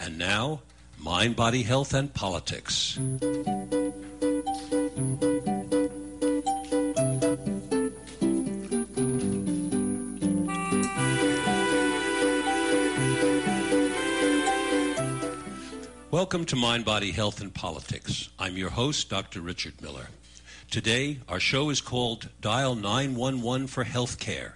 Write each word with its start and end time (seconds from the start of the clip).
And 0.00 0.18
now, 0.18 0.62
Mind, 0.98 1.36
Body, 1.36 1.62
Health, 1.62 1.94
and 1.94 2.12
Politics. 2.12 2.98
Welcome 16.10 16.44
to 16.46 16.56
Mind, 16.56 16.84
Body, 16.84 17.12
Health, 17.12 17.40
and 17.40 17.52
Politics. 17.54 18.28
I'm 18.38 18.56
your 18.56 18.70
host, 18.70 19.08
Dr. 19.08 19.40
Richard 19.40 19.80
Miller. 19.80 20.08
Today, 20.70 21.18
our 21.28 21.40
show 21.40 21.70
is 21.70 21.80
called 21.80 22.28
Dial 22.40 22.74
911 22.74 23.66
for 23.68 23.84
Healthcare. 23.84 24.52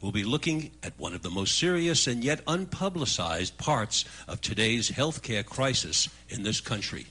We'll 0.00 0.12
be 0.12 0.24
looking 0.24 0.70
at 0.82 0.98
one 0.98 1.12
of 1.12 1.22
the 1.22 1.30
most 1.30 1.58
serious 1.58 2.06
and 2.06 2.22
yet 2.22 2.44
unpublicized 2.44 3.56
parts 3.56 4.04
of 4.28 4.40
today's 4.40 4.92
healthcare 4.92 5.44
crisis 5.44 6.08
in 6.28 6.44
this 6.44 6.60
country. 6.60 7.06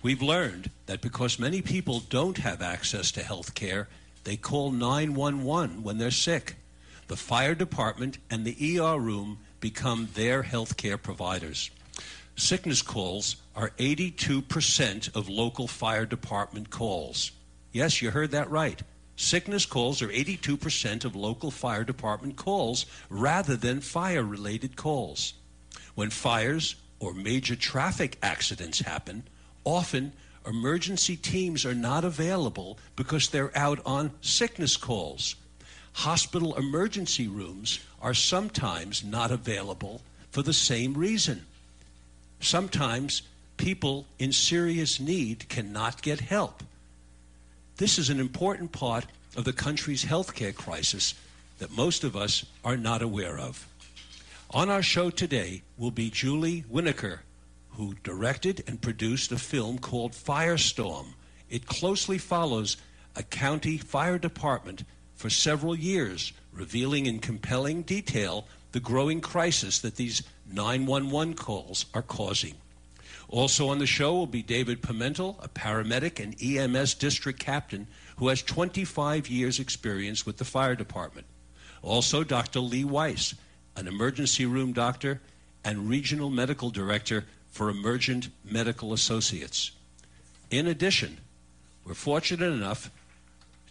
We've 0.00 0.22
learned 0.22 0.70
that 0.86 1.00
because 1.00 1.38
many 1.40 1.60
people 1.60 2.00
don't 2.00 2.38
have 2.38 2.62
access 2.62 3.10
to 3.12 3.22
health 3.22 3.54
care, 3.54 3.88
they 4.22 4.36
call 4.36 4.70
911 4.70 5.82
when 5.82 5.98
they're 5.98 6.12
sick. 6.12 6.54
The 7.08 7.16
fire 7.16 7.54
department 7.54 8.18
and 8.30 8.44
the 8.44 8.78
ER 8.78 8.98
room 8.98 9.38
become 9.60 10.08
their 10.14 10.42
health 10.42 10.76
care 10.76 10.98
providers. 10.98 11.70
Sickness 12.36 12.82
calls 12.82 13.36
are 13.56 13.70
82% 13.78 15.16
of 15.16 15.28
local 15.28 15.66
fire 15.66 16.06
department 16.06 16.70
calls. 16.70 17.32
Yes, 17.72 18.00
you 18.00 18.10
heard 18.10 18.30
that 18.30 18.50
right. 18.50 18.82
Sickness 19.16 19.64
calls 19.64 20.02
are 20.02 20.08
82% 20.08 21.04
of 21.04 21.14
local 21.14 21.50
fire 21.50 21.84
department 21.84 22.36
calls 22.36 22.86
rather 23.08 23.56
than 23.56 23.80
fire 23.80 24.24
related 24.24 24.76
calls. 24.76 25.34
When 25.94 26.10
fires 26.10 26.74
or 26.98 27.14
major 27.14 27.54
traffic 27.54 28.18
accidents 28.22 28.80
happen, 28.80 29.24
often 29.64 30.12
emergency 30.46 31.16
teams 31.16 31.64
are 31.64 31.74
not 31.74 32.04
available 32.04 32.78
because 32.96 33.28
they're 33.28 33.56
out 33.56 33.80
on 33.86 34.10
sickness 34.20 34.76
calls. 34.76 35.36
Hospital 35.94 36.56
emergency 36.56 37.28
rooms 37.28 37.78
are 38.02 38.14
sometimes 38.14 39.04
not 39.04 39.30
available 39.30 40.02
for 40.32 40.42
the 40.42 40.52
same 40.52 40.94
reason. 40.94 41.46
Sometimes 42.40 43.22
people 43.56 44.06
in 44.18 44.32
serious 44.32 44.98
need 44.98 45.48
cannot 45.48 46.02
get 46.02 46.20
help. 46.20 46.64
This 47.76 47.98
is 47.98 48.08
an 48.08 48.20
important 48.20 48.70
part 48.70 49.06
of 49.36 49.44
the 49.44 49.52
country's 49.52 50.04
healthcare 50.04 50.54
crisis 50.54 51.14
that 51.58 51.76
most 51.76 52.04
of 52.04 52.14
us 52.14 52.44
are 52.64 52.76
not 52.76 53.02
aware 53.02 53.36
of. 53.36 53.66
On 54.50 54.70
our 54.70 54.82
show 54.82 55.10
today 55.10 55.62
will 55.76 55.90
be 55.90 56.08
Julie 56.08 56.64
Winokur, 56.72 57.18
who 57.70 57.94
directed 58.04 58.62
and 58.68 58.80
produced 58.80 59.32
a 59.32 59.38
film 59.38 59.80
called 59.80 60.12
Firestorm. 60.12 61.14
It 61.50 61.66
closely 61.66 62.16
follows 62.16 62.76
a 63.16 63.24
county 63.24 63.76
fire 63.76 64.18
department 64.18 64.84
for 65.16 65.28
several 65.28 65.74
years, 65.76 66.32
revealing 66.52 67.06
in 67.06 67.18
compelling 67.18 67.82
detail 67.82 68.46
the 68.70 68.78
growing 68.78 69.20
crisis 69.20 69.80
that 69.80 69.96
these 69.96 70.22
911 70.52 71.34
calls 71.34 71.86
are 71.92 72.02
causing. 72.02 72.54
Also 73.28 73.68
on 73.68 73.78
the 73.78 73.86
show 73.86 74.14
will 74.14 74.26
be 74.26 74.42
David 74.42 74.82
Pimentel, 74.82 75.42
a 75.42 75.48
paramedic 75.48 76.22
and 76.22 76.36
EMS 76.40 76.94
district 76.94 77.38
captain 77.38 77.86
who 78.16 78.28
has 78.28 78.42
25 78.42 79.28
years' 79.28 79.58
experience 79.58 80.24
with 80.24 80.36
the 80.36 80.44
fire 80.44 80.74
department. 80.74 81.26
Also, 81.82 82.24
Dr. 82.24 82.60
Lee 82.60 82.84
Weiss, 82.84 83.34
an 83.76 83.88
emergency 83.88 84.46
room 84.46 84.72
doctor 84.72 85.20
and 85.64 85.88
regional 85.88 86.30
medical 86.30 86.70
director 86.70 87.24
for 87.50 87.68
Emergent 87.68 88.28
Medical 88.44 88.92
Associates. 88.92 89.70
In 90.50 90.66
addition, 90.66 91.18
we're 91.84 91.94
fortunate 91.94 92.52
enough 92.52 92.90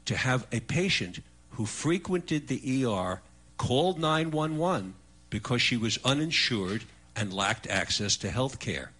to 0.06 0.16
have 0.16 0.46
a 0.52 0.60
patient 0.62 1.20
who 1.52 1.66
frequented 1.66 2.48
the 2.48 2.86
ER 2.86 3.22
called 3.58 4.00
911 4.00 4.96
because 5.30 5.62
she 5.62 5.78
was 5.78 5.98
uninsured 6.04 6.84
and 7.16 7.34
lacked 7.34 7.68
access 7.68 8.18
to 8.18 8.30
health 8.30 8.60
care. 8.60 8.92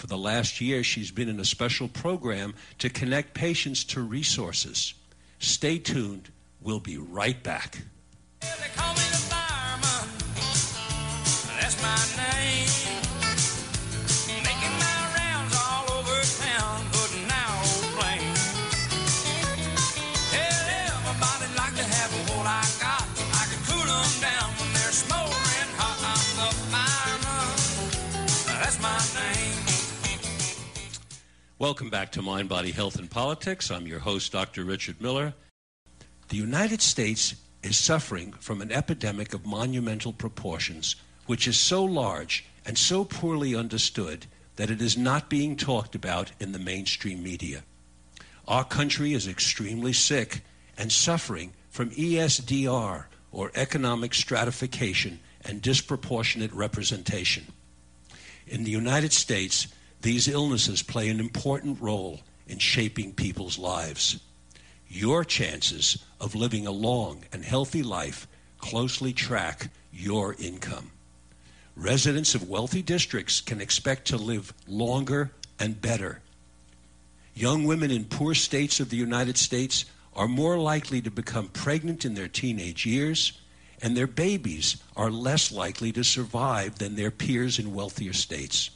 For 0.00 0.06
the 0.06 0.16
last 0.16 0.62
year, 0.62 0.82
she's 0.82 1.10
been 1.10 1.28
in 1.28 1.38
a 1.40 1.44
special 1.44 1.86
program 1.86 2.54
to 2.78 2.88
connect 2.88 3.34
patients 3.34 3.84
to 3.84 4.00
resources. 4.00 4.94
Stay 5.38 5.78
tuned. 5.78 6.30
We'll 6.62 6.80
be 6.80 6.96
right 6.96 7.42
back. 7.42 7.82
Welcome 31.60 31.90
back 31.90 32.10
to 32.12 32.22
Mind, 32.22 32.48
Body, 32.48 32.70
Health, 32.70 32.98
and 32.98 33.10
Politics. 33.10 33.70
I'm 33.70 33.86
your 33.86 33.98
host, 33.98 34.32
Dr. 34.32 34.64
Richard 34.64 34.98
Miller. 34.98 35.34
The 36.30 36.38
United 36.38 36.80
States 36.80 37.34
is 37.62 37.76
suffering 37.76 38.32
from 38.40 38.62
an 38.62 38.72
epidemic 38.72 39.34
of 39.34 39.44
monumental 39.44 40.14
proportions, 40.14 40.96
which 41.26 41.46
is 41.46 41.58
so 41.58 41.84
large 41.84 42.46
and 42.64 42.78
so 42.78 43.04
poorly 43.04 43.54
understood 43.54 44.24
that 44.56 44.70
it 44.70 44.80
is 44.80 44.96
not 44.96 45.28
being 45.28 45.54
talked 45.54 45.94
about 45.94 46.32
in 46.40 46.52
the 46.52 46.58
mainstream 46.58 47.22
media. 47.22 47.62
Our 48.48 48.64
country 48.64 49.12
is 49.12 49.28
extremely 49.28 49.92
sick 49.92 50.40
and 50.78 50.90
suffering 50.90 51.52
from 51.68 51.90
ESDR, 51.90 53.04
or 53.32 53.52
economic 53.54 54.14
stratification 54.14 55.20
and 55.44 55.60
disproportionate 55.60 56.54
representation. 56.54 57.48
In 58.46 58.64
the 58.64 58.70
United 58.70 59.12
States, 59.12 59.66
these 60.02 60.28
illnesses 60.28 60.82
play 60.82 61.08
an 61.08 61.20
important 61.20 61.80
role 61.80 62.20
in 62.46 62.58
shaping 62.58 63.12
people's 63.12 63.58
lives. 63.58 64.18
Your 64.88 65.24
chances 65.24 66.02
of 66.20 66.34
living 66.34 66.66
a 66.66 66.72
long 66.72 67.24
and 67.32 67.44
healthy 67.44 67.82
life 67.82 68.26
closely 68.58 69.12
track 69.12 69.70
your 69.92 70.34
income. 70.38 70.90
Residents 71.76 72.34
of 72.34 72.48
wealthy 72.48 72.82
districts 72.82 73.40
can 73.40 73.60
expect 73.60 74.06
to 74.08 74.16
live 74.16 74.52
longer 74.66 75.30
and 75.58 75.80
better. 75.80 76.20
Young 77.34 77.64
women 77.64 77.90
in 77.90 78.04
poor 78.04 78.34
states 78.34 78.80
of 78.80 78.90
the 78.90 78.96
United 78.96 79.38
States 79.38 79.84
are 80.14 80.28
more 80.28 80.58
likely 80.58 81.00
to 81.00 81.10
become 81.10 81.48
pregnant 81.48 82.04
in 82.04 82.14
their 82.14 82.28
teenage 82.28 82.84
years, 82.84 83.32
and 83.80 83.96
their 83.96 84.06
babies 84.06 84.82
are 84.96 85.10
less 85.10 85.52
likely 85.52 85.92
to 85.92 86.02
survive 86.02 86.78
than 86.78 86.96
their 86.96 87.10
peers 87.10 87.58
in 87.58 87.72
wealthier 87.72 88.12
states. 88.12 88.70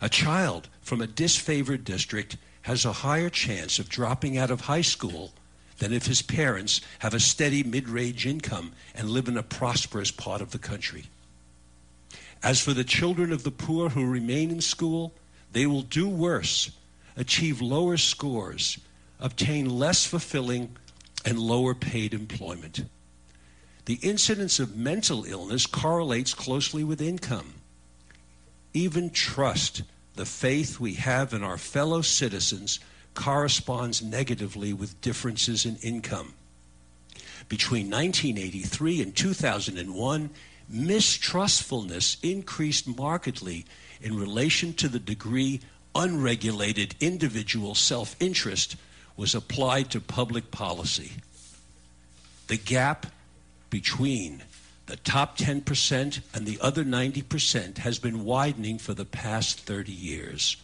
A 0.00 0.08
child 0.08 0.68
from 0.80 1.00
a 1.00 1.06
disfavored 1.06 1.84
district 1.84 2.36
has 2.62 2.84
a 2.84 2.92
higher 2.92 3.30
chance 3.30 3.78
of 3.78 3.88
dropping 3.88 4.36
out 4.36 4.50
of 4.50 4.62
high 4.62 4.82
school 4.82 5.32
than 5.78 5.92
if 5.92 6.06
his 6.06 6.22
parents 6.22 6.80
have 7.00 7.14
a 7.14 7.20
steady 7.20 7.62
mid 7.62 7.88
range 7.88 8.26
income 8.26 8.72
and 8.94 9.10
live 9.10 9.28
in 9.28 9.36
a 9.36 9.42
prosperous 9.42 10.10
part 10.10 10.40
of 10.40 10.50
the 10.50 10.58
country. 10.58 11.04
As 12.42 12.60
for 12.60 12.72
the 12.72 12.84
children 12.84 13.32
of 13.32 13.42
the 13.42 13.50
poor 13.50 13.90
who 13.90 14.06
remain 14.06 14.50
in 14.50 14.60
school, 14.60 15.12
they 15.52 15.66
will 15.66 15.82
do 15.82 16.08
worse, 16.08 16.70
achieve 17.16 17.60
lower 17.60 17.96
scores, 17.96 18.78
obtain 19.20 19.78
less 19.78 20.04
fulfilling 20.04 20.76
and 21.24 21.38
lower 21.38 21.74
paid 21.74 22.12
employment. 22.14 22.84
The 23.86 23.98
incidence 24.02 24.58
of 24.58 24.76
mental 24.76 25.24
illness 25.24 25.66
correlates 25.66 26.34
closely 26.34 26.84
with 26.84 27.00
income 27.00 27.54
even 28.76 29.08
trust, 29.10 29.82
the 30.16 30.26
faith 30.26 30.78
we 30.78 30.94
have 30.94 31.32
in 31.32 31.42
our 31.42 31.56
fellow 31.56 32.02
citizens, 32.02 32.78
corresponds 33.14 34.02
negatively 34.02 34.72
with 34.74 35.00
differences 35.00 35.64
in 35.64 35.76
income. 35.76 36.34
Between 37.48 37.90
1983 37.90 39.02
and 39.02 39.16
2001, 39.16 40.30
mistrustfulness 40.68 42.18
increased 42.22 42.86
markedly 42.86 43.64
in 44.02 44.18
relation 44.18 44.74
to 44.74 44.88
the 44.88 44.98
degree 44.98 45.60
unregulated 45.94 46.94
individual 47.00 47.74
self 47.74 48.14
interest 48.20 48.76
was 49.16 49.34
applied 49.34 49.90
to 49.90 50.00
public 50.00 50.50
policy. 50.50 51.12
The 52.48 52.58
gap 52.58 53.06
between 53.70 54.42
the 54.86 54.96
top 54.96 55.36
10% 55.36 56.20
and 56.32 56.46
the 56.46 56.58
other 56.60 56.84
90% 56.84 57.78
has 57.78 57.98
been 57.98 58.24
widening 58.24 58.78
for 58.78 58.94
the 58.94 59.04
past 59.04 59.60
30 59.60 59.92
years. 59.92 60.56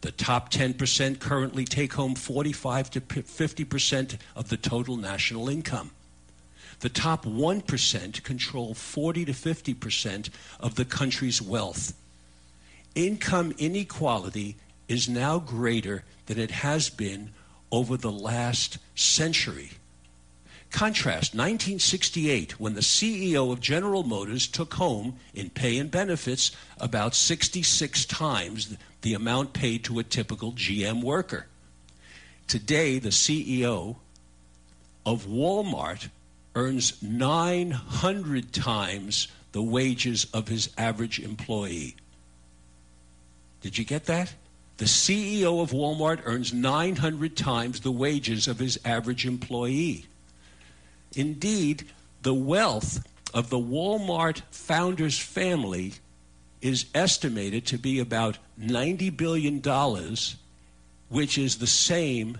The 0.00 0.12
top 0.12 0.50
10% 0.50 1.20
currently 1.20 1.64
take 1.64 1.94
home 1.94 2.14
45 2.14 2.90
to 2.90 3.00
50% 3.00 4.18
of 4.36 4.48
the 4.48 4.56
total 4.56 4.96
national 4.96 5.48
income. 5.48 5.92
The 6.80 6.88
top 6.88 7.24
1% 7.24 8.22
control 8.22 8.74
40 8.74 9.24
to 9.24 9.32
50% 9.32 10.30
of 10.60 10.76
the 10.76 10.84
country's 10.84 11.42
wealth. 11.42 11.94
income 12.94 13.52
inequality 13.58 14.56
is 14.88 15.08
now 15.08 15.38
greater 15.38 16.04
than 16.26 16.38
it 16.38 16.50
has 16.50 16.90
been 16.90 17.30
over 17.70 17.96
the 17.96 18.10
last 18.12 18.78
century. 18.94 19.70
Contrast 20.70 21.34
1968, 21.34 22.60
when 22.60 22.74
the 22.74 22.80
CEO 22.80 23.50
of 23.50 23.60
General 23.60 24.02
Motors 24.02 24.46
took 24.46 24.74
home 24.74 25.16
in 25.34 25.48
pay 25.48 25.78
and 25.78 25.90
benefits 25.90 26.52
about 26.78 27.14
66 27.14 28.04
times 28.04 28.76
the 29.00 29.14
amount 29.14 29.54
paid 29.54 29.82
to 29.84 29.98
a 29.98 30.04
typical 30.04 30.52
GM 30.52 31.02
worker. 31.02 31.46
Today, 32.46 32.98
the 32.98 33.08
CEO 33.08 33.96
of 35.06 35.26
Walmart 35.26 36.10
earns 36.54 37.02
900 37.02 38.52
times 38.52 39.28
the 39.52 39.62
wages 39.62 40.26
of 40.34 40.48
his 40.48 40.68
average 40.76 41.18
employee. 41.18 41.96
Did 43.62 43.78
you 43.78 43.84
get 43.84 44.04
that? 44.04 44.34
The 44.76 44.84
CEO 44.84 45.62
of 45.62 45.70
Walmart 45.70 46.20
earns 46.24 46.52
900 46.52 47.36
times 47.36 47.80
the 47.80 47.90
wages 47.90 48.46
of 48.46 48.58
his 48.58 48.78
average 48.84 49.26
employee. 49.26 50.06
Indeed, 51.14 51.84
the 52.22 52.34
wealth 52.34 53.06
of 53.34 53.50
the 53.50 53.58
Walmart 53.58 54.42
founder's 54.50 55.18
family 55.18 55.94
is 56.60 56.86
estimated 56.94 57.66
to 57.66 57.78
be 57.78 58.00
about 58.00 58.38
$90 58.60 59.16
billion, 59.16 59.62
which 61.08 61.38
is 61.38 61.58
the 61.58 61.66
same 61.66 62.38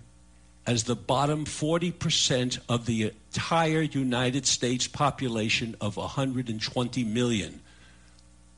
as 0.67 0.85
the 0.85 0.97
bottom 0.97 1.44
40% 1.44 2.59
of 2.69 2.85
the 2.87 3.05
entire 3.05 3.82
United 3.82 4.47
States 4.47 4.87
population 4.87 5.75
of 5.81 5.97
120 5.97 7.05
million. 7.05 7.61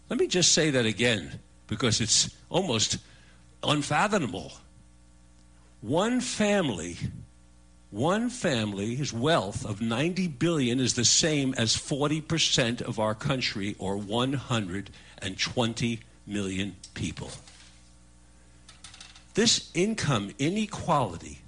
Let 0.09 0.19
me 0.19 0.27
just 0.27 0.53
say 0.53 0.71
that 0.71 0.87
again 0.87 1.39
because 1.69 2.01
it's 2.01 2.35
almost 2.49 2.99
unfathomable. 3.63 4.53
One 5.83 6.21
family 6.21 6.99
one 7.91 8.31
family's 8.31 9.13
wealth 9.13 9.65
of 9.65 9.81
90 9.81 10.29
billion 10.29 10.79
is 10.79 10.95
the 10.95 11.05
same 11.05 11.53
as 11.55 11.77
40% 11.77 12.83
of 12.83 13.01
our 13.01 13.15
country 13.15 13.75
or 13.79 13.97
120 13.97 16.01
million 16.27 16.77
people. 16.95 17.31
This 19.35 19.71
income 19.75 20.33
inequality 20.39 21.41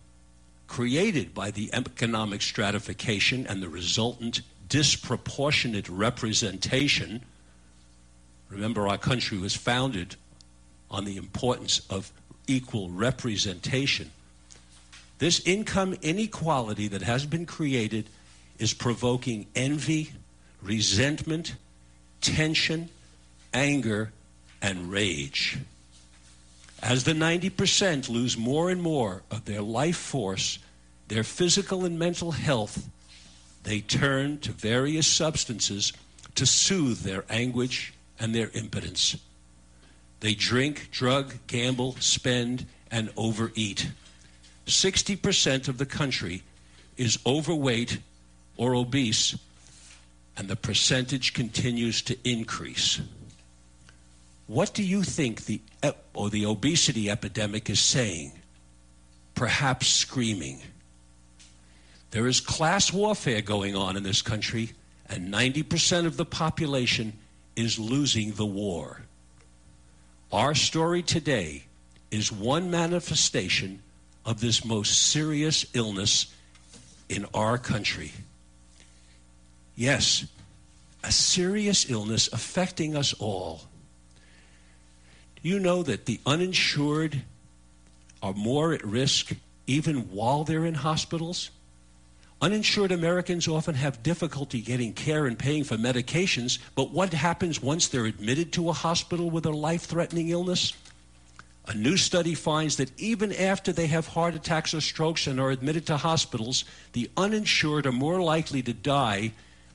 created 0.66 1.34
by 1.34 1.50
the 1.50 1.70
economic 1.72 2.42
stratification 2.42 3.46
and 3.46 3.62
the 3.62 3.68
resultant 3.68 4.40
disproportionate 4.68 5.88
representation 5.88 7.22
remember 8.48 8.88
our 8.88 8.98
country 8.98 9.38
was 9.38 9.54
founded 9.54 10.16
on 10.90 11.04
the 11.04 11.16
importance 11.16 11.82
of 11.90 12.12
equal 12.46 12.88
representation 12.90 14.10
this 15.22 15.38
income 15.46 15.94
inequality 16.02 16.88
that 16.88 17.02
has 17.02 17.24
been 17.24 17.46
created 17.46 18.10
is 18.58 18.74
provoking 18.74 19.46
envy, 19.54 20.10
resentment, 20.60 21.54
tension, 22.20 22.88
anger, 23.54 24.10
and 24.60 24.90
rage. 24.90 25.58
As 26.82 27.04
the 27.04 27.12
90% 27.12 28.08
lose 28.08 28.36
more 28.36 28.68
and 28.68 28.82
more 28.82 29.22
of 29.30 29.44
their 29.44 29.62
life 29.62 29.96
force, 29.96 30.58
their 31.06 31.22
physical 31.22 31.84
and 31.84 31.96
mental 31.96 32.32
health, 32.32 32.88
they 33.62 33.78
turn 33.78 34.40
to 34.40 34.50
various 34.50 35.06
substances 35.06 35.92
to 36.34 36.44
soothe 36.44 37.02
their 37.02 37.24
anguish 37.30 37.92
and 38.18 38.34
their 38.34 38.50
impotence. 38.54 39.16
They 40.18 40.34
drink, 40.34 40.88
drug, 40.90 41.34
gamble, 41.46 41.94
spend, 42.00 42.66
and 42.90 43.12
overeat. 43.16 43.86
60% 44.66 45.68
of 45.68 45.78
the 45.78 45.86
country 45.86 46.42
is 46.96 47.18
overweight 47.26 47.98
or 48.56 48.74
obese, 48.74 49.36
and 50.36 50.48
the 50.48 50.56
percentage 50.56 51.32
continues 51.32 52.02
to 52.02 52.16
increase. 52.28 53.00
What 54.46 54.74
do 54.74 54.82
you 54.82 55.02
think 55.02 55.46
the 55.46 55.60
or 56.14 56.30
the 56.30 56.44
obesity 56.44 57.10
epidemic 57.10 57.70
is 57.70 57.80
saying? 57.80 58.32
Perhaps 59.34 59.88
screaming. 59.88 60.60
There 62.10 62.26
is 62.26 62.40
class 62.40 62.92
warfare 62.92 63.40
going 63.40 63.74
on 63.74 63.96
in 63.96 64.02
this 64.02 64.20
country, 64.20 64.72
and 65.08 65.32
90% 65.32 66.06
of 66.06 66.18
the 66.18 66.26
population 66.26 67.14
is 67.56 67.78
losing 67.78 68.32
the 68.32 68.46
war. 68.46 69.02
Our 70.30 70.54
story 70.54 71.02
today 71.02 71.64
is 72.10 72.30
one 72.30 72.70
manifestation 72.70 73.82
of 74.24 74.40
this 74.40 74.64
most 74.64 75.10
serious 75.10 75.66
illness 75.74 76.32
in 77.08 77.26
our 77.34 77.58
country. 77.58 78.12
Yes, 79.74 80.26
a 81.02 81.10
serious 81.10 81.90
illness 81.90 82.28
affecting 82.32 82.96
us 82.96 83.12
all. 83.14 83.62
Do 85.42 85.48
you 85.48 85.58
know 85.58 85.82
that 85.82 86.06
the 86.06 86.20
uninsured 86.24 87.22
are 88.22 88.32
more 88.32 88.72
at 88.72 88.84
risk 88.84 89.32
even 89.66 90.10
while 90.12 90.44
they're 90.44 90.64
in 90.64 90.74
hospitals? 90.74 91.50
Uninsured 92.40 92.92
Americans 92.92 93.46
often 93.46 93.74
have 93.74 94.02
difficulty 94.02 94.60
getting 94.60 94.92
care 94.92 95.26
and 95.26 95.38
paying 95.38 95.64
for 95.64 95.76
medications, 95.76 96.58
but 96.74 96.90
what 96.90 97.12
happens 97.12 97.62
once 97.62 97.88
they're 97.88 98.06
admitted 98.06 98.52
to 98.52 98.68
a 98.68 98.72
hospital 98.72 99.30
with 99.30 99.46
a 99.46 99.50
life 99.50 99.82
threatening 99.82 100.28
illness? 100.28 100.72
A 101.66 101.74
new 101.74 101.96
study 101.96 102.34
finds 102.34 102.76
that 102.76 102.98
even 102.98 103.32
after 103.32 103.72
they 103.72 103.86
have 103.86 104.08
heart 104.08 104.34
attacks 104.34 104.74
or 104.74 104.80
strokes 104.80 105.26
and 105.26 105.38
are 105.38 105.50
admitted 105.50 105.86
to 105.86 105.96
hospitals, 105.96 106.64
the 106.92 107.08
uninsured 107.16 107.86
are 107.86 107.92
more 107.92 108.20
likely 108.20 108.62
to 108.62 108.72
die 108.72 109.32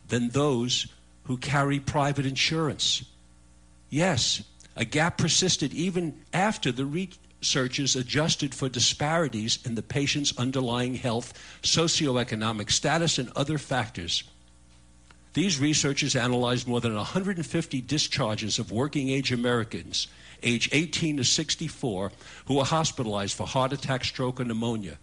than 0.09 0.29
those 0.29 0.87
who 1.23 1.37
carry 1.37 1.79
private 1.79 2.25
insurance. 2.25 3.03
Yes, 3.89 4.43
a 4.75 4.83
gap 4.83 5.17
persisted 5.17 5.73
even 5.73 6.19
after 6.33 6.71
the 6.71 6.85
researchers 6.85 7.95
adjusted 7.95 8.53
for 8.53 8.67
disparities 8.67 9.59
in 9.65 9.75
the 9.75 9.81
patient's 9.81 10.37
underlying 10.37 10.95
health, 10.95 11.33
socioeconomic 11.63 12.69
status, 12.69 13.17
and 13.17 13.31
other 13.35 13.57
factors. 13.57 14.23
These 15.33 15.59
researchers 15.59 16.15
analyzed 16.15 16.67
more 16.67 16.81
than 16.81 16.95
150 16.95 17.81
discharges 17.81 18.59
of 18.59 18.71
working 18.71 19.09
age 19.09 19.31
Americans 19.31 20.07
age 20.43 20.69
18 20.71 21.17
to 21.17 21.23
64 21.23 22.11
who 22.45 22.55
were 22.55 22.63
hospitalized 22.63 23.35
for 23.35 23.47
heart 23.47 23.73
attack, 23.73 24.03
stroke, 24.05 24.39
or 24.39 24.45
pneumonia. 24.45 24.97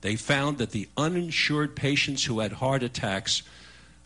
They 0.00 0.16
found 0.16 0.58
that 0.58 0.70
the 0.70 0.88
uninsured 0.96 1.74
patients 1.74 2.24
who 2.24 2.40
had 2.40 2.52
heart 2.52 2.82
attacks, 2.82 3.42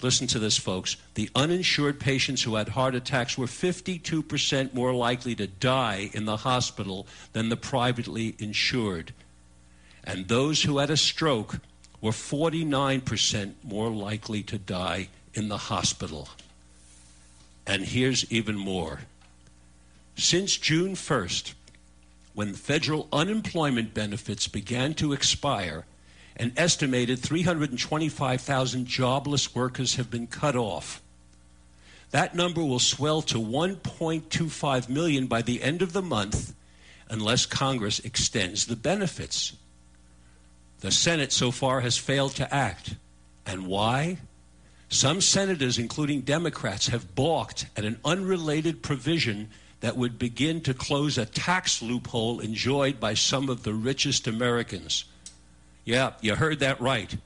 listen 0.00 0.26
to 0.28 0.38
this, 0.38 0.56
folks, 0.56 0.96
the 1.14 1.28
uninsured 1.34 2.00
patients 2.00 2.42
who 2.42 2.54
had 2.54 2.70
heart 2.70 2.94
attacks 2.94 3.36
were 3.36 3.46
52% 3.46 4.72
more 4.72 4.94
likely 4.94 5.34
to 5.34 5.46
die 5.46 6.10
in 6.14 6.24
the 6.24 6.38
hospital 6.38 7.06
than 7.32 7.48
the 7.48 7.56
privately 7.56 8.34
insured. 8.38 9.12
And 10.04 10.28
those 10.28 10.62
who 10.62 10.78
had 10.78 10.90
a 10.90 10.96
stroke 10.96 11.58
were 12.00 12.12
49% 12.12 13.52
more 13.62 13.90
likely 13.90 14.42
to 14.44 14.58
die 14.58 15.08
in 15.34 15.48
the 15.48 15.58
hospital. 15.58 16.28
And 17.66 17.84
here's 17.84 18.30
even 18.32 18.56
more 18.56 19.00
since 20.20 20.56
June 20.56 20.94
1st, 20.94 21.54
when 22.34 22.54
federal 22.54 23.08
unemployment 23.12 23.94
benefits 23.94 24.48
began 24.48 24.94
to 24.94 25.12
expire, 25.12 25.84
an 26.36 26.52
estimated 26.56 27.18
325,000 27.18 28.86
jobless 28.86 29.54
workers 29.54 29.96
have 29.96 30.10
been 30.10 30.26
cut 30.26 30.56
off. 30.56 31.02
That 32.10 32.34
number 32.34 32.62
will 32.62 32.78
swell 32.78 33.22
to 33.22 33.38
1.25 33.38 34.88
million 34.88 35.26
by 35.26 35.42
the 35.42 35.62
end 35.62 35.82
of 35.82 35.92
the 35.92 36.02
month 36.02 36.54
unless 37.08 37.46
Congress 37.46 37.98
extends 38.00 38.66
the 38.66 38.76
benefits. 38.76 39.54
The 40.80 40.90
Senate 40.90 41.32
so 41.32 41.50
far 41.50 41.80
has 41.80 41.98
failed 41.98 42.34
to 42.36 42.54
act. 42.54 42.94
And 43.46 43.66
why? 43.66 44.18
Some 44.88 45.20
senators, 45.20 45.78
including 45.78 46.22
Democrats, 46.22 46.88
have 46.88 47.14
balked 47.14 47.66
at 47.76 47.84
an 47.84 47.98
unrelated 48.04 48.82
provision 48.82 49.48
that 49.80 49.96
would 49.96 50.18
begin 50.18 50.60
to 50.62 50.74
close 50.74 51.16
a 51.18 51.24
tax 51.26 51.82
loophole 51.82 52.40
enjoyed 52.40 53.00
by 53.00 53.14
some 53.14 53.48
of 53.48 53.62
the 53.62 53.72
richest 53.72 54.26
Americans. 54.26 55.04
Yeah, 55.84 56.12
you 56.20 56.34
heard 56.34 56.60
that 56.60 56.80
right. 56.80 57.16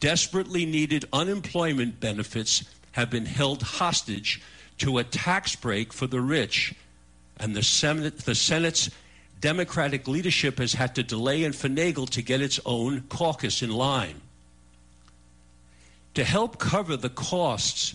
Desperately 0.00 0.64
needed 0.64 1.04
unemployment 1.12 2.00
benefits 2.00 2.64
have 2.92 3.10
been 3.10 3.26
held 3.26 3.62
hostage 3.62 4.40
to 4.78 4.98
a 4.98 5.04
tax 5.04 5.54
break 5.54 5.92
for 5.92 6.06
the 6.06 6.20
rich. 6.20 6.74
And 7.36 7.54
the, 7.54 7.62
Senate, 7.62 8.18
the 8.18 8.34
Senate's 8.34 8.90
Democratic 9.40 10.08
leadership 10.08 10.58
has 10.58 10.72
had 10.72 10.94
to 10.96 11.02
delay 11.02 11.44
and 11.44 11.54
finagle 11.54 12.08
to 12.10 12.22
get 12.22 12.40
its 12.40 12.58
own 12.64 13.02
caucus 13.02 13.62
in 13.62 13.70
line. 13.70 14.20
To 16.14 16.24
help 16.24 16.58
cover 16.58 16.96
the 16.96 17.10
costs 17.10 17.94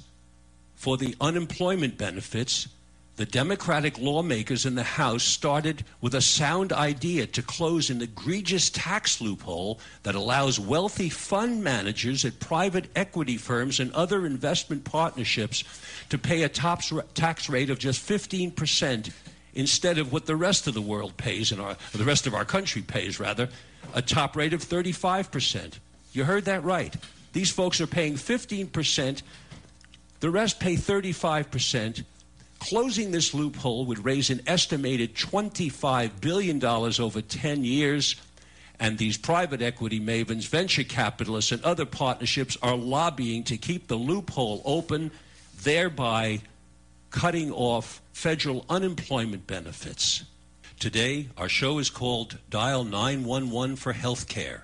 for 0.75 0.97
the 0.97 1.15
unemployment 1.19 1.97
benefits, 1.97 2.67
The 3.15 3.25
Democratic 3.27 3.99
lawmakers 3.99 4.65
in 4.65 4.73
the 4.73 4.83
House 4.83 5.21
started 5.21 5.85
with 6.01 6.15
a 6.15 6.21
sound 6.21 6.73
idea 6.73 7.27
to 7.27 7.43
close 7.43 7.91
an 7.91 8.01
egregious 8.01 8.71
tax 8.71 9.21
loophole 9.21 9.79
that 10.01 10.15
allows 10.15 10.59
wealthy 10.59 11.09
fund 11.09 11.63
managers 11.63 12.25
at 12.25 12.39
private 12.39 12.85
equity 12.95 13.37
firms 13.37 13.79
and 13.79 13.93
other 13.93 14.25
investment 14.25 14.83
partnerships 14.83 15.63
to 16.09 16.17
pay 16.17 16.41
a 16.41 16.49
top 16.49 16.81
tax 17.13 17.49
rate 17.49 17.69
of 17.69 17.77
just 17.77 18.07
15% 18.07 19.11
instead 19.53 19.99
of 19.99 20.11
what 20.11 20.25
the 20.25 20.35
rest 20.35 20.65
of 20.65 20.73
the 20.73 20.81
world 20.81 21.15
pays 21.15 21.53
our 21.53 21.77
the 21.91 22.03
rest 22.03 22.25
of 22.25 22.33
our 22.33 22.45
country 22.45 22.81
pays 22.81 23.19
rather 23.19 23.47
a 23.93 24.01
top 24.01 24.35
rate 24.35 24.53
of 24.53 24.63
35%. 24.63 25.77
You 26.13 26.23
heard 26.23 26.45
that 26.45 26.63
right. 26.63 26.95
These 27.33 27.51
folks 27.51 27.79
are 27.79 27.87
paying 27.87 28.15
15%, 28.15 29.21
the 30.19 30.31
rest 30.31 30.59
pay 30.59 30.75
35%. 30.75 32.03
Closing 32.63 33.11
this 33.11 33.33
loophole 33.33 33.85
would 33.87 34.05
raise 34.05 34.29
an 34.29 34.39
estimated 34.47 35.15
$25 35.15 36.21
billion 36.21 36.63
over 36.63 37.21
10 37.21 37.65
years. 37.65 38.15
And 38.79 38.97
these 38.97 39.17
private 39.17 39.61
equity 39.61 39.99
mavens, 39.99 40.47
venture 40.47 40.85
capitalists, 40.85 41.51
and 41.51 41.61
other 41.65 41.85
partnerships 41.85 42.57
are 42.61 42.77
lobbying 42.77 43.43
to 43.43 43.57
keep 43.57 43.87
the 43.87 43.97
loophole 43.97 44.61
open, 44.63 45.11
thereby 45.61 46.39
cutting 47.09 47.51
off 47.51 48.01
federal 48.13 48.65
unemployment 48.69 49.45
benefits. 49.45 50.23
Today, 50.79 51.27
our 51.37 51.49
show 51.49 51.79
is 51.79 51.89
called 51.89 52.37
Dial 52.49 52.85
911 52.85 53.75
for 53.75 53.91
Healthcare. 53.91 54.61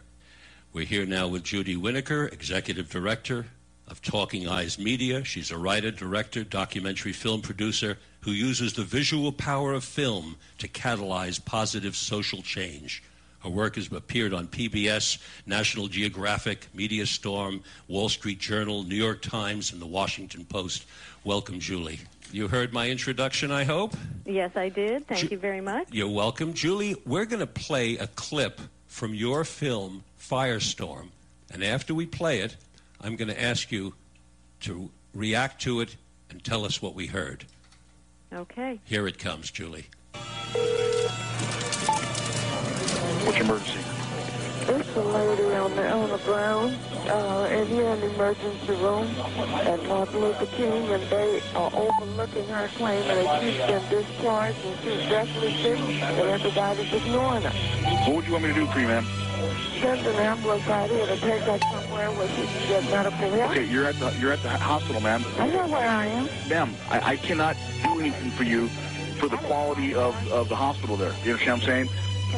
We're 0.72 0.86
here 0.86 1.06
now 1.06 1.28
with 1.28 1.44
Judy 1.44 1.76
Winokur, 1.76 2.32
Executive 2.32 2.90
Director 2.90 3.48
of 3.90 4.02
Talking 4.02 4.48
Eyes 4.48 4.78
Media. 4.78 5.24
She's 5.24 5.52
a 5.52 5.58
writer, 5.58 5.92
director, 5.92 6.44
documentary 6.44 7.14
film 7.14 7.42
producer 7.42 7.98
who 8.22 8.32
uses 8.32 8.74
the 8.74 8.84
visual 8.84 9.32
power 9.32 9.74
of 9.74 9.84
film 9.84 10.36
to 10.60 10.68
catalyze 10.68 11.44
positive 11.44 11.96
social 11.96 12.42
change. 12.42 13.04
Her 13.44 13.50
work 13.50 13.76
has 13.76 13.92
appeared 13.92 14.34
on 14.34 14.48
PBS, 14.48 15.18
National 15.46 15.88
Geographic, 15.88 16.68
Media 16.74 17.06
Storm, 17.06 17.64
Wall 17.88 18.10
Street 18.10 18.40
Journal, 18.40 18.84
New 18.84 18.96
York 18.96 19.22
Times, 19.22 19.72
and 19.72 19.82
the 19.82 19.86
Washington 19.86 20.44
Post. 20.46 20.86
Welcome, 21.24 21.60
Julie. 21.60 22.02
You 22.32 22.50
heard 22.50 22.74
my 22.74 22.90
introduction, 22.90 23.50
I 23.50 23.64
hope? 23.64 23.96
Yes, 24.26 24.52
I 24.56 24.70
did. 24.70 25.08
Thank 25.08 25.22
Ju- 25.22 25.28
you 25.32 25.38
very 25.40 25.62
much. 25.62 25.88
You're 25.92 26.10
welcome. 26.10 26.54
Julie, 26.54 26.96
we're 27.06 27.26
going 27.26 27.40
to 27.40 27.48
play 27.48 27.98
a 27.98 28.08
clip 28.08 28.60
from 28.88 29.14
your 29.14 29.46
film, 29.46 30.04
Firestorm. 30.20 31.08
And 31.52 31.64
after 31.64 31.96
we 31.96 32.06
play 32.06 32.40
it, 32.40 32.58
I'm 33.02 33.16
going 33.16 33.30
to 33.30 33.42
ask 33.42 33.72
you 33.72 33.94
to 34.62 34.92
react 35.14 35.62
to 35.64 35.82
it 35.82 35.96
and 36.30 36.44
tell 36.44 36.66
us 36.66 36.82
what 36.82 36.96
we 36.96 37.08
heard. 37.08 37.46
Okay. 38.34 38.80
Here 38.84 39.08
it 39.08 39.18
comes, 39.18 39.50
Julie. 39.52 39.86
What's 43.24 43.38
your 43.38 43.46
emergency? 43.46 43.80
It's 44.70 44.96
a 44.96 45.02
lady 45.02 45.56
on 45.56 45.76
the 45.76 45.90
on 45.90 46.10
the 46.12 46.18
ground, 46.20 46.78
uh, 47.08 47.48
and 47.50 47.68
here 47.70 47.90
in 47.90 48.02
the 48.02 48.14
emergency 48.14 48.74
room 48.74 49.08
at 49.66 49.84
Martin 49.88 50.20
Luther 50.22 50.46
King, 50.46 50.88
and 50.90 51.02
they 51.10 51.42
are 51.56 51.72
overlooking 51.74 52.48
her 52.50 52.68
claim 52.76 53.02
that 53.08 53.42
she's 53.42 53.58
been 53.58 53.90
discharged 53.90 54.60
and 54.64 54.80
she's 54.84 55.10
deathly 55.10 55.64
sick, 55.64 55.80
and 55.80 56.30
everybody's 56.30 56.94
ignoring 56.94 57.42
her. 57.42 58.06
What 58.06 58.18
would 58.18 58.26
you 58.28 58.34
want 58.34 58.44
me 58.44 58.50
to 58.50 58.60
do 58.60 58.68
for 58.68 58.80
you, 58.80 58.88
ma'am? 58.88 59.08
Send 59.82 60.06
an 60.06 60.16
ambulance 60.16 60.68
out 60.68 60.90
here 60.90 61.06
to 61.06 61.18
take 61.18 61.42
her 61.44 61.60
somewhere 61.72 62.12
where 62.12 62.28
she 62.30 62.46
can 62.46 62.68
get 62.68 62.84
medical 62.92 63.30
help. 63.30 63.52
Okay, 63.52 63.66
you're 63.66 63.86
at 63.86 63.96
the 63.96 64.14
you're 64.20 64.34
at 64.34 64.44
the 64.44 64.50
hospital, 64.50 65.02
ma'am. 65.02 65.24
I 65.38 65.48
know 65.48 65.68
where 65.68 65.88
I 65.88 66.06
am. 66.06 66.26
Ma'am, 66.50 66.76
I, 66.90 67.12
I 67.12 67.16
cannot 67.16 67.56
do 67.84 68.00
anything 68.00 68.32
for 68.32 68.44
you 68.44 68.68
for 69.20 69.28
the 69.28 69.38
quality 69.38 69.94
of, 69.94 70.16
of 70.32 70.50
the 70.50 70.56
hospital 70.56 70.98
there. 70.98 71.14
You 71.24 71.32
understand 71.32 71.62
what 71.62 71.70
I'm 71.70 71.88
saying? 71.88 71.90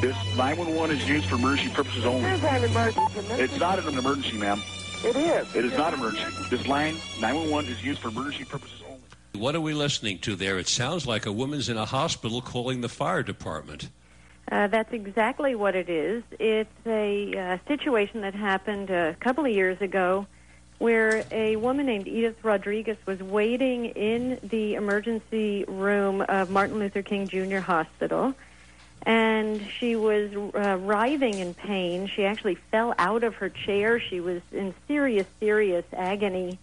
This 0.01 0.15
911 0.37 0.95
is 0.97 1.09
used 1.09 1.27
for 1.27 1.35
emergency 1.35 1.73
purposes 1.73 2.05
only. 2.05 2.29
It's 2.29 2.43
an 2.43 2.63
emergency. 2.63 3.33
It's 3.33 3.59
not 3.59 3.79
an 3.79 3.97
emergency, 3.97 4.37
ma'am. 4.37 4.61
It 5.03 5.15
is. 5.15 5.55
It 5.55 5.65
is 5.65 5.73
not 5.77 5.93
emergency. 5.93 6.45
This 6.49 6.67
line 6.67 6.95
911 7.19 7.71
is 7.71 7.83
used 7.83 8.01
for 8.01 8.09
emergency 8.09 8.45
purposes 8.45 8.81
only. 8.87 9.01
What 9.33 9.55
are 9.55 9.61
we 9.61 9.73
listening 9.73 10.19
to 10.19 10.35
there? 10.35 10.59
It 10.59 10.67
sounds 10.67 11.07
like 11.07 11.25
a 11.25 11.31
woman's 11.31 11.69
in 11.69 11.77
a 11.77 11.85
hospital 11.85 12.41
calling 12.41 12.81
the 12.81 12.89
fire 12.89 13.23
department. 13.23 13.89
Uh, 14.51 14.67
that's 14.67 14.91
exactly 14.91 15.55
what 15.55 15.75
it 15.75 15.89
is. 15.89 16.23
It's 16.37 16.69
a 16.85 17.33
uh, 17.37 17.57
situation 17.69 18.21
that 18.21 18.35
happened 18.35 18.89
a 18.89 19.15
couple 19.21 19.45
of 19.45 19.51
years 19.51 19.79
ago 19.81 20.27
where 20.77 21.23
a 21.31 21.55
woman 21.55 21.85
named 21.85 22.07
Edith 22.07 22.43
Rodriguez 22.43 22.97
was 23.05 23.19
waiting 23.21 23.85
in 23.85 24.39
the 24.43 24.75
emergency 24.75 25.63
room 25.67 26.21
of 26.21 26.49
Martin 26.49 26.79
Luther 26.79 27.01
King 27.01 27.27
Jr. 27.27 27.59
Hospital 27.59 28.35
and 29.03 29.61
she 29.79 29.95
was 29.95 30.31
uh, 30.53 30.77
writhing 30.77 31.39
in 31.39 31.53
pain. 31.53 32.07
She 32.07 32.25
actually 32.25 32.55
fell 32.55 32.93
out 32.97 33.23
of 33.23 33.35
her 33.35 33.49
chair. 33.49 33.99
She 33.99 34.19
was 34.19 34.41
in 34.51 34.73
serious, 34.87 35.25
serious 35.39 35.85
agony. 35.93 36.59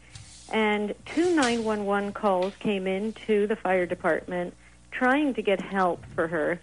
And 0.52 0.95
two 1.04 1.35
911 1.35 2.12
calls 2.12 2.54
came 2.57 2.87
in 2.87 3.12
to 3.26 3.47
the 3.47 3.57
fire 3.57 3.87
department 3.87 4.54
trying 4.90 5.35
to 5.35 5.42
get 5.42 5.61
help 5.61 6.04
for 6.14 6.28
her. 6.28 6.61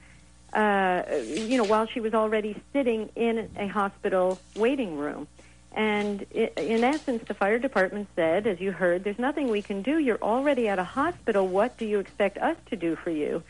Uh, 0.56 1.04
you 1.26 1.58
know, 1.58 1.66
while 1.66 1.86
she 1.86 2.00
was 2.00 2.14
already 2.14 2.56
sitting 2.72 3.10
in 3.16 3.50
a 3.58 3.68
hospital 3.68 4.40
waiting 4.56 4.98
room. 4.98 5.28
And 5.74 6.22
in 6.32 6.86
essence, 6.86 7.22
the 7.28 7.34
fire 7.34 7.60
department 7.60 8.08
said, 8.16 8.48
as 8.48 8.62
you 8.62 8.72
heard, 8.72 9.04
there's 9.04 9.20
nothing 9.20 9.50
we 9.50 9.62
can 9.62 9.82
do. 9.82 10.00
You're 10.00 10.22
already 10.22 10.70
at 10.70 10.80
a 10.80 10.86
hospital. 10.86 11.46
What 11.46 11.78
do 11.78 11.86
you 11.86 12.00
expect 12.00 12.38
us 12.38 12.56
to 12.70 12.78
do 12.78 12.96
for 12.96 13.10
you? 13.10 13.44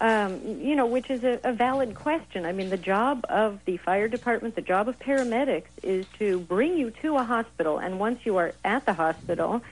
um, 0.00 0.40
you 0.60 0.74
know, 0.74 0.86
which 0.86 1.10
is 1.10 1.24
a, 1.24 1.40
a 1.42 1.52
valid 1.52 1.94
question. 1.94 2.44
I 2.44 2.52
mean, 2.52 2.70
the 2.70 2.76
job 2.76 3.24
of 3.28 3.60
the 3.64 3.78
fire 3.78 4.08
department, 4.08 4.54
the 4.54 4.62
job 4.62 4.88
of 4.88 4.98
paramedics 4.98 5.68
is 5.82 6.06
to 6.18 6.40
bring 6.40 6.76
you 6.76 6.90
to 7.02 7.16
a 7.16 7.24
hospital, 7.24 7.78
and 7.78 7.98
once 7.98 8.20
you 8.24 8.36
are 8.36 8.52
at 8.64 8.84
the 8.84 8.92
hospital, 8.92 9.62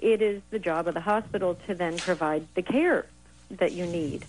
it 0.00 0.22
is 0.22 0.40
the 0.50 0.58
job 0.58 0.88
of 0.88 0.94
the 0.94 1.00
hospital 1.00 1.56
to 1.66 1.74
then 1.74 1.98
provide 1.98 2.46
the 2.54 2.62
care 2.62 3.06
that 3.50 3.72
you 3.72 3.86
need. 3.86 4.24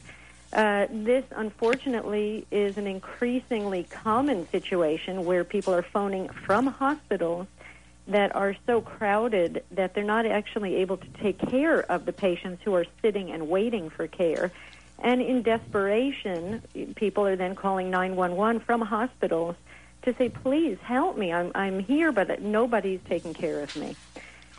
Uh, 0.53 0.87
this, 0.89 1.25
unfortunately, 1.35 2.45
is 2.51 2.77
an 2.77 2.87
increasingly 2.87 3.83
common 3.83 4.47
situation 4.51 5.25
where 5.25 5.43
people 5.43 5.73
are 5.73 5.83
phoning 5.83 6.29
from 6.29 6.67
hospitals 6.67 7.47
that 8.07 8.35
are 8.35 8.55
so 8.65 8.81
crowded 8.81 9.63
that 9.71 9.93
they're 9.93 10.03
not 10.03 10.25
actually 10.25 10.75
able 10.75 10.97
to 10.97 11.07
take 11.21 11.39
care 11.49 11.79
of 11.91 12.05
the 12.05 12.13
patients 12.13 12.61
who 12.63 12.73
are 12.73 12.85
sitting 13.01 13.31
and 13.31 13.49
waiting 13.49 13.89
for 13.89 14.07
care. 14.07 14.51
And 14.99 15.21
in 15.21 15.41
desperation, 15.41 16.61
people 16.95 17.25
are 17.25 17.35
then 17.35 17.55
calling 17.55 17.89
911 17.89 18.61
from 18.61 18.81
hospitals 18.81 19.55
to 20.03 20.13
say, 20.13 20.29
please 20.29 20.77
help 20.83 21.17
me. 21.17 21.33
I'm, 21.33 21.51
I'm 21.55 21.79
here, 21.79 22.11
but 22.11 22.41
nobody's 22.41 23.01
taking 23.09 23.33
care 23.33 23.61
of 23.61 23.75
me. 23.75 23.95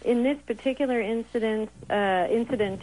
In 0.04 0.22
this 0.24 0.38
particular 0.44 1.00
incident, 1.00 1.70
uh, 1.88 2.26
incident 2.30 2.82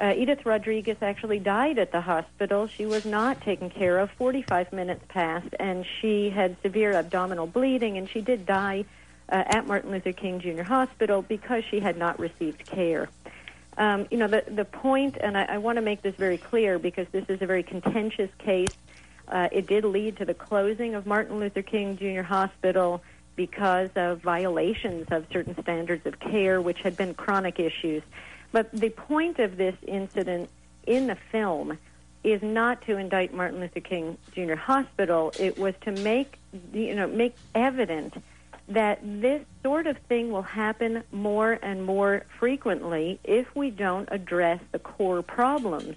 uh, 0.00 0.12
Edith 0.16 0.44
Rodriguez 0.44 0.96
actually 1.02 1.38
died 1.38 1.78
at 1.78 1.92
the 1.92 2.00
hospital. 2.00 2.66
She 2.66 2.84
was 2.84 3.04
not 3.04 3.40
taken 3.40 3.70
care 3.70 3.98
of. 3.98 4.10
45 4.12 4.72
minutes 4.72 5.04
passed, 5.08 5.54
and 5.60 5.86
she 6.00 6.30
had 6.30 6.56
severe 6.62 6.92
abdominal 6.92 7.46
bleeding, 7.46 7.96
and 7.96 8.08
she 8.08 8.20
did 8.20 8.44
die 8.44 8.84
uh, 9.28 9.44
at 9.46 9.66
Martin 9.66 9.92
Luther 9.92 10.12
King 10.12 10.40
Jr. 10.40 10.62
Hospital 10.62 11.22
because 11.22 11.64
she 11.70 11.78
had 11.78 11.96
not 11.96 12.18
received 12.18 12.66
care. 12.66 13.08
Um, 13.76 14.06
you 14.10 14.18
know, 14.18 14.28
the, 14.28 14.44
the 14.46 14.64
point, 14.64 15.16
and 15.20 15.36
I, 15.36 15.44
I 15.44 15.58
want 15.58 15.76
to 15.76 15.82
make 15.82 16.02
this 16.02 16.14
very 16.16 16.38
clear 16.38 16.78
because 16.78 17.06
this 17.12 17.24
is 17.28 17.40
a 17.40 17.46
very 17.46 17.62
contentious 17.62 18.30
case. 18.38 18.76
Uh, 19.26 19.48
it 19.50 19.66
did 19.66 19.84
lead 19.84 20.16
to 20.18 20.24
the 20.24 20.34
closing 20.34 20.94
of 20.94 21.06
Martin 21.06 21.38
Luther 21.38 21.62
King 21.62 21.96
Jr. 21.96 22.22
Hospital 22.22 23.02
because 23.36 23.90
of 23.96 24.20
violations 24.20 25.06
of 25.10 25.26
certain 25.32 25.60
standards 25.62 26.06
of 26.06 26.20
care, 26.20 26.60
which 26.60 26.80
had 26.80 26.96
been 26.96 27.14
chronic 27.14 27.58
issues. 27.58 28.02
But 28.54 28.70
the 28.70 28.90
point 28.90 29.40
of 29.40 29.56
this 29.56 29.74
incident 29.84 30.48
in 30.86 31.08
the 31.08 31.16
film 31.32 31.76
is 32.22 32.40
not 32.40 32.82
to 32.82 32.96
indict 32.96 33.34
Martin 33.34 33.58
Luther 33.58 33.80
King 33.80 34.16
Jr. 34.30 34.54
Hospital. 34.54 35.32
It 35.40 35.58
was 35.58 35.74
to 35.80 35.90
make 35.90 36.38
you 36.72 36.94
know 36.94 37.08
make 37.08 37.34
evident 37.56 38.14
that 38.68 39.00
this 39.02 39.42
sort 39.64 39.88
of 39.88 39.98
thing 40.08 40.30
will 40.30 40.42
happen 40.42 41.02
more 41.10 41.58
and 41.64 41.84
more 41.84 42.26
frequently 42.38 43.18
if 43.24 43.56
we 43.56 43.70
don't 43.70 44.08
address 44.12 44.60
the 44.70 44.78
core 44.78 45.22
problems, 45.22 45.96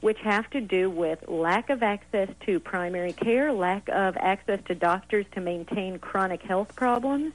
which 0.00 0.18
have 0.22 0.50
to 0.50 0.60
do 0.60 0.90
with 0.90 1.28
lack 1.28 1.70
of 1.70 1.84
access 1.84 2.28
to 2.46 2.58
primary 2.58 3.12
care, 3.12 3.52
lack 3.52 3.88
of 3.88 4.16
access 4.16 4.58
to 4.66 4.74
doctors 4.74 5.24
to 5.34 5.40
maintain 5.40 6.00
chronic 6.00 6.42
health 6.42 6.74
problems, 6.74 7.32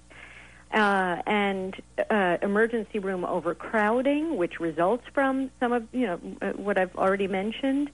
uh, 0.73 1.21
and 1.25 1.75
uh, 2.09 2.37
emergency 2.41 2.99
room 2.99 3.23
overcrowding, 3.23 4.35
which 4.35 4.59
results 4.59 5.03
from 5.13 5.49
some 5.59 5.71
of 5.71 5.87
you 5.91 6.07
know 6.07 6.19
uh, 6.41 6.51
what 6.51 6.77
I've 6.77 6.95
already 6.95 7.27
mentioned, 7.27 7.89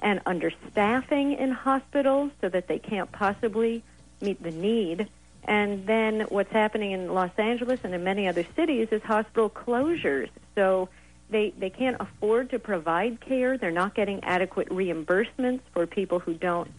and 0.00 0.22
understaffing 0.24 1.38
in 1.38 1.50
hospitals 1.50 2.30
so 2.40 2.48
that 2.48 2.68
they 2.68 2.78
can't 2.78 3.10
possibly 3.12 3.82
meet 4.20 4.42
the 4.42 4.50
need 4.50 5.08
and 5.48 5.86
then 5.86 6.20
what's 6.28 6.52
happening 6.52 6.92
in 6.92 7.14
Los 7.14 7.30
Angeles 7.38 7.80
and 7.82 7.94
in 7.94 8.04
many 8.04 8.28
other 8.28 8.44
cities 8.54 8.88
is 8.90 9.02
hospital 9.02 9.48
closures. 9.48 10.28
So 10.54 10.90
they 11.30 11.54
they 11.58 11.70
can't 11.70 11.96
afford 12.00 12.50
to 12.50 12.58
provide 12.58 13.20
care. 13.20 13.56
They're 13.56 13.70
not 13.70 13.94
getting 13.94 14.22
adequate 14.24 14.68
reimbursements 14.68 15.60
for 15.72 15.86
people 15.86 16.18
who 16.18 16.34
don't 16.34 16.70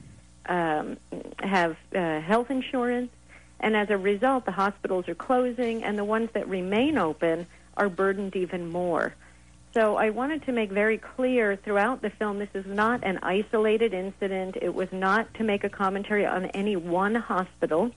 um, 0.46 0.98
have 1.40 1.78
uh, 1.96 2.22
health 2.22 2.52
insurance, 2.52 3.10
and 3.60 3.76
as 3.76 3.90
a 3.90 3.98
result, 3.98 4.46
the 4.46 4.52
hospitals 4.52 5.08
are 5.10 5.16
closing, 5.16 5.84
and 5.84 5.98
the 5.98 6.04
ones 6.04 6.30
that 6.34 6.48
remain 6.48 6.98
open 6.98 7.48
are 7.76 7.90
burdened 7.90 8.36
even 8.36 8.72
more. 8.72 9.14
So 9.74 9.98
I 9.98 10.10
wanted 10.10 10.44
to 10.44 10.52
make 10.52 10.72
very 10.72 10.98
clear 10.98 11.56
throughout 11.56 12.02
the 12.02 12.10
film 12.10 12.40
this 12.40 12.50
is 12.54 12.66
not 12.66 13.04
an 13.04 13.20
isolated 13.22 13.94
incident. 13.94 14.58
It 14.60 14.74
was 14.74 14.92
not 14.92 15.32
to 15.36 15.44
make 15.44 15.64
a 15.64 15.70
commentary 15.70 16.26
on 16.26 16.46
any 16.48 16.76
one 16.76 17.14
hospital. 17.16 17.92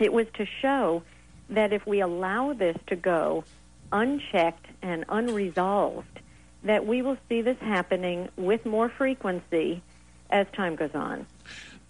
It 0.00 0.12
was 0.12 0.26
to 0.34 0.46
show 0.60 1.02
that 1.50 1.72
if 1.72 1.86
we 1.86 2.00
allow 2.00 2.52
this 2.52 2.76
to 2.88 2.96
go 2.96 3.44
unchecked 3.92 4.66
and 4.82 5.04
unresolved, 5.08 6.20
that 6.64 6.84
we 6.84 7.02
will 7.02 7.16
see 7.28 7.42
this 7.42 7.58
happening 7.60 8.28
with 8.36 8.66
more 8.66 8.88
frequency 8.88 9.82
as 10.30 10.46
time 10.52 10.74
goes 10.74 10.94
on. 10.94 11.26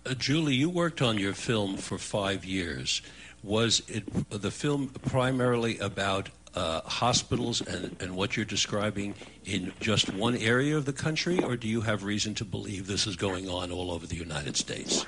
Uh, 0.09 0.15
Julie, 0.15 0.55
you 0.55 0.71
worked 0.71 1.03
on 1.03 1.19
your 1.19 1.35
film 1.35 1.77
for 1.77 1.99
five 1.99 2.43
years. 2.43 3.03
Was 3.43 3.83
it 3.89 4.05
the 4.31 4.51
film 4.51 4.89
primarily 4.89 5.79
about 5.79 6.31
uh, 6.55 6.81
hospitals 6.83 7.61
and, 7.61 7.95
and 8.01 8.17
what 8.17 8.35
you're 8.35 8.47
describing 8.47 9.15
in 9.45 9.73
just 9.81 10.13
one 10.15 10.35
area 10.37 10.79
of 10.79 10.87
the 10.87 10.95
country, 10.95 11.43
or 11.43 11.57
do 11.57 11.69
you 11.69 11.83
have 11.83 12.05
reason 12.05 12.35
to 12.37 12.45
believe 12.47 12.87
this 12.87 13.07
is 13.07 13.17
going 13.17 13.51
on 13.51 13.71
all 13.71 13.91
over 13.91 14.07
the 14.07 14.17
United 14.17 14.57
States? 14.57 15.05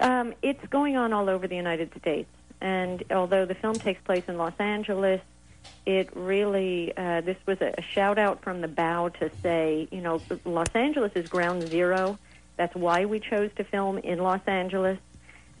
Um, 0.00 0.32
it's 0.40 0.66
going 0.68 0.96
on 0.96 1.12
all 1.12 1.28
over 1.28 1.46
the 1.46 1.56
United 1.56 1.90
States. 1.98 2.30
And 2.62 3.04
although 3.10 3.44
the 3.44 3.54
film 3.54 3.74
takes 3.74 4.00
place 4.02 4.24
in 4.28 4.38
Los 4.38 4.54
Angeles, 4.58 5.20
it 5.84 6.08
really, 6.16 6.96
uh, 6.96 7.20
this 7.20 7.36
was 7.44 7.60
a, 7.60 7.74
a 7.76 7.82
shout 7.82 8.18
out 8.18 8.42
from 8.42 8.62
the 8.62 8.68
bow 8.68 9.10
to 9.10 9.30
say, 9.42 9.88
you 9.90 10.00
know, 10.00 10.22
Los 10.46 10.74
Angeles 10.74 11.12
is 11.14 11.28
ground 11.28 11.68
zero. 11.68 12.18
That's 12.56 12.74
why 12.74 13.04
we 13.04 13.20
chose 13.20 13.50
to 13.56 13.64
film 13.64 13.98
in 13.98 14.18
Los 14.18 14.40
Angeles. 14.46 14.98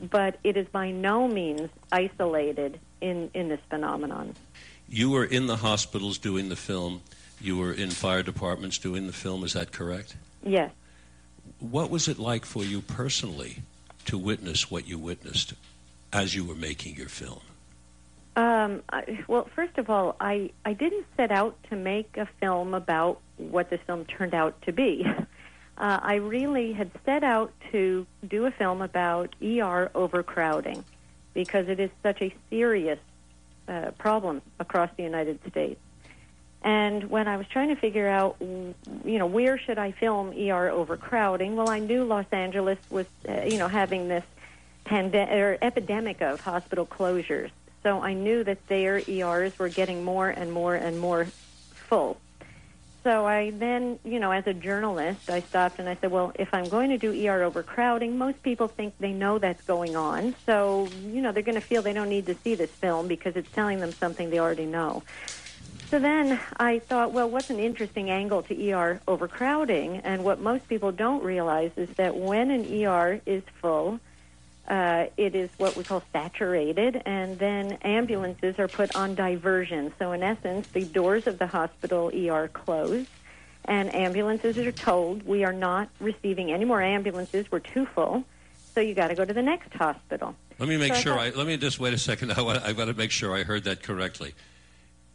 But 0.00 0.38
it 0.44 0.56
is 0.56 0.66
by 0.68 0.90
no 0.90 1.26
means 1.26 1.70
isolated 1.90 2.78
in, 3.00 3.30
in 3.32 3.48
this 3.48 3.60
phenomenon. 3.70 4.34
You 4.88 5.10
were 5.10 5.24
in 5.24 5.46
the 5.46 5.56
hospitals 5.56 6.18
doing 6.18 6.48
the 6.48 6.56
film. 6.56 7.02
You 7.40 7.56
were 7.58 7.72
in 7.72 7.90
fire 7.90 8.22
departments 8.22 8.78
doing 8.78 9.06
the 9.06 9.12
film. 9.12 9.42
Is 9.44 9.54
that 9.54 9.72
correct? 9.72 10.16
Yes. 10.42 10.70
What 11.60 11.90
was 11.90 12.08
it 12.08 12.18
like 12.18 12.44
for 12.44 12.62
you 12.62 12.80
personally 12.82 13.58
to 14.06 14.18
witness 14.18 14.70
what 14.70 14.86
you 14.86 14.98
witnessed 14.98 15.54
as 16.12 16.34
you 16.34 16.44
were 16.44 16.54
making 16.54 16.96
your 16.96 17.08
film? 17.08 17.40
Um, 18.36 18.82
I, 18.90 19.24
well, 19.28 19.48
first 19.54 19.78
of 19.78 19.88
all, 19.88 20.14
I, 20.20 20.50
I 20.64 20.74
didn't 20.74 21.06
set 21.16 21.32
out 21.32 21.56
to 21.70 21.76
make 21.76 22.16
a 22.18 22.28
film 22.38 22.74
about 22.74 23.20
what 23.38 23.70
the 23.70 23.78
film 23.78 24.04
turned 24.04 24.34
out 24.34 24.60
to 24.62 24.72
be. 24.72 25.06
Uh, 25.78 26.00
I 26.02 26.14
really 26.16 26.72
had 26.72 26.90
set 27.04 27.22
out 27.22 27.52
to 27.72 28.06
do 28.26 28.46
a 28.46 28.50
film 28.50 28.80
about 28.80 29.34
ER 29.42 29.90
overcrowding 29.94 30.84
because 31.34 31.68
it 31.68 31.78
is 31.78 31.90
such 32.02 32.22
a 32.22 32.34
serious 32.48 32.98
uh, 33.68 33.90
problem 33.98 34.40
across 34.58 34.90
the 34.96 35.02
United 35.02 35.38
States. 35.50 35.80
And 36.62 37.10
when 37.10 37.28
I 37.28 37.36
was 37.36 37.46
trying 37.46 37.68
to 37.68 37.76
figure 37.76 38.08
out, 38.08 38.36
you 38.40 38.74
know, 39.04 39.26
where 39.26 39.58
should 39.58 39.78
I 39.78 39.92
film 39.92 40.30
ER 40.30 40.70
overcrowding? 40.70 41.54
Well, 41.54 41.68
I 41.68 41.78
knew 41.78 42.04
Los 42.04 42.26
Angeles 42.32 42.78
was, 42.90 43.06
uh, 43.28 43.42
you 43.42 43.58
know, 43.58 43.68
having 43.68 44.08
this 44.08 44.24
pandemic 44.84 45.34
or 45.34 45.58
epidemic 45.60 46.22
of 46.22 46.40
hospital 46.40 46.86
closures. 46.86 47.50
So 47.82 48.00
I 48.00 48.14
knew 48.14 48.42
that 48.44 48.66
their 48.66 49.00
ERs 49.06 49.58
were 49.58 49.68
getting 49.68 50.04
more 50.04 50.28
and 50.28 50.52
more 50.52 50.74
and 50.74 50.98
more 50.98 51.26
full. 51.70 52.16
So 53.06 53.24
I 53.24 53.50
then, 53.50 54.00
you 54.04 54.18
know, 54.18 54.32
as 54.32 54.48
a 54.48 54.52
journalist, 54.52 55.30
I 55.30 55.38
stopped 55.38 55.78
and 55.78 55.88
I 55.88 55.94
said, 55.94 56.10
well, 56.10 56.32
if 56.34 56.52
I'm 56.52 56.68
going 56.68 56.90
to 56.90 56.98
do 56.98 57.12
ER 57.28 57.44
overcrowding, 57.44 58.18
most 58.18 58.42
people 58.42 58.66
think 58.66 58.94
they 58.98 59.12
know 59.12 59.38
that's 59.38 59.62
going 59.62 59.94
on. 59.94 60.34
So, 60.44 60.88
you 61.04 61.22
know, 61.22 61.30
they're 61.30 61.44
going 61.44 61.54
to 61.54 61.60
feel 61.60 61.82
they 61.82 61.92
don't 61.92 62.08
need 62.08 62.26
to 62.26 62.34
see 62.42 62.56
this 62.56 62.70
film 62.70 63.06
because 63.06 63.36
it's 63.36 63.48
telling 63.52 63.78
them 63.78 63.92
something 63.92 64.28
they 64.30 64.40
already 64.40 64.66
know. 64.66 65.04
So 65.88 66.00
then 66.00 66.40
I 66.56 66.80
thought, 66.80 67.12
well, 67.12 67.30
what's 67.30 67.48
an 67.48 67.60
interesting 67.60 68.10
angle 68.10 68.42
to 68.42 68.72
ER 68.72 69.00
overcrowding? 69.06 69.98
And 69.98 70.24
what 70.24 70.40
most 70.40 70.66
people 70.66 70.90
don't 70.90 71.22
realize 71.22 71.70
is 71.76 71.88
that 71.90 72.16
when 72.16 72.50
an 72.50 72.64
ER 72.84 73.20
is 73.24 73.44
full, 73.60 74.00
uh, 74.68 75.06
it 75.16 75.34
is 75.34 75.50
what 75.58 75.76
we 75.76 75.84
call 75.84 76.02
saturated, 76.12 77.00
and 77.06 77.38
then 77.38 77.72
ambulances 77.82 78.58
are 78.58 78.68
put 78.68 78.94
on 78.96 79.14
diversion. 79.14 79.92
So, 79.98 80.12
in 80.12 80.22
essence, 80.22 80.66
the 80.68 80.84
doors 80.84 81.26
of 81.26 81.38
the 81.38 81.46
hospital 81.46 82.10
ER 82.14 82.48
close, 82.48 83.06
and 83.64 83.94
ambulances 83.94 84.58
are 84.58 84.72
told 84.72 85.24
we 85.24 85.44
are 85.44 85.52
not 85.52 85.88
receiving 86.00 86.52
any 86.52 86.64
more 86.64 86.82
ambulances. 86.82 87.50
We're 87.50 87.60
too 87.60 87.86
full, 87.86 88.24
so 88.74 88.80
you 88.80 88.94
got 88.94 89.08
to 89.08 89.14
go 89.14 89.24
to 89.24 89.32
the 89.32 89.42
next 89.42 89.72
hospital. 89.72 90.34
Let 90.58 90.68
me 90.68 90.76
make 90.76 90.94
So 90.94 90.98
I 90.98 91.02
sure. 91.02 91.18
I, 91.18 91.30
let 91.30 91.46
me 91.46 91.56
just 91.56 91.78
wait 91.78 91.94
a 91.94 91.98
second. 91.98 92.32
I 92.36 92.42
want, 92.42 92.62
I've 92.64 92.76
got 92.76 92.86
to 92.86 92.94
make 92.94 93.10
sure 93.10 93.34
I 93.34 93.44
heard 93.44 93.64
that 93.64 93.82
correctly. 93.82 94.34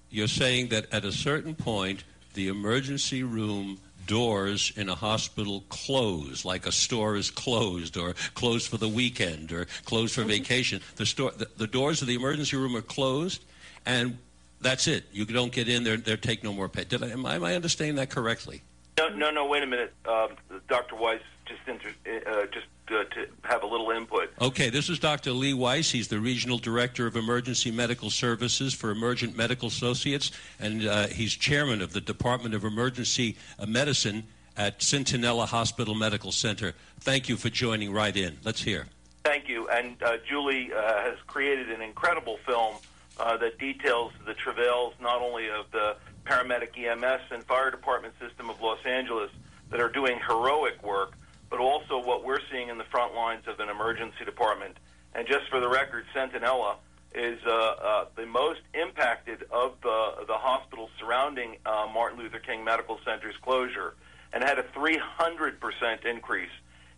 You're 0.09 0.27
saying 0.27 0.69
that 0.69 0.93
at 0.93 1.05
a 1.05 1.11
certain 1.11 1.55
point, 1.55 2.03
the 2.33 2.47
emergency 2.47 3.23
room 3.23 3.79
doors 4.11 4.73
in 4.75 4.89
a 4.89 4.95
hospital 4.95 5.63
close, 5.69 6.43
like 6.43 6.65
a 6.67 6.71
store 6.71 7.15
is 7.15 7.31
closed, 7.31 7.95
or 7.95 8.13
closed 8.33 8.67
for 8.67 8.75
the 8.75 8.89
weekend, 8.89 9.53
or 9.53 9.67
closed 9.85 10.13
for 10.13 10.25
vacation. 10.25 10.81
The, 10.97 11.05
store, 11.05 11.31
the, 11.31 11.47
the 11.55 11.65
doors 11.65 12.01
of 12.01 12.09
the 12.09 12.15
emergency 12.15 12.57
room 12.57 12.75
are 12.75 12.81
closed, 12.81 13.41
and 13.85 14.17
that's 14.59 14.85
it. 14.85 15.05
You 15.13 15.23
don't 15.23 15.53
get 15.53 15.69
in 15.69 15.85
there. 15.85 15.95
They 15.95 16.17
take 16.17 16.43
no 16.43 16.51
more 16.51 16.67
pay. 16.67 16.83
Did 16.83 17.01
I, 17.01 17.07
am, 17.07 17.25
I, 17.25 17.35
am 17.35 17.45
I 17.45 17.55
understanding 17.55 17.95
that 17.95 18.09
correctly? 18.09 18.63
No, 18.97 19.07
no, 19.07 19.31
no. 19.31 19.45
Wait 19.45 19.63
a 19.63 19.65
minute, 19.65 19.93
um, 20.05 20.31
Dr. 20.67 20.97
Weiss. 20.97 21.21
Just 21.45 21.61
inter- 21.65 22.29
uh, 22.29 22.47
just 22.47 22.67
uh, 22.91 23.03
to 23.15 23.27
have 23.43 23.63
a 23.63 23.67
little 23.67 23.89
input. 23.91 24.31
Okay, 24.39 24.69
this 24.69 24.89
is 24.89 24.99
Dr. 24.99 25.31
Lee 25.31 25.53
Weiss. 25.53 25.91
He's 25.91 26.07
the 26.07 26.19
Regional 26.19 26.57
Director 26.57 27.07
of 27.07 27.15
Emergency 27.15 27.71
Medical 27.71 28.09
Services 28.09 28.73
for 28.73 28.91
Emergent 28.91 29.35
Medical 29.35 29.67
Associates, 29.67 30.31
and 30.59 30.85
uh, 30.87 31.07
he's 31.07 31.33
Chairman 31.33 31.81
of 31.81 31.93
the 31.93 32.01
Department 32.01 32.55
of 32.55 32.63
Emergency 32.63 33.37
uh, 33.59 33.65
Medicine 33.65 34.23
at 34.57 34.79
Centinela 34.79 35.47
Hospital 35.47 35.95
Medical 35.95 36.31
Center. 36.31 36.73
Thank 36.99 37.29
you 37.29 37.37
for 37.37 37.49
joining 37.49 37.91
right 37.91 38.15
in. 38.15 38.37
Let's 38.43 38.61
hear. 38.61 38.87
Thank 39.23 39.47
you. 39.47 39.67
And 39.69 40.01
uh, 40.03 40.17
Julie 40.27 40.73
uh, 40.73 40.81
has 41.01 41.17
created 41.27 41.69
an 41.71 41.81
incredible 41.81 42.37
film 42.45 42.75
uh, 43.19 43.37
that 43.37 43.59
details 43.59 44.11
the 44.25 44.33
travails 44.33 44.93
not 44.99 45.21
only 45.21 45.49
of 45.49 45.69
the 45.71 45.95
paramedic 46.25 46.77
EMS 46.77 47.21
and 47.31 47.43
fire 47.43 47.71
department 47.71 48.13
system 48.19 48.49
of 48.49 48.61
Los 48.61 48.83
Angeles 48.85 49.31
that 49.69 49.79
are 49.79 49.89
doing 49.89 50.19
heroic 50.27 50.81
work, 50.83 51.13
but 51.51 51.59
also 51.59 52.01
what 52.01 52.23
we're 52.23 52.39
seeing 52.51 52.69
in 52.69 52.79
the 52.79 52.85
front 52.85 53.13
lines 53.13 53.43
of 53.47 53.59
an 53.59 53.69
emergency 53.69 54.25
department. 54.25 54.77
And 55.13 55.27
just 55.27 55.49
for 55.49 55.59
the 55.59 55.69
record, 55.69 56.05
Centinela 56.15 56.77
is 57.13 57.37
uh, 57.45 57.51
uh, 57.51 58.05
the 58.15 58.25
most 58.25 58.61
impacted 58.73 59.43
of 59.51 59.73
the, 59.83 60.23
the 60.27 60.33
hospitals 60.33 60.89
surrounding 60.97 61.57
uh, 61.65 61.87
Martin 61.93 62.17
Luther 62.17 62.39
King 62.39 62.63
Medical 62.63 62.99
Center's 63.05 63.35
closure 63.43 63.95
and 64.31 64.41
had 64.41 64.57
a 64.57 64.63
300% 64.63 66.05
increase 66.05 66.49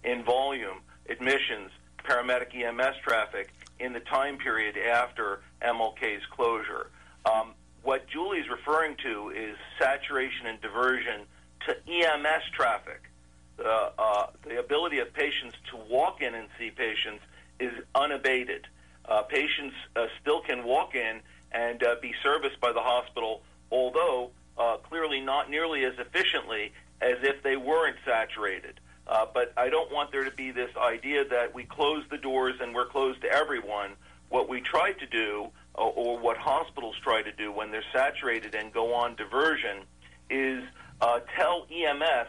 in 0.04 0.24
volume, 0.24 0.82
admissions, 1.10 1.72
paramedic 2.08 2.54
EMS 2.56 2.98
traffic 3.04 3.52
in 3.80 3.92
the 3.92 4.02
time 4.02 4.38
period 4.38 4.78
after 4.78 5.42
MLK's 5.64 6.24
closure. 6.30 6.92
Um, 7.26 7.54
what 7.82 8.08
Julie's 8.08 8.50
referring 8.50 8.98
to 9.04 9.32
is 9.32 9.56
saturation 9.80 10.46
and 10.46 10.62
diversion 10.62 11.22
to 11.68 11.76
EMS 11.92 12.44
traffic. 12.56 13.10
Uh, 13.60 13.90
uh, 14.00 14.28
the 14.48 14.60
ability 14.60 15.00
of 15.00 15.14
patients 15.14 15.56
to 15.70 15.78
walk 15.78 16.22
in 16.22 16.34
and 16.34 16.48
see 16.58 16.72
patients 16.72 17.24
is 17.60 17.72
unabated. 17.94 18.68
Uh, 19.06 19.22
patients 19.22 19.76
uh, 19.96 20.08
still 20.22 20.42
can 20.42 20.64
walk 20.64 20.96
in 20.96 21.20
and 21.52 21.84
uh, 21.84 21.96
be 22.02 22.14
serviced 22.24 22.60
by 22.60 22.72
the 22.72 22.80
hospital, 22.80 23.44
although 23.72 24.32
uh, 24.58 24.78
clearly 24.78 25.22
not 25.22 25.52
nearly 25.52 25.86
as 25.86 25.94
efficiently 26.00 26.74
as 27.02 27.18
if 27.22 27.44
they 27.44 27.56
weren't 27.56 27.98
saturated. 28.06 28.80
But 29.34 29.54
I 29.58 29.70
don't 29.70 29.92
want 29.92 30.12
there 30.12 30.24
to 30.24 30.32
be 30.32 30.52
this 30.52 30.70
idea 30.78 31.28
that 31.30 31.54
we 31.54 31.64
close 31.64 32.04
the 32.10 32.18
doors 32.18 32.56
and 32.62 32.74
we're 32.74 32.88
closed 32.88 33.22
to 33.22 33.32
everyone. 33.32 33.92
What 34.30 34.50
we 34.50 34.62
try 34.62 34.94
to 34.94 35.06
do, 35.06 35.50
or, 35.76 36.18
what 36.20 36.38
hospitals 36.38 36.96
try 37.04 37.22
to 37.22 37.32
do 37.32 37.52
when 37.52 37.72
they're 37.72 37.84
saturated 37.92 38.56
and 38.56 38.74
go 38.74 38.94
on 38.94 39.16
diversion, 39.16 39.84
is 40.30 40.64
tell 41.36 41.68
EMS 41.72 42.28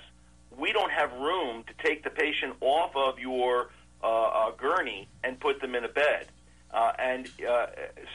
we 0.58 0.72
don't 0.72 0.92
have 0.92 1.12
room 1.12 1.64
to 1.64 1.86
take 1.86 2.04
the 2.04 2.10
patient 2.10 2.54
off 2.60 2.94
of 2.96 3.18
your 3.18 3.70
uh, 4.02 4.06
uh, 4.06 4.50
gurney 4.52 5.08
and 5.22 5.38
put 5.40 5.60
them 5.60 5.74
in 5.74 5.84
a 5.84 5.88
bed. 5.88 6.26
Uh, 6.72 6.92
and 6.98 7.30
uh, 7.48 7.66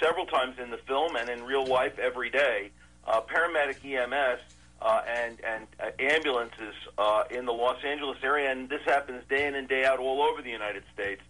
several 0.01 0.25
times 0.25 0.55
in 0.61 0.69
the 0.69 0.77
film 0.79 1.15
and 1.15 1.29
in 1.29 1.43
real 1.43 1.65
life 1.65 1.97
every 1.97 2.29
day, 2.29 2.69
uh, 3.07 3.21
paramedic 3.21 3.83
EMS 3.85 4.39
uh, 4.81 5.01
and 5.07 5.37
and 5.43 5.67
uh, 5.79 5.89
ambulances 5.99 6.73
uh, 6.97 7.23
in 7.31 7.45
the 7.45 7.51
Los 7.51 7.83
Angeles 7.83 8.17
area, 8.23 8.51
and 8.51 8.69
this 8.69 8.81
happens 8.85 9.23
day 9.29 9.47
in 9.47 9.55
and 9.55 9.67
day 9.67 9.85
out 9.85 9.99
all 9.99 10.21
over 10.21 10.41
the 10.41 10.49
United 10.49 10.83
States, 10.93 11.21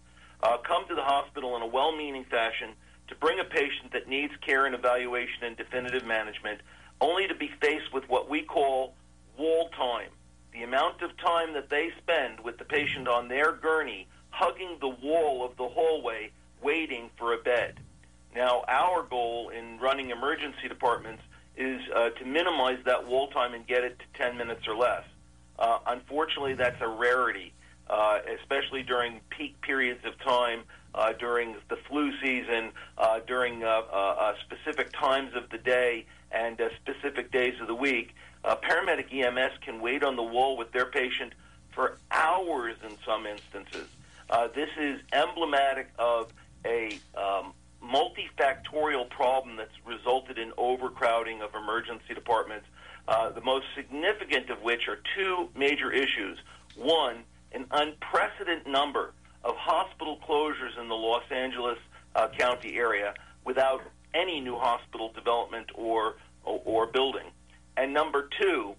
uh, 0.42 0.56
come 0.58 0.86
to 0.88 0.94
the 0.94 1.02
hospital 1.02 1.56
in 1.56 1.62
a 1.62 1.66
well-meaning 1.66 2.24
fashion 2.24 2.70
to 3.08 3.14
bring 3.16 3.40
a 3.40 3.44
patient 3.44 3.92
that 3.92 4.08
needs 4.08 4.32
care 4.40 4.66
and 4.66 4.74
evaluation 4.74 5.42
and 5.42 5.56
definitive 5.56 6.06
management, 6.06 6.60
only 7.00 7.26
to 7.26 7.34
be 7.34 7.50
faced 7.60 7.92
with 7.92 8.08
what 8.08 8.30
we 8.30 8.42
call 8.42 8.94
wall 9.36 9.68
time. 9.70 10.10
The 10.52 10.62
amount 10.62 11.02
of 11.02 11.16
time 11.16 11.52
that 11.54 11.70
they 11.70 11.90
spend 11.98 12.40
with 12.40 12.58
the 12.58 12.64
patient 12.64 13.08
on 13.08 13.28
their 13.28 13.52
gurney, 13.52 14.08
hugging 14.30 14.78
the 14.80 14.88
wall 14.88 15.44
of 15.44 15.56
the 15.56 15.68
hallway, 15.68 16.32
waiting 16.62 17.10
for 17.16 17.32
a 17.32 17.38
bed. 17.38 17.78
Now, 18.34 18.64
our 18.68 19.02
goal 19.02 19.50
in 19.50 19.78
running 19.78 20.10
emergency 20.10 20.68
departments 20.68 21.22
is 21.56 21.80
uh, 21.94 22.10
to 22.10 22.24
minimize 22.24 22.78
that 22.84 23.06
wall 23.06 23.28
time 23.28 23.54
and 23.54 23.66
get 23.66 23.84
it 23.84 23.98
to 23.98 24.22
10 24.22 24.36
minutes 24.36 24.66
or 24.66 24.76
less. 24.76 25.04
Uh, 25.58 25.78
unfortunately, 25.86 26.54
that's 26.54 26.80
a 26.80 26.88
rarity, 26.88 27.52
uh, 27.88 28.18
especially 28.40 28.82
during 28.82 29.20
peak 29.30 29.60
periods 29.60 30.04
of 30.04 30.18
time, 30.20 30.62
uh, 30.94 31.12
during 31.12 31.56
the 31.68 31.76
flu 31.88 32.12
season, 32.22 32.70
uh, 32.98 33.20
during 33.26 33.62
uh, 33.62 34.32
specific 34.44 34.92
times 34.92 35.34
of 35.34 35.48
the 35.50 35.58
day 35.58 36.06
and 36.32 36.60
specific 36.82 37.30
days 37.30 37.54
of 37.60 37.66
the 37.66 37.74
week. 37.74 38.14
Uh, 38.44 38.56
paramedic 38.56 39.12
EMS 39.12 39.52
can 39.60 39.80
wait 39.80 40.02
on 40.02 40.16
the 40.16 40.22
wall 40.22 40.56
with 40.56 40.72
their 40.72 40.86
patient 40.86 41.34
for 41.72 41.98
hours 42.10 42.76
in 42.84 42.96
some 43.04 43.26
instances. 43.26 43.86
Uh, 44.30 44.48
this 44.54 44.70
is 44.78 45.00
emblematic 45.12 45.90
of 45.98 46.32
a 46.64 46.98
um, 47.16 47.52
multifactorial 47.82 49.08
problem 49.10 49.56
that's 49.56 49.74
resulted 49.84 50.38
in 50.38 50.52
overcrowding 50.56 51.42
of 51.42 51.54
emergency 51.54 52.14
departments, 52.14 52.66
uh, 53.08 53.30
the 53.30 53.40
most 53.40 53.66
significant 53.74 54.50
of 54.50 54.62
which 54.62 54.88
are 54.88 54.98
two 55.16 55.48
major 55.54 55.92
issues. 55.92 56.38
One, 56.76 57.24
an 57.52 57.66
unprecedented 57.70 58.66
number 58.66 59.12
of 59.42 59.56
hospital 59.56 60.18
closures 60.26 60.78
in 60.80 60.88
the 60.88 60.94
Los 60.94 61.24
Angeles 61.30 61.78
uh, 62.14 62.28
County 62.38 62.76
area 62.76 63.14
without 63.44 63.82
any 64.14 64.40
new 64.40 64.56
hospital 64.56 65.12
development 65.12 65.70
or, 65.74 66.16
or, 66.44 66.60
or 66.64 66.86
building. 66.86 67.26
And 67.80 67.94
number 67.94 68.28
two, 68.38 68.74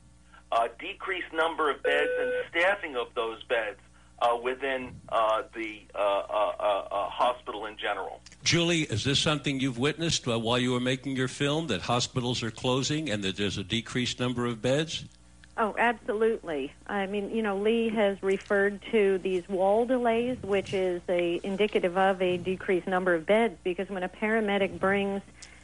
a 0.52 0.70
decreased 0.80 1.34
number 1.34 1.72
of 1.72 1.82
beds 1.82 2.12
and 2.20 2.32
staffing 2.52 2.96
of 2.96 3.08
those 3.16 3.42
beds 3.46 3.80
uh, 4.22 4.38
within 4.44 4.94
uh, 5.10 5.42
the 5.56 5.82
uh, 5.96 5.98
uh, 5.98 6.54
uh, 6.60 6.88
uh, 6.92 7.10
hospital 7.10 7.66
in 7.66 7.78
general. 7.78 8.22
Julie, 8.44 8.82
is 8.82 9.04
this 9.04 9.18
something 9.18 9.60
you've 9.60 9.80
witnessed 9.80 10.28
uh, 10.28 10.38
while 10.38 10.60
you 10.60 10.72
were 10.72 10.80
making 10.80 11.16
your 11.16 11.28
film 11.28 11.66
that 11.68 11.82
hospitals 11.82 12.44
are 12.44 12.52
closing 12.52 13.10
and 13.10 13.24
that 13.24 13.38
there's 13.38 13.58
a 13.58 13.64
decreased 13.64 14.20
number 14.20 14.46
of 14.46 14.62
beds? 14.62 15.06
Oh, 15.58 15.74
absolutely. 15.80 16.72
I 16.86 17.08
mean, 17.08 17.36
you 17.36 17.42
know, 17.42 17.58
Lee 17.58 17.90
has 17.90 18.22
referred 18.22 18.82
to 18.92 19.18
these 19.18 19.50
wall 19.50 19.88
delays, 19.88 20.38
which 20.44 20.76
is 20.76 21.02
a 21.10 21.42
indicative 21.44 21.98
of 21.98 22.22
a 22.22 22.38
decreased 22.38 22.88
number 22.88 23.16
of 23.16 23.26
beds 23.26 23.58
because 23.64 23.90
when 23.90 24.04
a 24.04 24.10
paramedic 24.10 24.80
brings 24.80 25.24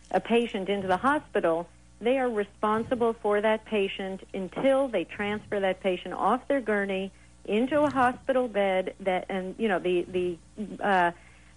a 0.10 0.20
patient 0.20 0.70
into 0.70 0.88
the 0.88 0.98
hospital, 0.98 1.68
they 2.00 2.18
are 2.18 2.30
responsible 2.30 3.14
for 3.14 3.42
that 3.42 3.66
patient 3.66 4.22
until 4.34 4.88
they 4.88 5.04
transfer 5.04 5.60
that 5.60 5.82
patient 5.82 6.14
off 6.14 6.48
their 6.48 6.62
gurney 6.62 7.12
into 7.46 7.82
a 7.82 7.90
hospital 7.90 8.48
bed 8.48 8.94
that 9.00 9.26
and 9.30 9.56
you 9.58 9.68
know 9.68 9.80
the 9.80 10.04
the 10.04 10.38
uh, 10.84 11.12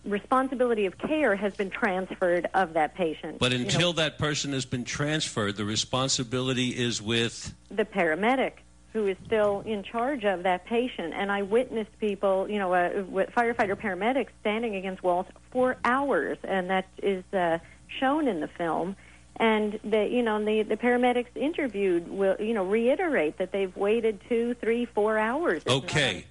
responsibility 0.05 0.87
of 0.87 0.96
care 0.96 1.37
has 1.37 1.55
been 1.55 1.70
transferred 1.70 2.48
of 2.55 2.72
that 2.72 2.94
patient. 2.94 3.38
But 3.38 3.53
You 3.53 3.59
know, 3.59 3.64
until 3.64 3.92
that 3.94 4.18
person 4.18 4.53
has 4.53 4.64
been 4.64 4.85
transferred, 4.85 5.57
the 5.57 5.64
responsibility 5.64 6.68
is 6.68 7.03
with. 7.03 7.55
the 7.70 7.85
paramedic 7.85 8.53
who 8.92 9.07
is 9.07 9.16
still 9.24 9.62
in 9.64 9.83
charge 9.85 10.24
of 10.24 10.42
that 10.42 10.64
patient. 10.66 11.14
And 11.14 11.31
I 11.31 11.42
witnessed 11.42 11.96
people, 12.00 12.50
you 12.50 12.59
know, 12.59 12.72
uh, 12.72 13.03
firefighter 13.37 13.76
paramedics 13.76 14.31
standing 14.40 14.74
against 14.74 15.03
walls 15.03 15.26
for 15.53 15.76
hours, 15.85 16.38
and 16.42 16.70
that 16.70 16.88
is 17.00 17.22
uh, 17.33 17.59
shown 18.00 18.26
in 18.26 18.40
the 18.40 18.48
film. 18.48 18.96
And 19.40 19.81
the, 19.83 20.07
you 20.07 20.22
know, 20.22 20.44
the 20.44 20.62
the 20.62 20.76
paramedics 20.76 21.35
interviewed 21.35 22.07
will, 22.09 22.37
you 22.38 22.53
know, 22.53 22.62
reiterate 22.62 23.38
that 23.38 23.53
they've 23.53 23.74
waited 23.74 24.20
two, 24.29 24.53
three, 24.55 24.85
four 24.85 25.16
hours. 25.16 25.62
It's 25.64 25.74
Okay. 25.74 26.26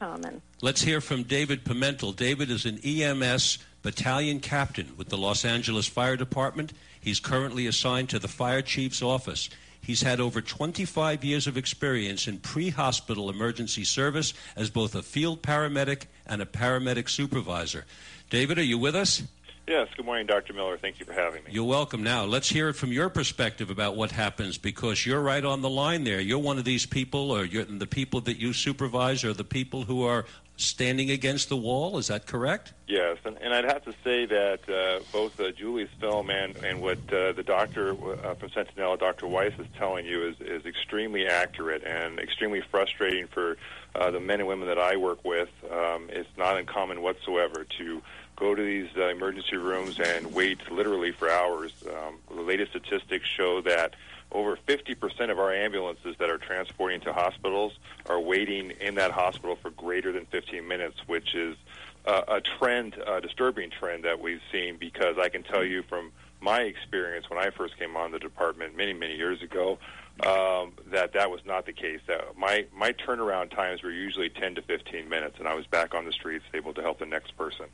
Let's 0.61 0.83
hear 0.83 1.01
from 1.01 1.23
David 1.23 1.65
Pimentel. 1.65 2.15
David 2.15 2.51
is 2.51 2.65
an 2.65 2.77
EMS 2.85 3.57
battalion 3.81 4.39
captain 4.39 4.93
with 4.95 5.09
the 5.09 5.17
Los 5.17 5.43
Angeles 5.43 5.87
Fire 5.87 6.17
Department. 6.17 6.71
He's 7.01 7.19
currently 7.19 7.65
assigned 7.65 8.09
to 8.09 8.19
the 8.19 8.27
fire 8.27 8.61
chief's 8.61 9.01
office. 9.01 9.49
He's 9.81 10.03
had 10.03 10.19
over 10.19 10.39
25 10.39 11.23
years 11.23 11.47
of 11.47 11.57
experience 11.57 12.27
in 12.27 12.37
pre 12.37 12.69
hospital 12.69 13.27
emergency 13.27 13.85
service 13.85 14.35
as 14.55 14.69
both 14.69 14.93
a 14.93 15.01
field 15.01 15.41
paramedic 15.41 16.03
and 16.27 16.43
a 16.43 16.45
paramedic 16.45 17.09
supervisor. 17.09 17.85
David, 18.29 18.59
are 18.59 18.63
you 18.63 18.77
with 18.77 18.95
us? 18.95 19.23
Yes, 19.69 19.88
good 19.95 20.08
morning, 20.08 20.25
Dr. 20.25 20.53
Miller. 20.53 20.77
Thank 20.77 20.99
you 20.99 21.05
for 21.05 21.13
having 21.13 21.43
me. 21.43 21.51
You're 21.51 21.63
welcome. 21.63 22.01
Now, 22.01 22.25
let's 22.25 22.49
hear 22.49 22.69
it 22.69 22.73
from 22.73 22.91
your 22.91 23.08
perspective 23.08 23.69
about 23.69 23.95
what 23.95 24.10
happens 24.10 24.58
because 24.58 25.05
you're 25.05 25.21
right 25.21 25.45
on 25.45 25.62
the 25.62 25.69
line 25.69 26.05
there. 26.05 26.19
You're 26.19 26.39
one 26.39 26.58
of 26.58 26.65
these 26.65 26.88
people, 26.88 27.29
or 27.29 27.45
you're, 27.45 27.65
the 27.65 27.86
people 27.86 28.19
that 28.21 28.39
you 28.39 28.51
supervise 28.51 29.23
are 29.23 29.32
the 29.32 29.43
people 29.43 29.84
who 29.84 30.01
are 30.01 30.25
standing 30.58 31.12
against 31.12 31.49
the 31.49 31.55
wall. 31.55 31.99
Is 31.99 32.08
that 32.08 32.25
correct? 32.25 32.73
Yes, 32.88 33.17
and, 33.25 33.38
and 33.38 33.53
I'd 33.53 33.65
have 33.65 33.86
to 33.86 33.93
say 34.03 34.25
that 34.25 34.67
uh, 34.67 35.03
both 35.13 35.39
uh, 35.39 35.51
Julie's 35.51 35.89
film 35.99 36.32
and, 36.32 36.55
and 36.58 36.82
what 36.82 36.97
uh, 37.13 37.34
the 37.34 37.43
doctor 37.43 37.91
uh, 37.91 38.34
from 38.34 38.49
Centinela, 38.49 38.97
Dr. 38.97 39.27
Weiss, 39.27 39.53
is 39.60 39.67
telling 39.77 40.03
you 40.03 40.29
is, 40.29 40.41
is 40.41 40.65
extremely 40.65 41.27
accurate 41.27 41.84
and 41.84 42.17
extremely 42.17 42.62
frustrating 42.71 43.27
for 43.27 43.58
uh, 43.93 44.10
the 44.10 44.19
men 44.19 44.39
and 44.39 44.47
women 44.47 44.67
that 44.67 44.79
I 44.79 44.97
work 44.97 45.23
with. 45.23 45.49
Um, 45.71 46.08
it's 46.10 46.29
not 46.39 46.58
uncommon 46.58 47.03
whatsoever 47.03 47.67
to 47.77 48.01
go 48.39 48.56
to 48.56 48.63
these 48.63 48.89
uh, 48.97 49.08
emergency 49.10 49.58
rooms 49.58 49.99
and 49.99 50.34
wait 50.34 50.71
literally 50.71 51.12
for 51.12 51.30
hours. 51.30 51.73
Um, 51.88 52.15
the 52.34 52.41
latest 52.41 52.71
statistics 52.71 53.28
show 53.28 53.62
that 53.62 53.95
over 54.32 54.58
50% 54.67 55.32
of 55.32 55.39
our 55.39 55.54
ambulances 55.54 56.15
that 56.19 56.30
are 56.30 56.38
transporting 56.38 57.02
to 57.02 57.13
hospitals 57.13 57.73
are 58.08 58.19
waiting 58.19 58.71
in 58.80 58.95
that 58.95 59.12
hospital 59.12 59.56
for 59.56 59.71
greater 59.71 60.12
than 60.12 60.25
15 60.28 60.67
minutes, 60.67 60.99
which 61.08 61.36
is 61.36 61.58
uh, 62.06 62.21
a 62.28 62.41
trend, 62.41 62.95
a 63.06 63.19
disturbing 63.19 63.69
trend 63.69 64.06
that 64.06 64.19
we've 64.19 64.41
seen 64.52 64.78
because 64.78 65.17
I 65.17 65.30
can 65.30 65.43
tell 65.43 65.63
you 65.63 65.84
from 65.84 66.12
my 66.41 66.62
experience 66.62 67.30
when 67.30 67.39
I 67.39 67.49
first 67.49 67.78
came 67.78 67.97
on 67.97 68.12
the 68.12 68.19
department 68.19 68.78
many, 68.78 68.93
many 68.93 69.15
years 69.15 69.41
ago, 69.41 69.78
um, 70.25 70.73
that 70.91 71.13
that 71.13 71.32
was 71.32 71.41
not 71.45 71.65
the 71.65 71.73
case. 71.73 71.99
That 72.08 72.38
my 72.38 72.65
my 72.75 72.91
turnaround 72.93 73.55
times 73.55 73.84
were 73.84 73.91
usually 73.91 74.29
10 74.29 74.55
to 74.55 74.62
15 74.62 75.08
minutes, 75.08 75.38
and 75.39 75.47
I 75.47 75.53
was 75.53 75.65
back 75.67 75.93
on 75.93 76.05
the 76.05 76.12
streets 76.12 76.45
able 76.53 76.73
to 76.73 76.82
help 76.82 76.99
the 76.99 77.05
next 77.05 77.38
person. 77.38 77.67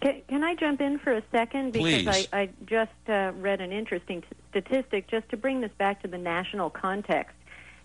Can, 0.00 0.22
can 0.28 0.44
I 0.44 0.54
jump 0.54 0.80
in 0.80 0.98
for 0.98 1.12
a 1.12 1.22
second? 1.30 1.72
Because 1.72 2.02
Please. 2.02 2.28
I, 2.32 2.40
I 2.40 2.48
just 2.66 2.90
uh, 3.08 3.32
read 3.36 3.60
an 3.60 3.72
interesting 3.72 4.22
t- 4.22 4.28
statistic 4.50 5.08
just 5.08 5.28
to 5.30 5.36
bring 5.36 5.60
this 5.60 5.72
back 5.78 6.02
to 6.02 6.08
the 6.08 6.18
national 6.18 6.70
context. 6.70 7.34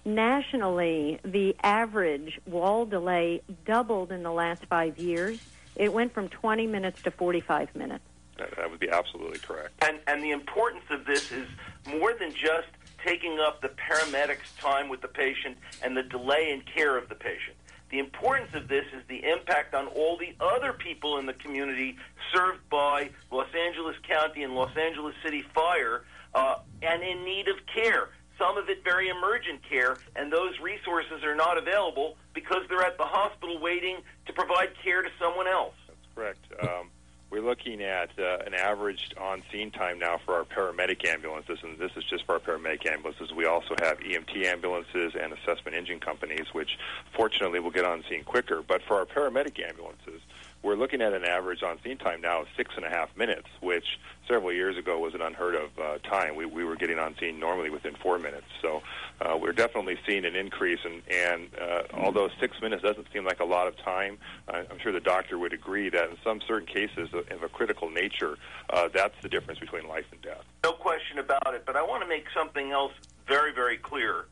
Nationally, 0.05 1.19
the 1.23 1.55
average 1.63 2.39
wall 2.45 2.85
delay 2.85 3.41
doubled 3.65 4.11
in 4.11 4.23
the 4.23 4.31
last 4.31 4.65
five 4.67 4.97
years. 4.99 5.39
It 5.75 5.91
went 5.91 6.13
from 6.13 6.29
20 6.29 6.67
minutes 6.67 7.01
to 7.01 7.11
45 7.11 7.75
minutes. 7.75 8.03
That, 8.37 8.55
that 8.55 8.69
would 8.69 8.79
be 8.79 8.89
absolutely 8.89 9.39
correct. 9.39 9.83
And, 9.83 9.99
and 10.07 10.23
the 10.23 10.31
importance 10.31 10.83
of 10.89 11.05
this 11.05 11.31
is 11.31 11.47
more 11.87 12.13
than 12.13 12.31
just 12.31 12.67
taking 13.05 13.39
up 13.39 13.61
the 13.61 13.69
paramedic's 13.69 14.51
time 14.59 14.89
with 14.89 15.01
the 15.01 15.07
patient 15.07 15.57
and 15.83 15.95
the 15.95 16.03
delay 16.03 16.51
in 16.51 16.61
care 16.61 16.97
of 16.97 17.07
the 17.09 17.15
patient. 17.15 17.55
The 17.91 17.99
importance 17.99 18.53
of 18.55 18.67
this 18.67 18.85
is 18.97 19.03
the 19.07 19.23
impact 19.23 19.75
on 19.75 19.87
all 19.87 20.17
the 20.17 20.33
other 20.43 20.73
people 20.73 21.19
in 21.19 21.25
the 21.25 21.33
community 21.33 21.97
served 22.33 22.67
by 22.69 23.11
Los 23.31 23.47
Angeles 23.55 23.95
County 24.07 24.43
and 24.43 24.55
Los 24.55 24.75
Angeles 24.75 25.13
City 25.23 25.43
Fire 25.53 26.03
uh, 26.33 26.55
and 26.81 27.03
in 27.03 27.23
need 27.23 27.47
of 27.47 27.57
care. 27.73 28.09
Some 28.39 28.57
of 28.57 28.67
it 28.69 28.83
very 28.83 29.07
emergent 29.07 29.61
care, 29.69 29.97
and 30.15 30.33
those 30.33 30.59
resources 30.59 31.23
are 31.23 31.35
not 31.35 31.57
available 31.57 32.17
because 32.33 32.63
they're 32.67 32.83
at 32.83 32.97
the 32.97 33.05
hospital 33.05 33.61
waiting 33.61 33.97
to 34.25 34.33
provide 34.33 34.69
care 34.83 35.01
to 35.01 35.09
someone 35.17 35.47
else. 35.47 35.75
That's 35.87 36.07
correct. 36.13 36.39
Um, 36.61 36.89
we're 37.29 37.41
looking 37.41 37.81
at 37.81 38.09
uh, 38.19 38.37
an 38.45 38.53
average 38.53 39.11
on-scene 39.19 39.71
time 39.71 39.99
now 39.99 40.19
for 40.23 40.35
our 40.35 40.45
paramedic 40.45 41.05
ambulances, 41.05 41.59
and 41.63 41.77
this 41.77 41.91
is 41.95 42.03
just 42.03 42.25
for 42.25 42.33
our 42.33 42.39
paramedic 42.39 42.85
ambulances. 42.85 43.33
We 43.33 43.45
also 43.45 43.75
have 43.81 43.99
EMT 43.99 44.45
ambulances 44.45 45.13
and 45.19 45.33
assessment 45.33 45.75
engine 45.75 45.99
companies, 45.99 46.45
which 46.53 46.77
fortunately 47.15 47.59
will 47.59 47.71
get 47.71 47.85
on 47.85 48.03
scene 48.09 48.23
quicker. 48.23 48.61
But 48.61 48.81
for 48.83 48.97
our 48.97 49.05
paramedic 49.05 49.59
ambulances, 49.67 50.21
we're 50.65 50.75
looking 50.75 50.99
at 50.99 51.13
an 51.13 51.23
average 51.23 51.61
on-scene 51.61 51.97
time 51.97 52.21
now 52.21 52.41
of 52.41 52.47
six 52.57 52.73
and 52.75 52.83
a 52.83 52.89
half 52.89 53.15
minutes, 53.15 53.47
which 53.61 53.85
several 54.27 54.51
years 54.51 54.75
ago 54.77 54.97
was 54.97 55.13
an 55.13 55.21
unheard 55.21 55.53
of 55.53 55.69
uh, 55.79 55.99
time. 55.99 56.35
We, 56.35 56.47
we 56.47 56.63
were 56.63 56.75
getting 56.75 56.97
on 56.97 57.15
scene 57.19 57.39
normally 57.39 57.69
within 57.69 57.93
four 58.01 58.17
minutes. 58.17 58.47
So 58.63 58.81
uh, 59.21 59.37
we're 59.39 59.51
definitely 59.51 59.97
seeing 60.07 60.25
an 60.25 60.35
increase. 60.35 60.79
And, 60.83 61.03
and 61.13 61.49
uh, 61.61 61.83
although 61.93 62.29
six 62.39 62.59
minutes 62.61 62.81
doesn't 62.81 63.05
seem 63.13 63.25
like 63.25 63.41
a 63.41 63.45
lot 63.45 63.67
of 63.67 63.77
time, 63.77 64.17
I'm 64.47 64.79
sure 64.81 64.91
the 64.91 64.99
doctor 64.99 65.37
would 65.37 65.53
agree 65.53 65.89
that 65.89 66.09
in 66.09 66.17
some 66.23 66.41
certain 66.47 66.65
cases 66.67 67.13
of, 67.13 67.29
of 67.29 67.43
a 67.43 67.49
critical 67.49 67.91
nature, 67.91 68.39
uh, 68.71 68.89
that's 68.91 69.15
the 69.21 69.29
difference 69.29 69.59
between 69.59 69.87
life 69.87 70.05
and 70.11 70.19
death. 70.23 70.43
No 70.63 70.71
question 70.71 71.19
about 71.19 71.53
it. 71.53 71.63
But 71.67 71.75
I 71.75 71.83
want 71.83 72.01
to 72.01 72.09
make 72.09 72.25
something 72.35 72.71
else 72.71 72.93
very, 73.27 73.53
very 73.53 73.77
clear. 73.77 74.25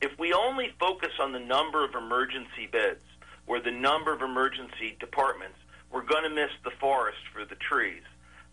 If 0.00 0.18
we 0.18 0.32
only 0.32 0.72
focus 0.80 1.12
on 1.20 1.32
the 1.32 1.40
number 1.40 1.84
of 1.84 1.94
emergency 1.94 2.68
beds 2.72 3.04
or 3.46 3.60
the 3.60 3.70
number 3.70 4.14
of 4.14 4.22
emergency 4.22 4.96
departments, 4.98 5.58
we're 5.94 6.02
going 6.02 6.24
to 6.24 6.30
miss 6.30 6.50
the 6.64 6.72
forest 6.80 7.20
for 7.32 7.44
the 7.44 7.54
trees. 7.54 8.02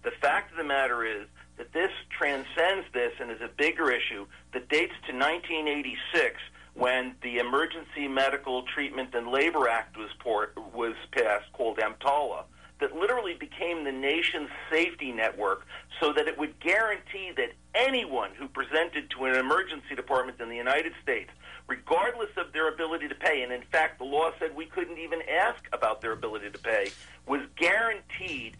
The 0.04 0.12
fact 0.22 0.52
of 0.52 0.58
the 0.58 0.64
matter 0.64 1.04
is 1.04 1.28
that 1.58 1.74
this 1.74 1.92
transcends 2.16 2.86
this 2.94 3.14
and 3.20 3.32
is 3.32 3.42
a 3.42 3.50
bigger 3.58 3.92
issue 3.92 4.28
that 4.54 4.70
dates 4.70 4.94
to 5.08 5.14
1986 5.14 6.40
when 6.76 7.16
the 7.24 7.40
Emergency 7.40 8.08
Medical 8.08 8.64
Treatment 8.74 9.16
and 9.16 9.28
Labor 9.28 9.68
Act 9.68 9.98
was, 9.98 10.10
port, 10.20 10.56
was 10.74 10.94
passed, 11.12 11.52
called 11.54 11.80
EMTALA, 11.80 12.44
that 12.82 12.96
literally 12.96 13.36
became 13.36 13.84
the 13.84 13.92
nation's 13.92 14.50
safety 14.70 15.12
network 15.12 15.66
so 16.00 16.12
that 16.12 16.28
it 16.28 16.38
would 16.38 16.60
guarantee 16.60 17.32
that 17.38 17.54
anyone 17.74 18.32
who 18.38 18.48
presented 18.48 19.10
to 19.12 19.26
an 19.26 19.36
emergency 19.36 19.96
department 19.96 20.42
in 20.42 20.50
the 20.50 20.56
United 20.56 20.92
States, 21.02 21.30
regardless 21.68 22.30
of 22.36 22.52
their 22.52 22.68
ability 22.68 23.08
to 23.08 23.16
pay, 23.16 23.44
and 23.44 23.54
in 23.54 23.62
fact 23.72 24.00
the 24.00 24.04
law 24.04 24.32
said 24.40 24.56
we 24.56 24.66
couldn't 24.66 24.98
even 24.98 25.22
ask 25.22 25.64
about 25.72 26.02
their 26.02 26.12
ability 26.12 26.50
to 26.50 26.60
pay, 26.60 26.90
was 27.28 27.42
guaranteed 27.56 28.58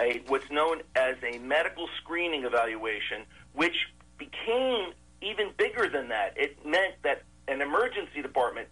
a, 0.00 0.22
what's 0.28 0.50
known 0.50 0.80
as 0.94 1.16
a 1.22 1.38
medical 1.38 1.88
screening 2.00 2.44
evaluation, 2.44 3.22
which 3.52 3.88
became 4.18 4.92
even 5.20 5.50
bigger 5.56 5.88
than 5.88 6.08
that. 6.08 6.34
It 6.36 6.64
meant 6.64 6.94
that 7.02 7.22
an 7.48 7.60
emergency 7.60 8.22
department 8.22 8.68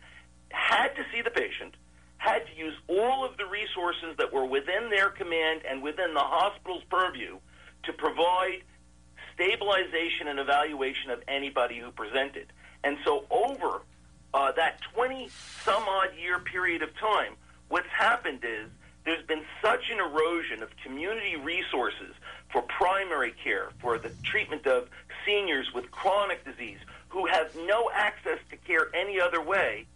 had 0.50 0.88
to 0.94 1.04
see 1.12 1.22
the 1.22 1.30
patient, 1.30 1.74
had 2.22 2.46
to 2.46 2.54
use 2.56 2.74
all 2.86 3.24
of 3.24 3.36
the 3.36 3.44
resources 3.44 4.16
that 4.16 4.32
were 4.32 4.46
within 4.46 4.90
their 4.90 5.08
command 5.08 5.62
and 5.68 5.82
within 5.82 6.14
the 6.14 6.20
hospital's 6.20 6.84
purview 6.88 7.36
to 7.82 7.92
provide 7.94 8.62
stabilization 9.34 10.28
and 10.28 10.38
evaluation 10.38 11.10
of 11.10 11.20
anybody 11.26 11.80
who 11.80 11.90
presented. 11.90 12.46
And 12.84 12.96
so, 13.04 13.24
over 13.28 13.82
uh, 14.32 14.52
that 14.52 14.80
20 14.94 15.30
some 15.64 15.82
odd 15.82 16.10
year 16.16 16.38
period 16.38 16.82
of 16.82 16.96
time, 16.96 17.34
what's 17.68 17.88
happened 17.88 18.44
is 18.44 18.70
there's 19.04 19.26
been 19.26 19.42
such 19.60 19.90
an 19.90 19.98
erosion 19.98 20.62
of 20.62 20.68
community 20.84 21.34
resources 21.34 22.14
for 22.52 22.62
primary 22.62 23.34
care, 23.42 23.70
for 23.80 23.98
the 23.98 24.12
treatment 24.22 24.64
of 24.68 24.88
seniors 25.26 25.72
with 25.74 25.90
chronic 25.90 26.44
disease 26.44 26.78
who 27.08 27.26
have 27.26 27.52
no 27.66 27.90
access 27.92 28.38
to 28.50 28.56
care 28.58 28.94
any 28.94 29.20
other 29.20 29.42
way, 29.42 29.86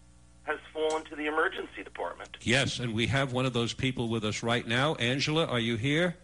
has 0.46 0.58
fallen 0.72 1.04
to 1.04 1.16
the 1.16 1.26
emergency 1.26 1.82
department. 1.82 2.30
Yes, 2.42 2.78
and 2.78 2.94
we 2.94 3.06
have 3.08 3.32
one 3.32 3.46
of 3.46 3.52
those 3.52 3.72
people 3.72 4.08
with 4.08 4.24
us 4.24 4.42
right 4.42 4.66
now. 4.66 4.94
Angela, 4.94 5.44
are 5.46 5.58
you 5.58 5.76
here? 5.76 6.16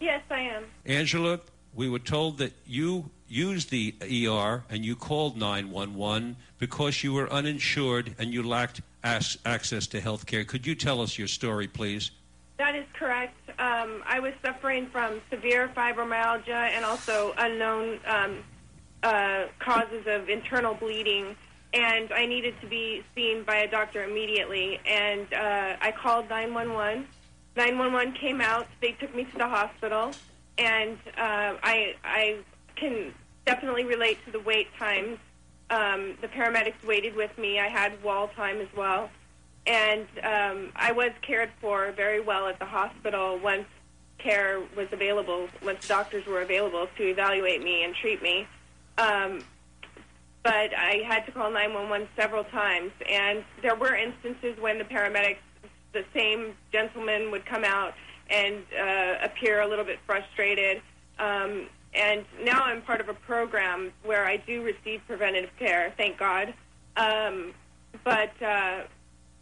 Yes, 0.00 0.22
I 0.30 0.40
am. 0.40 0.64
Angela, 0.86 1.40
we 1.74 1.88
were 1.88 1.98
told 1.98 2.38
that 2.38 2.52
you 2.66 3.10
used 3.28 3.70
the 3.70 3.94
ER 4.00 4.64
and 4.70 4.84
you 4.84 4.94
called 4.94 5.36
911 5.36 6.36
because 6.58 7.02
you 7.02 7.12
were 7.12 7.30
uninsured 7.32 8.14
and 8.18 8.32
you 8.32 8.42
lacked 8.42 8.80
as- 9.02 9.38
access 9.44 9.86
to 9.88 10.00
health 10.00 10.26
care. 10.26 10.44
Could 10.44 10.66
you 10.66 10.74
tell 10.74 11.00
us 11.00 11.18
your 11.18 11.28
story, 11.28 11.66
please? 11.66 12.12
That 12.58 12.76
is 12.76 12.84
correct. 12.92 13.36
Um, 13.58 14.04
I 14.06 14.20
was 14.20 14.32
suffering 14.44 14.86
from 14.86 15.20
severe 15.30 15.68
fibromyalgia 15.76 16.48
and 16.48 16.84
also 16.84 17.34
unknown 17.36 17.98
um, 18.06 18.44
uh, 19.02 19.46
causes 19.58 20.06
of 20.06 20.28
internal 20.28 20.74
bleeding, 20.74 21.34
and 21.74 22.12
I 22.12 22.26
needed 22.26 22.54
to 22.60 22.66
be 22.66 23.02
seen 23.14 23.42
by 23.42 23.56
a 23.56 23.70
doctor 23.70 24.04
immediately. 24.04 24.80
And 24.86 25.32
uh, 25.32 25.76
I 25.80 25.92
called 25.92 26.28
911. 26.30 27.06
911 27.56 28.14
came 28.14 28.40
out. 28.40 28.66
They 28.80 28.92
took 28.92 29.14
me 29.14 29.24
to 29.24 29.36
the 29.36 29.48
hospital, 29.48 30.12
and 30.58 30.98
uh, 31.16 31.54
I 31.62 31.94
I 32.02 32.38
can 32.76 33.12
definitely 33.44 33.84
relate 33.84 34.18
to 34.24 34.32
the 34.32 34.40
wait 34.40 34.68
times. 34.78 35.18
Um, 35.70 36.14
the 36.20 36.28
paramedics 36.28 36.84
waited 36.86 37.14
with 37.14 37.36
me. 37.38 37.58
I 37.58 37.68
had 37.68 38.02
wall 38.02 38.28
time 38.28 38.60
as 38.60 38.68
well 38.76 39.10
and 39.66 40.06
um, 40.22 40.72
I 40.76 40.92
was 40.92 41.10
cared 41.22 41.50
for 41.60 41.90
very 41.92 42.20
well 42.20 42.46
at 42.48 42.58
the 42.58 42.66
hospital 42.66 43.38
once 43.38 43.66
care 44.18 44.62
was 44.76 44.88
available, 44.92 45.48
once 45.62 45.86
doctors 45.86 46.26
were 46.26 46.42
available 46.42 46.88
to 46.96 47.02
evaluate 47.02 47.62
me 47.62 47.84
and 47.84 47.94
treat 47.94 48.22
me. 48.22 48.46
Um, 48.96 49.42
but 50.44 50.74
I 50.76 51.02
had 51.06 51.24
to 51.24 51.32
call 51.32 51.50
911 51.50 52.06
several 52.16 52.44
times, 52.44 52.92
and 53.08 53.42
there 53.62 53.74
were 53.74 53.96
instances 53.96 54.56
when 54.60 54.76
the 54.76 54.84
paramedics, 54.84 55.38
the 55.94 56.04
same 56.14 56.52
gentleman, 56.70 57.30
would 57.30 57.46
come 57.46 57.64
out 57.64 57.94
and 58.28 58.62
uh, 58.78 59.14
appear 59.22 59.62
a 59.62 59.66
little 59.66 59.86
bit 59.86 59.98
frustrated. 60.06 60.82
Um, 61.18 61.66
and 61.94 62.26
now 62.42 62.62
I'm 62.62 62.82
part 62.82 63.00
of 63.00 63.08
a 63.08 63.14
program 63.14 63.90
where 64.04 64.26
I 64.26 64.36
do 64.36 64.62
receive 64.62 65.00
preventative 65.06 65.50
care, 65.58 65.94
thank 65.96 66.18
God. 66.18 66.52
Um, 66.96 67.54
but 68.04 68.30
uh, 68.42 68.82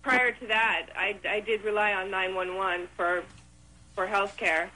prior 0.02 0.30
to 0.30 0.46
that, 0.46 0.86
I, 0.96 1.16
I 1.28 1.40
did 1.40 1.64
rely 1.64 1.94
on 1.94 2.10
911 2.10 2.88
for 2.96 3.24
for 3.94 4.06
health 4.06 4.36
care. 4.38 4.70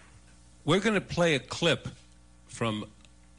We're 0.66 0.80
going 0.80 0.94
to 0.94 1.00
play 1.00 1.36
a 1.36 1.38
clip 1.38 1.88
from 2.48 2.84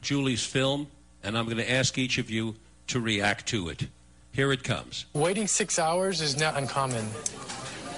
Julie's 0.02 0.43
film, 0.43 0.88
and 1.21 1.38
I'm 1.38 1.45
going 1.45 1.58
to 1.58 1.71
ask 1.71 1.97
each 2.00 2.17
of 2.17 2.32
you 2.32 2.56
to 2.88 3.00
react 3.00 3.47
to 3.47 3.69
it. 3.69 3.88
Here 4.32 4.52
it 4.52 4.63
comes. 4.63 5.06
Waiting 5.13 5.47
six 5.47 5.80
hours 5.80 6.21
is 6.21 6.39
not 6.39 6.58
uncommon. 6.58 7.08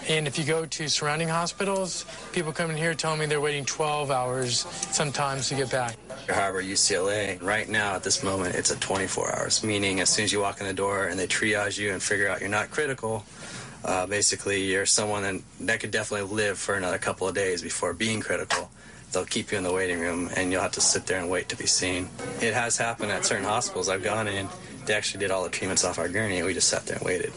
And 0.08 0.26
if 0.26 0.40
you 0.40 0.44
go 0.44 0.66
to 0.66 0.88
surrounding 0.88 1.28
hospitals, 1.28 2.04
people 2.32 2.52
come 2.52 2.72
in 2.72 2.78
here 2.78 2.96
telling 2.96 3.20
me 3.20 3.28
they're 3.28 3.40
waiting 3.40 3.64
12 3.64 4.10
hours 4.10 4.66
sometimes 4.92 5.50
to 5.50 5.56
get 5.56 5.70
back. 5.70 5.98
Harbor, 6.28 6.64
UCLA, 6.64 7.40
right 7.44 7.70
now 7.70 7.94
at 7.94 8.04
this 8.04 8.24
moment, 8.24 8.56
it's 8.56 8.72
at 8.72 8.82
24 8.82 9.36
hours, 9.36 9.64
meaning 9.64 10.00
as 10.00 10.10
soon 10.10 10.26
as 10.26 10.34
you 10.34 10.40
walk 10.40 10.62
in 10.62 10.68
the 10.68 10.74
door 10.74 11.06
and 11.06 11.20
they 11.20 11.28
triage 11.28 11.78
you 11.78 11.92
and 11.92 12.02
figure 12.02 12.28
out 12.28 12.40
you're 12.40 12.50
not 12.50 12.72
critical, 12.72 13.24
uh, 13.86 14.08
basically 14.08 14.64
you're 14.64 14.88
someone 14.88 15.22
that, 15.22 15.42
that 15.60 15.80
could 15.80 15.92
definitely 15.92 16.36
live 16.36 16.58
for 16.58 16.74
another 16.74 16.98
couple 16.98 17.28
of 17.28 17.36
days 17.36 17.62
before 17.62 17.94
being 17.94 18.20
critical. 18.20 18.72
They'll 19.12 19.26
keep 19.26 19.52
you 19.52 19.60
in 19.60 19.64
the 19.64 19.74
waiting 19.74 20.00
room 20.00 20.30
and 20.36 20.52
you'll 20.52 20.62
have 20.62 20.72
to 20.74 20.82
sit 20.82 21.06
there 21.06 21.20
and 21.20 21.30
wait 21.30 21.50
to 21.50 21.56
be 21.56 21.66
seen. 21.66 22.10
It 22.42 22.54
has 22.54 22.78
happened 22.78 23.12
at 23.12 23.26
certain 23.26 23.46
hospitals 23.46 23.90
I've 23.90 24.04
gone 24.04 24.28
in. 24.28 24.48
They 24.90 24.96
actually 24.96 25.20
did 25.20 25.30
all 25.30 25.44
the 25.44 25.52
treatments 25.52 25.86
off 25.86 26.00
our 26.00 26.10
gurney 26.10 26.38
and 26.38 26.48
we 26.48 26.56
just 26.56 26.68
sat 26.68 26.88
there 26.88 26.98
and 26.98 27.06
waited. 27.06 27.32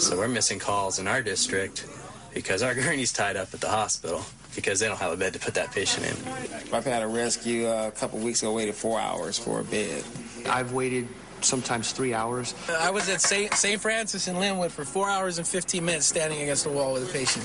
So 0.00 0.18
we're 0.18 0.26
missing 0.26 0.58
calls 0.58 0.98
in 0.98 1.06
our 1.06 1.22
district 1.22 1.86
because 2.34 2.60
our 2.60 2.74
gurney's 2.74 3.12
tied 3.12 3.36
up 3.36 3.54
at 3.54 3.60
the 3.60 3.68
hospital 3.68 4.24
because 4.56 4.80
they 4.80 4.88
don't 4.88 4.98
have 4.98 5.12
a 5.12 5.16
bed 5.16 5.32
to 5.34 5.38
put 5.38 5.54
that 5.54 5.70
patient 5.70 6.06
in. 6.06 6.74
I've 6.74 6.84
had 6.84 7.04
a 7.04 7.06
rescue 7.06 7.68
uh, 7.68 7.86
a 7.86 7.92
couple 7.92 8.18
weeks 8.18 8.42
ago, 8.42 8.52
waited 8.52 8.74
four 8.74 8.98
hours 8.98 9.38
for 9.38 9.60
a 9.60 9.64
bed. 9.64 10.02
I've 10.50 10.72
waited 10.72 11.06
sometimes 11.40 11.92
three 11.92 12.14
hours. 12.14 12.52
I 12.68 12.90
was 12.90 13.08
at 13.08 13.20
St. 13.20 13.54
St. 13.54 13.80
Francis 13.80 14.26
in 14.26 14.34
Lynwood 14.34 14.72
for 14.72 14.84
four 14.84 15.08
hours 15.08 15.38
and 15.38 15.46
15 15.46 15.84
minutes 15.84 16.06
standing 16.06 16.42
against 16.42 16.64
the 16.64 16.70
wall 16.70 16.94
with 16.94 17.08
a 17.08 17.12
patient. 17.12 17.44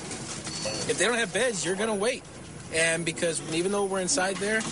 If 0.90 0.98
they 0.98 1.04
don't 1.04 1.18
have 1.18 1.32
beds, 1.32 1.64
you're 1.64 1.76
going 1.76 1.90
to 1.90 1.94
wait. 1.94 2.24
And 2.72 3.04
because 3.04 3.40
even 3.54 3.70
though 3.70 3.84
we're 3.84 4.00
inside 4.00 4.34
there, 4.38 4.62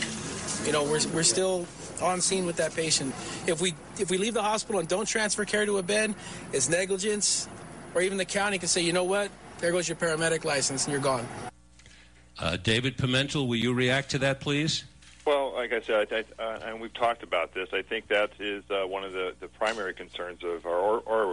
you 0.67 0.73
know, 0.73 0.83
we're, 0.83 1.07
we're 1.15 1.23
still 1.23 1.69
on 2.03 2.21
scene 2.21 2.45
with 2.45 2.57
that 2.57 2.75
patient. 2.75 3.15
If 3.47 3.61
we 3.61 3.75
if 3.99 4.11
we 4.11 4.19
leave 4.19 4.35
the 4.35 4.43
hospital 4.43 4.81
and 4.81 4.89
don't 4.89 5.07
transfer 5.07 5.45
care 5.45 5.65
to 5.65 5.79
a 5.79 5.83
bed, 5.83 6.15
it's 6.53 6.69
negligence, 6.69 7.49
or 7.95 8.03
even 8.03 8.19
the 8.19 8.25
county 8.25 8.59
can 8.59 8.69
say, 8.69 8.83
you 8.83 8.93
know 8.93 9.05
what, 9.05 9.31
there 9.59 9.73
goes 9.73 9.89
your 9.89 9.97
paramedic 9.97 10.45
license 10.45 10.85
and 10.85 10.93
you're 10.93 11.03
gone. 11.03 11.27
Uh, 12.39 12.57
David 12.57 12.97
Pimentel, 12.97 13.47
will 13.47 13.57
you 13.57 13.73
react 13.73 14.11
to 14.11 14.19
that, 14.19 14.41
please? 14.41 14.85
Well, 15.25 15.55
like 15.55 15.73
I 15.73 15.81
said, 15.81 16.09
I, 16.11 16.43
uh, 16.43 16.59
and 16.65 16.81
we've 16.81 16.93
talked 16.93 17.23
about 17.23 17.55
this, 17.55 17.69
I 17.73 17.83
think 17.83 18.09
that 18.09 18.33
is 18.41 18.65
uh, 18.71 18.87
one 18.89 19.05
of 19.05 19.13
the, 19.13 19.35
the 19.39 19.47
primary 19.47 19.95
concerns 19.95 20.43
of 20.43 20.67
our, 20.67 21.01
our 21.07 21.27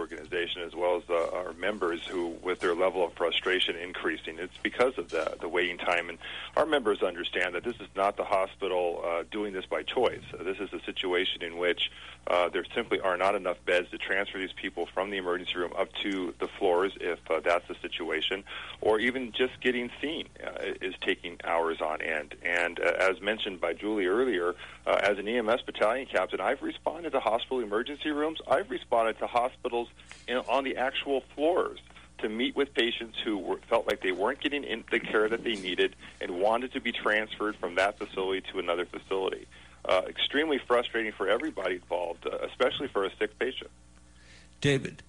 as 0.58 0.74
well 0.74 0.96
as 0.96 1.02
uh, 1.08 1.36
our 1.36 1.52
members 1.54 2.06
who, 2.06 2.28
with 2.42 2.60
their 2.60 2.74
level 2.74 3.04
of 3.04 3.12
frustration 3.14 3.76
increasing, 3.76 4.38
it's 4.38 4.56
because 4.62 4.98
of 4.98 5.10
the, 5.10 5.36
the 5.40 5.48
waiting 5.48 5.78
time. 5.78 6.08
And 6.08 6.18
our 6.56 6.66
members 6.66 7.02
understand 7.02 7.54
that 7.54 7.64
this 7.64 7.76
is 7.76 7.88
not 7.94 8.16
the 8.16 8.24
hospital 8.24 9.02
uh, 9.04 9.24
doing 9.30 9.52
this 9.52 9.66
by 9.66 9.82
choice. 9.82 10.22
This 10.40 10.58
is 10.58 10.72
a 10.72 10.80
situation 10.84 11.42
in 11.42 11.58
which 11.58 11.90
uh, 12.26 12.48
there 12.48 12.64
simply 12.74 13.00
are 13.00 13.16
not 13.16 13.34
enough 13.34 13.56
beds 13.64 13.90
to 13.90 13.98
transfer 13.98 14.38
these 14.38 14.52
people 14.52 14.86
from 14.86 15.10
the 15.10 15.16
emergency 15.16 15.54
room 15.56 15.72
up 15.76 15.92
to 16.02 16.34
the 16.38 16.46
floors 16.46 16.92
if 17.00 17.18
uh, 17.30 17.40
that's 17.40 17.66
the 17.66 17.74
situation, 17.82 18.44
or 18.80 19.00
even 19.00 19.32
just 19.32 19.60
getting 19.60 19.90
seen 20.00 20.28
uh, 20.44 20.72
is 20.80 20.94
taking 21.00 21.36
hours 21.44 21.80
on 21.80 22.00
end. 22.02 22.34
And 22.44 22.78
uh, 22.78 22.92
as 22.98 23.20
mentioned 23.20 23.60
by 23.60 23.72
Julie 23.72 24.06
earlier, 24.06 24.54
uh, 24.86 25.00
as 25.02 25.18
an 25.18 25.26
EMS 25.26 25.62
battalion 25.62 26.06
captain, 26.06 26.40
I've 26.40 26.62
responded 26.62 27.10
to 27.10 27.20
hospital 27.20 27.60
emergency 27.60 28.10
rooms. 28.10 28.38
I've 28.48 28.70
responded 28.70 29.18
to 29.18 29.26
hospitals 29.26 29.88
in, 30.28 30.39
on 30.48 30.64
the 30.64 30.76
actual 30.76 31.22
floors 31.34 31.78
to 32.18 32.28
meet 32.28 32.54
with 32.54 32.72
patients 32.74 33.18
who 33.24 33.38
were, 33.38 33.58
felt 33.68 33.86
like 33.86 34.02
they 34.02 34.12
weren't 34.12 34.40
getting 34.40 34.64
in 34.64 34.84
the 34.90 35.00
care 35.00 35.28
that 35.28 35.42
they 35.42 35.54
needed 35.54 35.96
and 36.20 36.30
wanted 36.40 36.72
to 36.72 36.80
be 36.80 36.92
transferred 36.92 37.56
from 37.56 37.74
that 37.76 37.98
facility 37.98 38.42
to 38.52 38.58
another 38.58 38.84
facility. 38.84 39.46
Uh, 39.84 40.02
extremely 40.06 40.58
frustrating 40.58 41.12
for 41.12 41.28
everybody 41.28 41.76
involved, 41.76 42.26
uh, 42.26 42.36
especially 42.46 42.88
for 42.88 43.04
a 43.04 43.10
sick 43.18 43.38
patient. 43.38 43.70
David, 44.60 45.02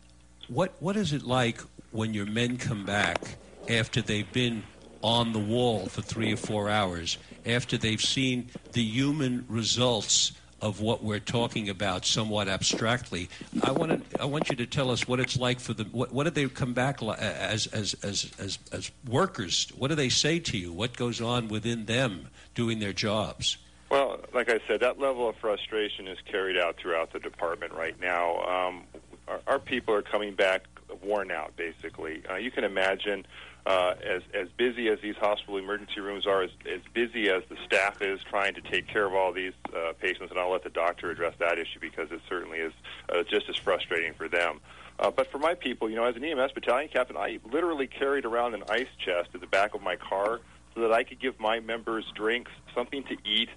what 0.48 0.74
what 0.80 0.96
is 0.96 1.12
it 1.12 1.24
like 1.24 1.60
when 1.92 2.14
your 2.14 2.26
men 2.26 2.58
come 2.58 2.86
back 2.86 3.36
after 3.68 4.02
they've 4.02 4.32
been 4.32 4.64
on 5.04 5.34
the 5.34 5.40
wall 5.40 5.88
for 5.88 6.02
three 6.02 6.32
or 6.32 6.38
four 6.38 6.70
hours, 6.70 7.18
after 7.46 7.78
they've 7.78 8.02
seen 8.02 8.50
the 8.72 8.82
human 8.82 9.46
results 9.50 10.32
of 10.62 10.80
what 10.80 11.04
we're 11.04 11.20
talking 11.20 11.70
about 11.70 12.06
somewhat 12.06 12.48
abstractly. 12.48 13.30
I 13.64 13.72
want 13.72 14.12
to, 14.12 14.22
I 14.22 14.26
want 14.26 14.50
you 14.50 14.56
to 14.58 14.66
tell 14.66 14.92
us 14.92 15.08
what 15.08 15.20
it's 15.20 15.38
like 15.38 15.60
for 15.60 15.74
them. 15.74 15.90
What, 15.92 16.12
what 16.12 16.24
do 16.26 16.30
they 16.30 16.48
come 16.48 16.74
back 16.74 17.02
li- 17.02 17.16
as, 17.20 17.68
as, 17.68 17.96
as, 18.04 18.32
as, 18.38 18.60
as 18.72 18.92
workers? 19.08 19.72
What 19.76 19.88
do 19.88 19.96
they 19.96 20.10
say 20.10 20.40
to 20.40 20.58
you? 20.58 20.72
What 20.72 20.96
goes 20.96 21.20
on 21.20 21.48
within 21.48 21.86
them 21.86 22.28
doing 22.54 22.80
their 22.80 22.94
jobs? 22.94 23.58
Well, 23.90 24.20
like 24.34 24.50
I 24.50 24.60
said, 24.68 24.80
that 24.82 25.00
level 25.00 25.28
of 25.28 25.36
frustration 25.38 26.08
is 26.08 26.18
carried 26.26 26.58
out 26.58 26.78
throughout 26.78 27.12
the 27.12 27.20
department 27.20 27.74
right 27.74 28.00
now. 28.00 28.42
Um, 28.44 28.84
our, 29.28 29.42
our 29.48 29.60
people 29.60 29.94
are 29.94 30.02
coming 30.02 30.34
back 30.34 30.64
worn 31.04 31.32
out, 31.32 31.56
basically. 31.58 32.22
Uh, 32.30 32.36
you 32.36 32.52
can 32.52 32.64
imagine 32.64 33.26
uh, 33.66 33.94
as 34.04 34.22
as 34.34 34.48
busy 34.58 34.88
as 34.90 35.00
these 35.02 35.16
hospital 35.16 35.58
emergency 35.58 36.00
rooms 36.00 36.26
are, 36.26 36.44
as, 36.44 36.50
as 36.72 36.82
busy 36.94 37.30
as 37.30 37.44
the 37.50 37.58
staff 37.66 38.02
is 38.02 38.20
trying 38.24 38.54
to 38.56 38.62
take 38.62 38.88
care 38.88 39.06
of 39.06 39.14
all 39.14 39.32
these 39.32 39.54
uh, 39.76 39.94
patients, 40.00 40.32
and 40.32 40.40
I'll 40.40 40.52
let 40.52 40.64
the 40.64 40.70
doctor 40.70 41.12
address 41.12 41.36
that 41.40 41.60
issue 41.60 41.80
because 41.80 42.12
it 42.12 42.22
certainly 42.28 42.60
is 42.60 42.74
uh, 43.10 43.24
just 43.24 43.50
as 43.50 43.56
frustrating 43.58 44.14
for 44.14 44.28
them. 44.28 44.60
Uh, 45.00 45.10
but 45.10 45.32
for 45.32 45.40
my 45.40 45.56
people, 45.56 45.90
you 45.90 45.96
know, 45.96 46.04
as 46.04 46.16
an 46.16 46.24
EMS 46.24 46.52
battalion 46.54 46.90
captain, 46.92 47.18
I 47.18 47.40
literally 47.52 47.88
carried 47.88 48.26
around 48.26 48.54
an 48.54 48.64
ice 48.70 48.88
chest 49.04 49.30
at 49.34 49.42
the 49.42 49.48
back 49.48 49.74
of 49.74 49.82
my 49.82 49.96
car 49.96 50.40
so 50.76 50.82
that 50.82 50.92
I 50.92 51.04
could 51.04 51.20
give 51.20 51.40
my 51.40 51.60
members 51.60 52.06
drinks, 52.16 52.52
something 52.74 53.04
to 53.06 53.18
eat, 53.26 53.50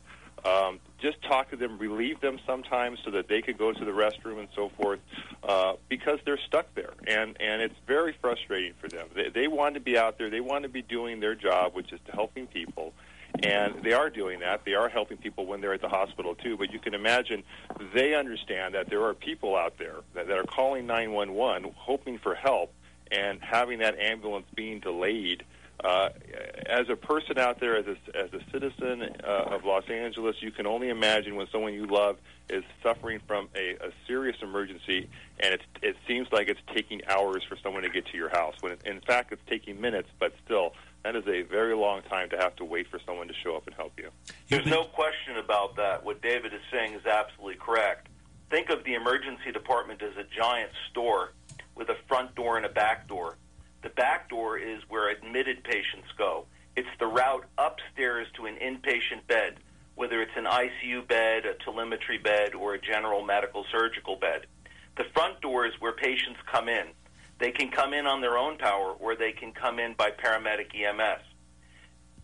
um, 0.45 0.79
just 0.99 1.23
talk 1.23 1.51
to 1.51 1.57
them, 1.57 1.79
relieve 1.79 2.21
them 2.21 2.39
sometimes 2.47 2.99
so 3.05 3.11
that 3.13 3.29
they 3.29 3.43
could 3.43 3.59
go 3.59 3.73
to 3.73 3.85
the 3.85 3.91
restroom 3.91 4.39
and 4.39 4.49
so 4.55 4.71
forth, 4.81 5.01
uh, 5.43 5.75
because 5.89 6.19
they're 6.25 6.39
stuck 6.39 6.75
there, 6.75 6.93
and 7.07 7.37
and 7.41 7.63
it's 7.63 7.75
very 7.87 8.15
frustrating 8.21 8.75
for 8.81 8.89
them. 8.89 9.09
They, 9.15 9.29
they 9.31 9.49
want 9.49 9.75
to 9.75 9.81
be 9.81 9.97
out 9.97 10.19
there, 10.19 10.31
they 10.31 10.41
want 10.41 10.65
to 10.65 10.69
be 10.69 10.83
doing 10.83 11.21
their 11.21 11.35
job, 11.35 11.75
which 11.75 11.93
is 11.93 12.01
to 12.07 12.13
helping 12.13 12.47
people, 12.47 12.93
and 13.43 13.83
they 13.83 13.93
are 13.93 14.11
doing 14.11 14.41
that. 14.41 14.65
They 14.65 14.75
are 14.75 14.89
helping 14.89 15.17
people 15.17 15.47
when 15.47 15.61
they're 15.61 15.75
at 15.75 15.81
the 15.81 15.89
hospital 15.89 16.35
too. 16.35 16.57
But 16.57 16.73
you 16.73 16.79
can 16.79 16.95
imagine 16.95 17.43
they 17.93 18.15
understand 18.15 18.75
that 18.75 18.89
there 18.89 19.05
are 19.05 19.15
people 19.15 19.57
out 19.57 19.79
there 19.79 19.97
that, 20.15 20.29
that 20.29 20.39
are 20.39 20.45
calling 20.45 20.87
911, 20.87 21.73
hoping 21.77 22.19
for 22.19 22.35
help, 22.35 22.73
and 23.11 23.41
having 23.43 23.81
that 23.81 23.99
ambulance 23.99 24.47
being 24.55 24.81
delayed 24.81 25.45
uh, 25.83 26.09
as 26.67 26.89
a 26.89 26.97
person 26.97 27.39
out 27.39 27.61
there, 27.61 27.77
as 27.77 27.87
a, 27.87 28.17
as 28.17 28.33
a 28.33 28.41
citizen 28.51 29.03
uh, 29.23 29.55
of 29.55 29.65
Los 29.65 29.89
Angeles, 29.89 30.37
you 30.41 30.51
can 30.51 30.67
only 30.67 30.89
imagine 30.89 31.37
when 31.37 31.47
someone 31.51 31.75
you 31.75 31.87
love 31.87 32.17
is 32.49 32.63
suffering 32.83 33.21
from 33.27 33.49
a, 33.55 33.73
a 33.75 33.91
serious 34.07 34.37
emergency, 34.43 35.09
and 35.41 35.55
it's, 35.55 35.65
it 35.83 35.97
seems 36.07 36.29
like 36.33 36.49
it's 36.49 36.61
taking 36.75 37.03
hours 37.07 37.43
for 37.49 37.57
someone 37.63 37.83
to 37.83 37.89
get 37.89 38.07
to 38.07 38.17
your 38.17 38.29
house. 38.29 38.55
When 38.61 38.77
in 38.85 39.01
fact 39.01 39.33
it's 39.33 39.43
taking 39.49 39.81
minutes, 39.81 40.09
but 40.19 40.33
still, 40.45 40.75
that 41.03 41.17
is 41.17 41.27
a 41.27 41.43
very 41.43 41.75
long 41.75 42.03
time 42.03 42.31
to 42.31 42.37
have 42.39 42.57
to 42.57 42.65
wait 42.65 42.89
for 42.89 42.99
someone 43.05 43.29
to 43.29 43.35
show 43.35 43.57
up 43.57 43.67
and 43.67 43.75
help 43.75 43.93
you. 43.99 44.11
There's 44.49 44.67
no 44.67 44.85
question 44.85 45.37
about 45.37 45.77
that. 45.77 46.05
What 46.05 46.23
David 46.23 46.55
is 46.55 46.63
saying 46.73 46.95
is 46.95 47.05
absolutely 47.05 47.57
correct. 47.57 48.09
Think 48.51 48.71
of 48.71 48.85
the 48.85 48.95
emergency 48.95 49.53
department 49.53 50.03
as 50.03 50.17
a 50.17 50.25
giant 50.35 50.71
store 50.91 51.33
with 51.75 51.89
a 51.89 51.97
front 52.09 52.35
door 52.35 52.57
and 52.57 52.65
a 52.65 52.71
back 52.71 53.09
door 53.09 53.37
the 53.85 53.91
back 53.91 54.31
door 54.31 54.57
is 54.59 54.81
where 54.89 55.11
admitted 55.11 55.63
patients 55.63 56.09
go. 56.17 56.47
It's 56.75 56.89
the 56.99 57.07
route 57.07 57.45
upstairs 57.59 58.27
to 58.35 58.47
an 58.47 58.57
inpatient 58.57 59.27
bed, 59.29 59.59
whether 59.95 60.23
it's 60.23 60.37
an 60.37 60.47
ICU 60.47 61.07
bed, 61.07 61.45
a 61.45 61.55
telemetry 61.63 62.19
bed, 62.19 62.55
or 62.55 62.75
a 62.75 62.81
general 62.81 63.23
medical 63.23 63.65
surgical 63.71 64.17
bed. 64.17 64.47
The 64.97 65.05
front 65.13 65.41
door 65.43 65.67
is 65.67 65.75
where 65.81 65.93
patients 65.93 66.41
come 66.51 66.69
in. 66.69 66.87
They 67.39 67.51
can 67.51 67.71
come 67.71 67.93
in 67.93 68.07
on 68.07 68.23
their 68.23 68.39
own 68.39 68.57
power 68.57 68.95
or 68.99 69.15
they 69.15 69.33
can 69.33 69.53
come 69.53 69.79
in 69.79 69.93
by 69.93 70.11
paramedic 70.11 70.75
EMS. 70.75 71.23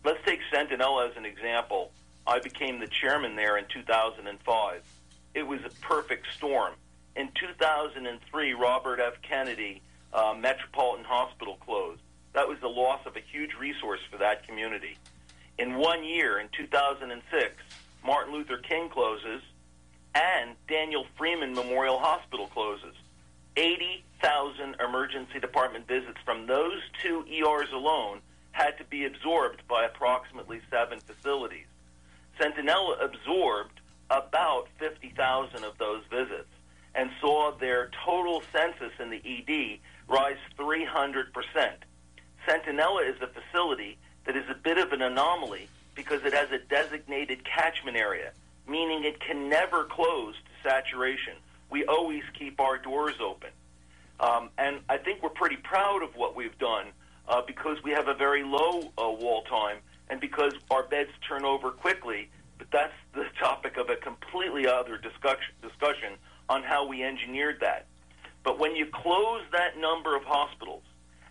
Let's 0.03 0.25
take 0.25 0.39
Centinela 0.51 1.11
as 1.11 1.15
an 1.15 1.25
example. 1.25 1.91
I 2.25 2.39
became 2.39 2.79
the 2.79 2.87
chairman 2.87 3.35
there 3.35 3.57
in 3.57 3.65
2005. 3.71 4.81
It 5.35 5.43
was 5.43 5.59
a 5.63 5.69
perfect 5.81 6.25
storm. 6.35 6.73
In 7.15 7.29
2003, 7.35 8.53
Robert 8.53 8.99
F. 8.99 9.21
Kennedy 9.21 9.81
uh, 10.13 10.35
Metropolitan 10.37 11.05
Hospital 11.05 11.57
closed. 11.65 12.01
That 12.33 12.47
was 12.47 12.59
the 12.59 12.67
loss 12.67 13.01
of 13.05 13.15
a 13.15 13.19
huge 13.19 13.51
resource 13.59 13.99
for 14.09 14.17
that 14.17 14.47
community. 14.47 14.97
In 15.57 15.75
one 15.75 16.03
year, 16.03 16.39
in 16.39 16.47
2006, 16.57 17.53
Martin 18.03 18.33
Luther 18.33 18.57
King 18.57 18.89
closes 18.89 19.41
and 20.15 20.55
Daniel 20.67 21.05
Freeman 21.17 21.53
Memorial 21.53 21.99
Hospital 21.99 22.47
closes. 22.47 22.95
80,000 23.57 24.75
emergency 24.79 25.39
department 25.39 25.87
visits 25.87 26.17
from 26.23 26.47
those 26.47 26.81
two 27.01 27.25
ERs 27.29 27.71
alone 27.73 28.19
had 28.51 28.77
to 28.77 28.83
be 28.85 29.05
absorbed 29.05 29.61
by 29.67 29.85
approximately 29.85 30.61
seven 30.69 30.99
facilities. 30.99 31.65
Centinela 32.39 33.03
absorbed 33.03 33.79
about 34.09 34.67
50,000 34.77 35.63
of 35.63 35.77
those 35.77 36.03
visits 36.09 36.49
and 36.95 37.09
saw 37.21 37.51
their 37.57 37.89
total 38.05 38.43
census 38.51 38.91
in 38.99 39.09
the 39.09 39.21
ED 39.25 39.79
rise 40.11 40.37
300%. 40.57 41.31
Centinela 42.47 43.09
is 43.09 43.21
a 43.21 43.27
facility 43.27 43.97
that 44.25 44.35
is 44.35 44.43
a 44.49 44.55
bit 44.55 44.77
of 44.77 44.91
an 44.91 45.01
anomaly 45.01 45.67
because 45.95 46.23
it 46.23 46.33
has 46.33 46.51
a 46.51 46.59
designated 46.59 47.43
catchment 47.45 47.97
area, 47.97 48.31
meaning 48.67 49.03
it 49.03 49.19
can 49.19 49.49
never 49.49 49.85
close 49.85 50.35
to 50.35 50.69
saturation. 50.69 51.33
We 51.69 51.85
always 51.85 52.23
keep 52.37 52.59
our 52.59 52.77
doors 52.77 53.15
open. 53.21 53.49
Um, 54.19 54.49
and 54.57 54.79
I 54.89 54.97
think 54.97 55.23
we're 55.23 55.29
pretty 55.29 55.57
proud 55.57 56.03
of 56.03 56.15
what 56.15 56.35
we've 56.35 56.57
done 56.59 56.87
uh, 57.27 57.41
because 57.45 57.77
we 57.83 57.91
have 57.91 58.07
a 58.07 58.13
very 58.13 58.43
low 58.43 58.91
uh, 58.97 59.09
wall 59.09 59.43
time 59.43 59.77
and 60.09 60.19
because 60.19 60.53
our 60.69 60.83
beds 60.83 61.11
turn 61.27 61.45
over 61.45 61.71
quickly. 61.71 62.29
But 62.57 62.67
that's 62.71 62.93
the 63.13 63.25
topic 63.39 63.77
of 63.77 63.89
a 63.89 63.95
completely 63.95 64.67
other 64.67 64.97
discussion, 64.97 65.55
discussion 65.61 66.13
on 66.49 66.63
how 66.63 66.85
we 66.85 67.01
engineered 67.03 67.59
that. 67.61 67.85
But 68.43 68.59
when 68.59 68.75
you 68.75 68.87
close 68.87 69.41
that 69.51 69.77
number 69.77 70.15
of 70.15 70.23
hospitals 70.23 70.83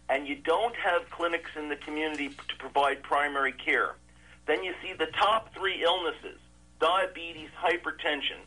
and 0.08 0.26
you 0.26 0.36
don't 0.36 0.74
have 0.76 1.08
clinics 1.10 1.50
in 1.56 1.68
the 1.68 1.76
community 1.76 2.28
to 2.28 2.56
provide 2.58 3.02
primary 3.02 3.52
care, 3.52 3.96
then 4.46 4.62
you 4.62 4.74
see 4.82 4.92
the 4.92 5.06
top 5.06 5.54
three 5.54 5.82
illnesses 5.82 6.38
diabetes, 6.80 7.50
hypertension, 7.62 8.40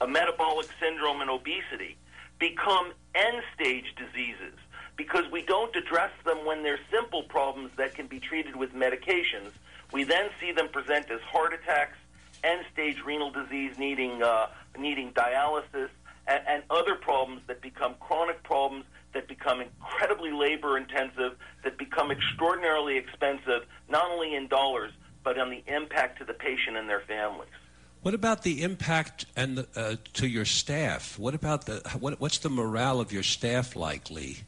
a 0.00 0.06
metabolic 0.06 0.68
syndrome, 0.80 1.20
and 1.20 1.28
obesity 1.28 1.96
become 2.38 2.92
end 3.14 3.42
stage 3.54 3.92
diseases 3.96 4.54
because 4.96 5.24
we 5.32 5.42
don't 5.42 5.74
address 5.74 6.12
them 6.24 6.44
when 6.46 6.62
they're 6.62 6.78
simple 6.90 7.22
problems 7.24 7.70
that 7.76 7.94
can 7.94 8.06
be 8.06 8.20
treated 8.20 8.54
with 8.54 8.72
medications. 8.72 9.50
We 9.92 10.04
then 10.04 10.30
see 10.40 10.52
them 10.52 10.68
present 10.68 11.10
as 11.10 11.20
heart 11.22 11.52
attacks, 11.52 11.96
end 12.44 12.64
stage 12.72 13.02
renal 13.04 13.30
disease 13.30 13.78
needing, 13.78 14.22
uh, 14.22 14.46
needing 14.78 15.12
dialysis, 15.12 15.88
and, 16.30 16.42
and 16.46 16.62
other 16.70 16.94
problems 16.94 17.42
that 17.48 17.60
become 17.60 17.94
chronic 18.00 18.42
problems 18.42 18.84
that 19.12 19.26
become 19.26 19.60
incredibly 19.60 20.30
labor 20.30 20.78
intensive, 20.78 21.36
that 21.64 21.76
become 21.76 22.12
extraordinarily 22.12 22.96
expensive, 22.96 23.66
not 23.88 24.08
only 24.10 24.36
in 24.36 24.46
dollars, 24.46 24.92
but 25.24 25.36
on 25.36 25.50
the 25.50 25.62
impact 25.66 26.18
to 26.18 26.24
the 26.24 26.32
patient 26.32 26.76
and 26.76 26.88
their 26.88 27.00
families. 27.00 27.48
What 28.02 28.14
about 28.14 28.44
the 28.44 28.62
impact 28.62 29.26
and 29.36 29.58
the, 29.58 29.68
uh, 29.76 29.96
to 30.14 30.28
your 30.28 30.44
staff? 30.44 31.18
What 31.18 31.34
about 31.34 31.66
the 31.66 31.82
what, 31.98 32.18
what's 32.20 32.38
the 32.38 32.48
morale 32.48 33.00
of 33.00 33.12
your 33.12 33.22
staff 33.22 33.76
like, 33.76 34.10
Lee? 34.10 34.38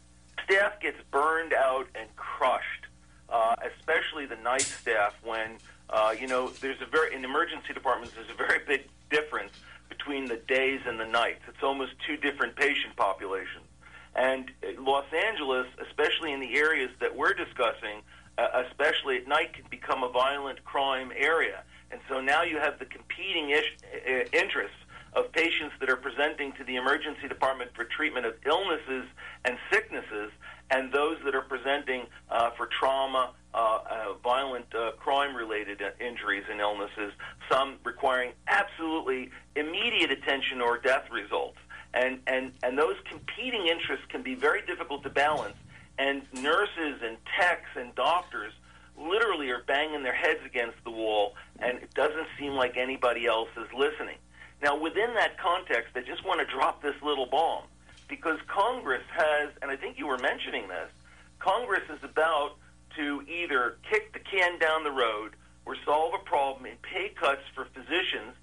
Staff 0.44 0.80
gets 0.80 0.96
burned 1.10 1.52
out 1.52 1.86
and 1.94 2.08
crushed, 2.16 2.86
uh, 3.28 3.56
especially 3.78 4.24
the 4.24 4.36
night 4.36 4.62
staff. 4.62 5.14
When 5.22 5.58
uh, 5.90 6.14
you 6.18 6.28
know 6.28 6.48
there's 6.60 6.80
a 6.80 6.86
very 6.86 7.14
in 7.14 7.24
emergency 7.24 7.74
departments 7.74 8.14
there's 8.14 8.30
a 8.30 8.34
very 8.34 8.60
big 8.66 8.88
difference 9.10 9.52
between 9.96 10.24
the 10.26 10.40
days 10.48 10.80
and 10.86 10.98
the 10.98 11.06
nights. 11.06 11.42
It's 11.48 11.62
almost 11.62 11.92
two 12.06 12.16
different 12.16 12.56
patient 12.56 12.96
populations. 12.96 13.66
And 14.14 14.50
Los 14.78 15.04
Angeles, 15.12 15.66
especially 15.86 16.32
in 16.32 16.40
the 16.40 16.54
areas 16.56 16.90
that 17.00 17.14
we're 17.14 17.34
discussing, 17.34 18.02
uh, 18.38 18.64
especially 18.66 19.18
at 19.18 19.28
night, 19.28 19.54
can 19.54 19.64
become 19.70 20.02
a 20.02 20.08
violent 20.08 20.64
crime 20.64 21.12
area. 21.16 21.62
And 21.90 22.00
so 22.08 22.20
now 22.20 22.42
you 22.42 22.58
have 22.58 22.78
the 22.78 22.86
competing 22.86 23.50
ish, 23.50 23.76
uh, 23.84 24.10
interests 24.32 24.76
of 25.14 25.30
patients 25.32 25.74
that 25.80 25.90
are 25.90 25.96
presenting 25.96 26.52
to 26.52 26.64
the 26.64 26.76
emergency 26.76 27.28
department 27.28 27.70
for 27.74 27.84
treatment 27.84 28.24
of 28.24 28.34
illnesses 28.46 29.04
and 29.44 29.58
sicknesses, 29.70 30.30
and 30.72 30.90
those 30.90 31.18
that 31.24 31.34
are 31.34 31.42
presenting 31.42 32.06
uh, 32.30 32.50
for 32.56 32.66
trauma, 32.66 33.32
uh, 33.54 33.78
uh, 33.90 34.14
violent 34.24 34.74
uh, 34.74 34.92
crime-related 34.92 35.82
uh, 35.82 35.90
injuries 36.00 36.44
and 36.50 36.60
illnesses, 36.60 37.12
some 37.50 37.76
requiring 37.84 38.32
absolutely 38.48 39.30
immediate 39.54 40.10
attention 40.10 40.62
or 40.62 40.78
death 40.78 41.04
results. 41.12 41.58
And, 41.92 42.20
and, 42.26 42.52
and 42.62 42.78
those 42.78 42.96
competing 43.04 43.66
interests 43.66 44.06
can 44.08 44.22
be 44.22 44.34
very 44.34 44.64
difficult 44.64 45.02
to 45.02 45.10
balance. 45.10 45.56
And 45.98 46.22
nurses 46.32 47.02
and 47.04 47.18
techs 47.38 47.68
and 47.76 47.94
doctors 47.94 48.54
literally 48.98 49.50
are 49.50 49.62
banging 49.66 50.02
their 50.02 50.14
heads 50.14 50.40
against 50.46 50.82
the 50.84 50.90
wall, 50.90 51.34
and 51.58 51.78
it 51.78 51.92
doesn't 51.92 52.28
seem 52.38 52.52
like 52.52 52.78
anybody 52.78 53.26
else 53.26 53.50
is 53.58 53.68
listening. 53.76 54.16
Now, 54.62 54.80
within 54.80 55.12
that 55.14 55.38
context, 55.38 55.90
I 55.94 56.00
just 56.00 56.24
want 56.24 56.40
to 56.40 56.46
drop 56.46 56.82
this 56.82 56.94
little 57.02 57.26
bomb 57.26 57.64
because 58.12 58.38
Congress 58.46 59.02
has, 59.16 59.48
and 59.62 59.70
I 59.70 59.76
think 59.76 59.98
you 59.98 60.06
were 60.06 60.18
mentioning 60.18 60.68
this, 60.68 60.90
Congress 61.38 61.80
is 61.88 62.04
about 62.04 62.56
to 62.94 63.22
either 63.26 63.78
kick 63.90 64.12
the 64.12 64.18
can 64.18 64.58
down 64.58 64.84
the 64.84 64.90
road 64.90 65.30
or 65.64 65.76
solve 65.86 66.12
a 66.12 66.18
problem 66.18 66.66
in 66.66 66.76
pay 66.82 67.08
cuts 67.08 67.40
for 67.54 67.64
physicians, 67.72 68.36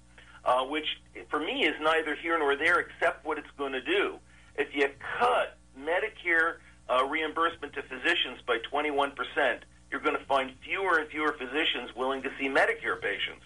uh, 0.44 0.64
which 0.64 1.00
for 1.28 1.38
me 1.38 1.62
is 1.62 1.76
neither 1.80 2.16
here 2.16 2.36
nor 2.36 2.56
there 2.56 2.80
except 2.80 3.24
what 3.24 3.38
it's 3.38 3.50
going 3.56 3.70
to 3.70 3.80
do. 3.80 4.18
If 4.56 4.74
you 4.74 4.88
cut 5.20 5.56
Medicare 5.78 6.56
uh, 6.88 7.06
reimbursement 7.06 7.72
to 7.74 7.82
physicians 7.82 8.40
by 8.44 8.58
21%, 8.72 9.14
you're 9.92 10.00
going 10.00 10.18
to 10.18 10.24
find 10.24 10.50
fewer 10.64 10.98
and 10.98 11.08
fewer 11.10 11.36
physicians 11.38 11.94
willing 11.94 12.22
to 12.22 12.30
see 12.40 12.48
Medicare 12.48 13.00
patients. 13.00 13.44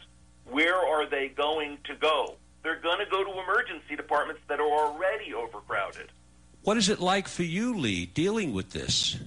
where 0.51 0.79
are 0.79 1.05
they 1.07 1.29
going 1.29 1.77
to 1.85 1.95
go? 1.97 2.37
They're 2.65 2.81
going 2.81 2.99
to 2.99 3.07
go 3.07 3.23
to 3.23 3.31
emergency 3.31 3.95
departments 3.95 4.41
that 4.49 4.59
are 4.59 4.67
already 4.67 5.35
overcrowded. 5.35 6.11
What 6.63 6.79
is 6.79 6.89
it 6.89 6.99
like 6.99 7.29
for 7.29 7.43
you, 7.43 7.77
Lee, 7.77 8.07
dealing 8.07 8.55
with 8.55 8.71
this? 8.71 9.19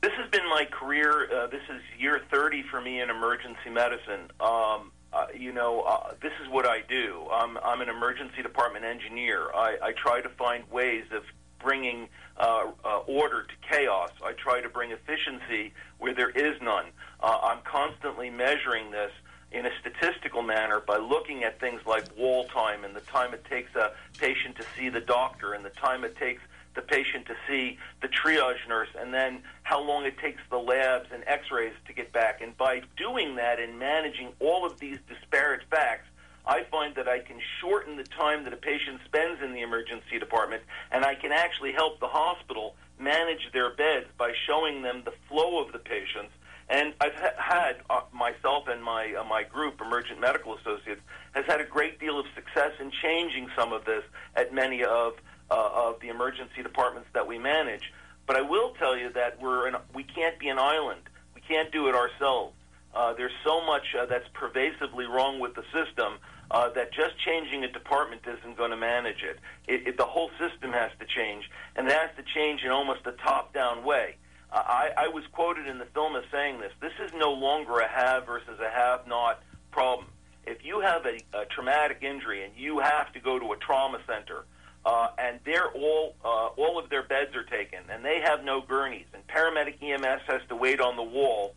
This 0.00 0.12
has 0.12 0.30
been 0.30 0.48
my 0.48 0.64
career. 0.70 1.28
Uh, 1.30 1.48
this 1.48 1.62
is 1.68 1.82
year 1.98 2.22
30 2.30 2.62
for 2.70 2.80
me 2.80 3.00
in 3.00 3.10
emergency 3.10 3.68
medicine. 3.68 4.30
Um, 4.40 4.92
uh, 5.12 5.26
you 5.36 5.52
know, 5.52 5.80
uh, 5.80 6.14
this 6.22 6.32
is 6.40 6.48
what 6.50 6.64
I 6.64 6.82
do. 6.88 7.26
I'm, 7.32 7.58
I'm 7.58 7.80
an 7.80 7.88
emergency 7.88 8.42
department 8.42 8.84
engineer. 8.84 9.50
I, 9.52 9.76
I 9.82 9.92
try 9.92 10.20
to 10.20 10.28
find 10.28 10.62
ways 10.70 11.04
of 11.12 11.24
bringing 11.60 12.08
uh, 12.36 12.70
uh, 12.84 12.98
order 13.08 13.42
to 13.42 13.54
chaos. 13.68 14.10
I 14.24 14.32
try 14.32 14.60
to 14.60 14.68
bring 14.68 14.92
efficiency 14.92 15.72
where 15.98 16.14
there 16.14 16.30
is 16.30 16.60
none. 16.62 16.86
Uh, 17.20 17.38
I'm 17.42 17.58
constantly 17.64 18.30
measuring 18.30 18.92
this 18.92 19.10
in 19.52 19.66
a 19.66 19.70
statistical 19.80 20.42
manner 20.42 20.80
by 20.80 20.96
looking 20.96 21.44
at 21.44 21.60
things 21.60 21.80
like 21.86 22.04
wall 22.16 22.44
time 22.48 22.84
and 22.84 22.94
the 22.96 23.00
time 23.02 23.34
it 23.34 23.44
takes 23.44 23.74
a 23.74 23.92
patient 24.18 24.56
to 24.56 24.64
see 24.76 24.88
the 24.88 25.00
doctor 25.00 25.52
and 25.52 25.64
the 25.64 25.70
time 25.70 26.04
it 26.04 26.16
takes 26.16 26.42
the 26.74 26.82
patient 26.82 27.26
to 27.26 27.34
see 27.46 27.78
the 28.00 28.08
triage 28.08 28.66
nurse 28.66 28.88
and 28.98 29.12
then 29.12 29.42
how 29.62 29.82
long 29.82 30.04
it 30.04 30.18
takes 30.18 30.40
the 30.50 30.56
labs 30.56 31.08
and 31.12 31.22
x-rays 31.26 31.74
to 31.86 31.92
get 31.92 32.10
back 32.12 32.40
and 32.40 32.56
by 32.56 32.80
doing 32.96 33.36
that 33.36 33.60
and 33.60 33.78
managing 33.78 34.28
all 34.40 34.64
of 34.64 34.80
these 34.80 34.98
disparate 35.08 35.62
facts 35.70 36.06
I 36.44 36.64
find 36.64 36.94
that 36.96 37.08
I 37.08 37.20
can 37.20 37.38
shorten 37.60 37.96
the 37.96 38.04
time 38.04 38.44
that 38.44 38.52
a 38.52 38.56
patient 38.56 39.00
spends 39.04 39.40
in 39.42 39.52
the 39.52 39.60
emergency 39.60 40.18
department, 40.18 40.62
and 40.90 41.04
I 41.04 41.14
can 41.14 41.30
actually 41.30 41.72
help 41.72 42.00
the 42.00 42.08
hospital 42.08 42.74
manage 42.98 43.50
their 43.52 43.70
beds 43.70 44.06
by 44.18 44.32
showing 44.46 44.82
them 44.82 45.02
the 45.04 45.12
flow 45.28 45.64
of 45.64 45.72
the 45.72 45.78
patients. 45.78 46.32
And 46.72 46.94
I've 47.02 47.14
ha- 47.14 47.36
had 47.36 47.76
uh, 47.90 48.00
myself 48.14 48.66
and 48.66 48.82
my 48.82 49.14
uh, 49.14 49.24
my 49.24 49.42
group, 49.42 49.82
Emergent 49.82 50.18
Medical 50.18 50.56
Associates, 50.56 51.02
has 51.32 51.44
had 51.44 51.60
a 51.60 51.66
great 51.66 52.00
deal 52.00 52.18
of 52.18 52.24
success 52.34 52.72
in 52.80 52.90
changing 52.90 53.50
some 53.54 53.74
of 53.74 53.84
this 53.84 54.02
at 54.36 54.54
many 54.54 54.82
of 54.82 55.12
uh, 55.50 55.70
of 55.74 56.00
the 56.00 56.08
emergency 56.08 56.62
departments 56.62 57.10
that 57.12 57.26
we 57.26 57.38
manage. 57.38 57.92
But 58.26 58.36
I 58.36 58.40
will 58.40 58.70
tell 58.78 58.96
you 58.96 59.12
that 59.12 59.38
we're 59.38 59.68
an, 59.68 59.76
we 59.94 60.02
can't 60.02 60.38
be 60.38 60.48
an 60.48 60.58
island. 60.58 61.02
We 61.34 61.42
can't 61.42 61.70
do 61.70 61.88
it 61.88 61.94
ourselves. 61.94 62.54
Uh, 62.94 63.12
there's 63.12 63.36
so 63.44 63.64
much 63.66 63.94
uh, 63.94 64.06
that's 64.06 64.28
pervasively 64.32 65.04
wrong 65.04 65.40
with 65.40 65.54
the 65.54 65.64
system 65.74 66.14
uh, 66.50 66.70
that 66.70 66.90
just 66.92 67.18
changing 67.18 67.64
a 67.64 67.70
department 67.70 68.22
isn't 68.26 68.56
going 68.56 68.70
to 68.70 68.78
manage 68.78 69.22
it. 69.22 69.38
It, 69.68 69.88
it. 69.88 69.96
The 69.98 70.06
whole 70.06 70.30
system 70.38 70.72
has 70.72 70.90
to 71.00 71.06
change, 71.06 71.50
and 71.76 71.86
it 71.86 71.92
has 71.92 72.10
to 72.16 72.22
change 72.22 72.62
in 72.62 72.70
almost 72.70 73.00
a 73.06 73.12
top-down 73.12 73.84
way. 73.84 74.16
I, 74.52 74.90
I 74.96 75.08
was 75.08 75.24
quoted 75.32 75.66
in 75.66 75.78
the 75.78 75.86
film 75.86 76.14
as 76.14 76.24
saying 76.30 76.60
this. 76.60 76.72
This 76.80 76.92
is 77.04 77.12
no 77.14 77.32
longer 77.32 77.78
a 77.80 77.88
have 77.88 78.26
versus 78.26 78.60
a 78.60 78.70
have-not 78.70 79.42
problem. 79.70 80.08
If 80.46 80.64
you 80.64 80.80
have 80.80 81.06
a, 81.06 81.18
a 81.36 81.46
traumatic 81.46 81.98
injury 82.02 82.44
and 82.44 82.52
you 82.56 82.80
have 82.80 83.12
to 83.14 83.20
go 83.20 83.38
to 83.38 83.52
a 83.52 83.56
trauma 83.56 84.00
center, 84.06 84.44
uh, 84.84 85.08
and 85.16 85.38
they're 85.44 85.70
all 85.70 86.16
uh, 86.24 86.48
all 86.56 86.78
of 86.78 86.90
their 86.90 87.04
beds 87.04 87.34
are 87.36 87.44
taken, 87.44 87.78
and 87.88 88.04
they 88.04 88.20
have 88.20 88.44
no 88.44 88.60
gurneys, 88.60 89.06
and 89.14 89.26
paramedic 89.28 89.80
EMS 89.80 90.22
has 90.26 90.42
to 90.48 90.56
wait 90.56 90.80
on 90.80 90.96
the 90.96 91.02
wall. 91.02 91.54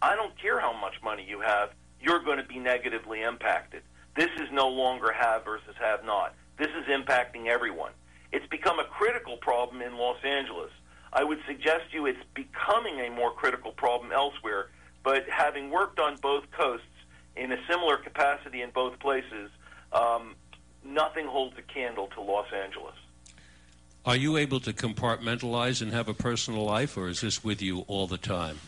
I 0.00 0.14
don't 0.14 0.38
care 0.40 0.60
how 0.60 0.72
much 0.72 0.94
money 1.02 1.26
you 1.28 1.40
have, 1.40 1.70
you're 2.00 2.20
going 2.20 2.38
to 2.38 2.44
be 2.44 2.58
negatively 2.58 3.22
impacted. 3.22 3.82
This 4.16 4.30
is 4.38 4.48
no 4.52 4.68
longer 4.68 5.12
have 5.12 5.44
versus 5.44 5.74
have 5.80 6.04
not. 6.04 6.34
This 6.58 6.68
is 6.68 6.86
impacting 6.86 7.46
everyone. 7.46 7.92
It's 8.32 8.46
become 8.46 8.78
a 8.78 8.84
critical 8.84 9.36
problem 9.38 9.82
in 9.82 9.96
Los 9.96 10.22
Angeles. 10.24 10.70
I 11.12 11.24
would 11.24 11.38
suggest 11.46 11.90
to 11.90 11.96
you 11.96 12.06
it's 12.06 12.18
becoming 12.34 13.00
a 13.00 13.10
more 13.10 13.32
critical 13.32 13.72
problem 13.72 14.12
elsewhere, 14.12 14.68
but 15.02 15.28
having 15.28 15.70
worked 15.70 15.98
on 15.98 16.16
both 16.16 16.50
coasts 16.52 16.86
in 17.36 17.52
a 17.52 17.56
similar 17.68 17.96
capacity 17.96 18.62
in 18.62 18.70
both 18.70 18.98
places, 19.00 19.50
um, 19.92 20.34
nothing 20.84 21.26
holds 21.26 21.56
a 21.58 21.62
candle 21.62 22.08
to 22.14 22.20
Los 22.20 22.46
Angeles. 22.52 22.94
Are 24.06 24.16
you 24.16 24.36
able 24.36 24.60
to 24.60 24.72
compartmentalize 24.72 25.82
and 25.82 25.92
have 25.92 26.08
a 26.08 26.14
personal 26.14 26.64
life, 26.64 26.96
or 26.96 27.08
is 27.08 27.20
this 27.20 27.44
with 27.44 27.60
you 27.60 27.80
all 27.86 28.06
the 28.06 28.18
time? 28.18 28.58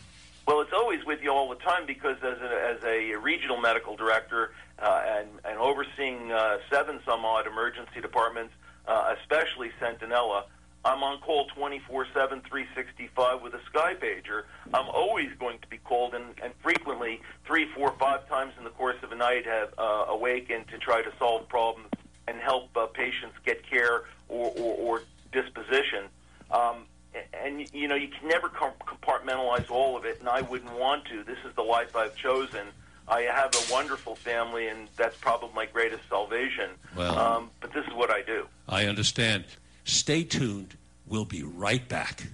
Well, 0.45 0.61
it's 0.61 0.73
always 0.73 1.03
with 1.05 1.21
you 1.23 1.31
all 1.31 1.49
the 1.49 1.55
time 1.55 1.85
because 1.87 2.17
as 2.17 2.37
a, 2.41 2.75
as 2.75 2.83
a 2.83 3.15
regional 3.15 3.57
medical 3.57 3.95
director 3.95 4.51
uh, 4.79 5.01
and, 5.05 5.29
and 5.45 5.57
overseeing 5.57 6.31
uh, 6.31 6.57
seven 6.69 6.99
some 7.05 7.23
odd 7.23 7.47
emergency 7.47 8.01
departments, 8.01 8.53
uh, 8.87 9.15
especially 9.19 9.71
Centinela, 9.81 10.43
I'm 10.85 11.01
on 11.01 11.19
call 11.19 11.47
24 11.47 12.07
7, 12.13 12.41
365 12.41 13.41
with 13.41 13.53
a 13.53 13.61
sky 13.65 13.93
pager. 13.95 14.43
I'm 14.73 14.89
always 14.89 15.29
going 15.39 15.59
to 15.59 15.67
be 15.67 15.77
called, 15.77 16.13
and, 16.13 16.25
and 16.43 16.53
frequently, 16.61 17.21
three, 17.45 17.67
four, 17.73 17.93
five 17.99 18.27
times 18.27 18.53
in 18.57 18.63
the 18.63 18.69
course 18.69 18.97
of 19.01 19.11
a 19.11 19.15
night, 19.15 19.45
have 19.45 19.73
uh, 19.77 20.05
awakened 20.09 20.67
to 20.69 20.77
try 20.77 21.01
to 21.01 21.11
solve 21.17 21.47
problems 21.47 21.89
and 22.27 22.37
help 22.37 22.75
uh, 22.75 22.85
patients 22.87 23.35
get 23.45 23.67
care 23.69 24.03
or, 24.27 24.51
or, 24.57 24.75
or 24.75 25.01
disposition. 25.31 26.05
Um, 26.51 26.85
and 27.33 27.71
you 27.73 27.87
know 27.87 27.95
you 27.95 28.07
can 28.07 28.27
never 28.27 28.49
compartmentalize 28.49 29.69
all 29.69 29.95
of 29.95 30.03
it, 30.03 30.19
and 30.19 30.27
I 30.27 30.41
wouldn't 30.41 30.73
want 30.77 31.05
to. 31.05 31.23
This 31.23 31.37
is 31.47 31.55
the 31.55 31.61
life 31.61 31.95
I've 31.95 32.15
chosen. 32.15 32.67
I 33.07 33.21
have 33.21 33.53
a 33.53 33.71
wonderful 33.71 34.15
family, 34.15 34.67
and 34.67 34.87
that's 34.95 35.15
probably 35.17 35.49
my 35.53 35.65
greatest 35.65 36.03
salvation. 36.09 36.71
Well, 36.95 37.17
um, 37.17 37.49
but 37.59 37.73
this 37.73 37.85
is 37.85 37.93
what 37.93 38.09
I 38.09 38.21
do. 38.21 38.47
I 38.67 38.85
understand. 38.85 39.45
Stay 39.85 40.23
tuned. 40.23 40.77
We'll 41.07 41.25
be 41.25 41.43
right 41.43 41.87
back. 41.87 42.27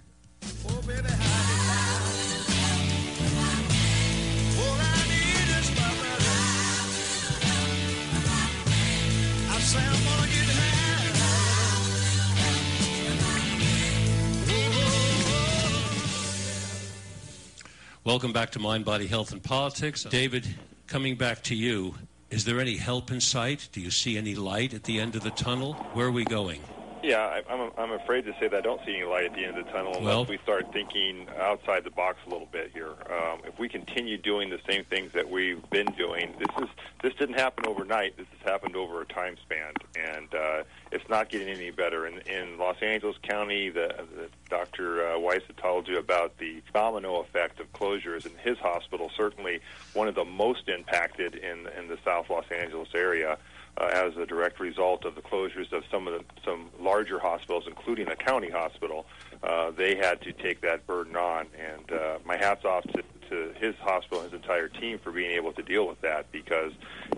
Welcome 18.05 18.33
back 18.33 18.49
to 18.51 18.59
Mind, 18.59 18.85
Body, 18.85 19.05
Health, 19.05 19.31
and 19.33 19.43
Politics. 19.43 20.03
David, 20.03 20.47
coming 20.87 21.15
back 21.15 21.43
to 21.43 21.55
you, 21.55 21.93
is 22.31 22.45
there 22.45 22.59
any 22.59 22.77
help 22.77 23.11
in 23.11 23.21
sight? 23.21 23.69
Do 23.71 23.81
you 23.81 23.91
see 23.91 24.17
any 24.17 24.33
light 24.35 24.73
at 24.73 24.85
the 24.85 24.99
end 24.99 25.15
of 25.15 25.23
the 25.23 25.29
tunnel? 25.31 25.73
Where 25.93 26.07
are 26.07 26.11
we 26.11 26.23
going? 26.23 26.61
Yeah, 27.01 27.19
I, 27.19 27.53
I'm, 27.53 27.71
I'm 27.77 27.91
afraid 27.91 28.25
to 28.25 28.33
say 28.39 28.47
that 28.47 28.53
I 28.53 28.61
don't 28.61 28.83
see 28.85 28.95
any 28.95 29.05
light 29.05 29.25
at 29.25 29.33
the 29.33 29.45
end 29.45 29.57
of 29.57 29.65
the 29.65 29.71
tunnel 29.71 29.93
unless 29.95 30.15
Well- 30.15 30.25
we 30.25 30.37
start 30.39 30.71
thinking 30.73 31.27
outside 31.37 31.83
the 31.83 31.91
box 31.91 32.17
a 32.27 32.29
little 32.29 32.47
bit 32.51 32.71
here. 32.73 32.93
Um, 33.09 33.41
if 33.45 33.57
we 33.57 33.69
continue 33.69 34.17
doing 34.17 34.49
the 34.49 34.59
same 34.67 34.83
things 34.83 35.13
that 35.13 35.29
we've 35.29 35.67
been 35.69 35.87
doing, 35.97 36.33
this 36.37 36.63
is 36.63 36.69
this 37.01 37.13
didn't 37.13 37.39
happen 37.39 37.65
overnight. 37.65 38.17
This 38.17 38.27
has 38.37 38.49
happened 38.51 38.75
over 38.75 39.01
a 39.01 39.05
time 39.05 39.37
span, 39.41 39.73
and 39.97 40.33
uh, 40.35 40.63
it's 40.91 41.07
not 41.09 41.29
getting 41.29 41.47
any 41.47 41.71
better. 41.71 42.05
In, 42.05 42.19
in 42.27 42.57
Los 42.57 42.75
Angeles 42.81 43.15
County, 43.23 43.69
the, 43.69 44.05
the 44.15 44.29
Dr. 44.49 45.07
Uh, 45.07 45.19
Weiss 45.19 45.43
had 45.47 45.55
told 45.57 45.87
you 45.87 45.97
about 45.97 46.37
the 46.39 46.61
domino 46.73 47.21
effect 47.21 47.61
of 47.61 47.71
closures 47.71 48.25
in 48.25 48.33
his 48.43 48.57
hospital. 48.57 49.09
Certainly, 49.15 49.61
one 49.93 50.09
of 50.09 50.15
the 50.15 50.25
most 50.25 50.67
impacted 50.67 51.35
in 51.35 51.67
in 51.77 51.87
the 51.87 51.97
South 52.03 52.29
Los 52.29 52.45
Angeles 52.51 52.89
area 52.93 53.37
uh, 53.77 53.89
as 53.91 54.17
a 54.17 54.25
direct 54.25 54.59
result 54.59 55.05
of 55.05 55.15
the 55.15 55.21
closures 55.21 55.71
of 55.71 55.83
some 55.91 56.07
of 56.07 56.13
the 56.13 56.25
some 56.43 56.69
larger 56.79 57.19
hospitals, 57.19 57.65
including 57.67 58.07
a 58.09 58.15
county 58.15 58.49
hospital. 58.49 59.05
Uh, 59.43 59.71
they 59.71 59.95
had 59.95 60.21
to 60.21 60.33
take 60.33 60.61
that 60.61 60.85
burden 60.85 61.15
on, 61.15 61.47
and 61.57 61.91
uh, 61.91 62.17
my 62.25 62.35
hats 62.37 62.65
off 62.65 62.83
to, 62.83 63.03
to 63.29 63.53
his 63.59 63.75
hospital 63.75 64.21
and 64.21 64.31
his 64.31 64.41
entire 64.41 64.67
team 64.67 64.99
for 64.99 65.11
being 65.11 65.31
able 65.31 65.53
to 65.53 65.63
deal 65.63 65.87
with 65.87 65.99
that 66.01 66.31
because 66.31 66.73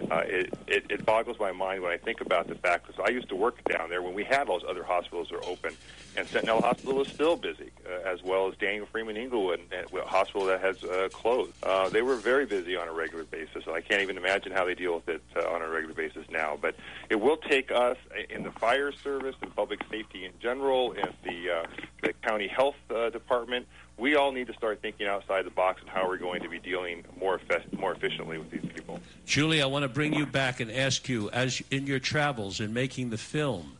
uh, 0.10 0.24
it, 0.26 0.54
it, 0.68 0.86
it 0.90 1.06
boggles 1.06 1.40
my 1.40 1.52
mind 1.52 1.82
when 1.82 1.92
I 1.92 1.98
think 1.98 2.22
about 2.22 2.48
the 2.48 2.56
fact 2.56 2.88
because 2.88 3.04
I 3.06 3.12
used 3.12 3.30
to 3.30 3.36
work 3.36 3.64
down 3.66 3.90
there 3.90 4.02
when 4.02 4.14
we 4.14 4.24
had 4.24 4.48
those 4.48 4.64
other 4.68 4.84
hospitals 4.84 5.30
that 5.30 5.36
were 5.36 5.46
open, 5.46 5.76
and 6.18 6.28
Centinela 6.28 6.62
Hospital 6.62 7.02
is 7.02 7.08
still 7.08 7.38
busy, 7.38 7.72
uh, 7.88 8.08
as 8.08 8.22
well 8.22 8.48
as 8.48 8.56
Daniel 8.58 8.86
Freeman 8.86 9.16
Inglewood, 9.16 9.62
uh, 9.72 10.06
hospital 10.06 10.46
that 10.48 10.62
has 10.62 10.84
uh, 10.84 11.08
closed. 11.14 11.54
Uh, 11.64 11.90
they 11.90 12.02
were 12.02 12.16
very 12.16 12.46
busy 12.46 12.76
on 12.76 12.88
a 12.88 12.92
regular 12.92 13.24
basis, 13.24 13.66
and 13.66 13.76
I 13.76 13.82
can't 13.82 14.02
even 14.02 14.18
imagine 14.18 14.52
how 14.52 14.66
they 14.66 14.76
deal 14.76 14.96
with 14.96 15.08
it 15.08 15.22
uh, 15.36 15.50
on 15.50 15.62
a 15.62 15.70
regular 15.70 15.94
basis 15.94 16.26
now. 16.30 16.58
But 16.62 16.76
it 17.10 17.16
will 17.16 17.38
take 17.38 17.72
us 17.72 17.98
in 18.30 18.44
the 18.44 18.52
fire 18.52 18.92
service 18.92 19.36
and 19.42 19.56
public 19.56 19.82
safety 19.90 20.26
in 20.26 20.34
general, 20.42 20.92
and 20.92 21.14
the, 21.24 21.50
uh, 21.50 21.66
the 22.02 22.14
county 22.14 22.48
health 22.48 22.76
uh, 22.90 23.10
department. 23.10 23.68
We 23.98 24.16
all 24.16 24.32
need 24.32 24.48
to 24.48 24.54
start 24.54 24.82
thinking 24.82 25.08
outside 25.08 25.46
the 25.46 25.52
box 25.52 25.82
and 25.82 25.90
how 25.90 26.08
we're 26.08 26.18
going 26.18 26.42
to 26.42 26.50
be 26.50 26.60
dealing 26.60 27.04
more 27.20 27.40
effe- 27.40 27.80
more 27.80 27.92
efficiently 27.94 28.38
with 28.38 28.50
these 28.50 28.66
people. 28.74 29.00
Julie, 29.26 29.62
I 29.62 29.68
want 29.68 29.84
to 29.84 29.90
bring 29.90 30.14
you 30.14 30.26
back 30.26 30.60
and 30.60 30.72
ask 30.72 31.08
you, 31.08 31.30
as 31.30 31.62
in 31.70 31.86
your 31.86 32.00
travels 32.00 32.60
in 32.60 32.74
making 32.74 33.12
the 33.12 33.18
film, 33.18 33.78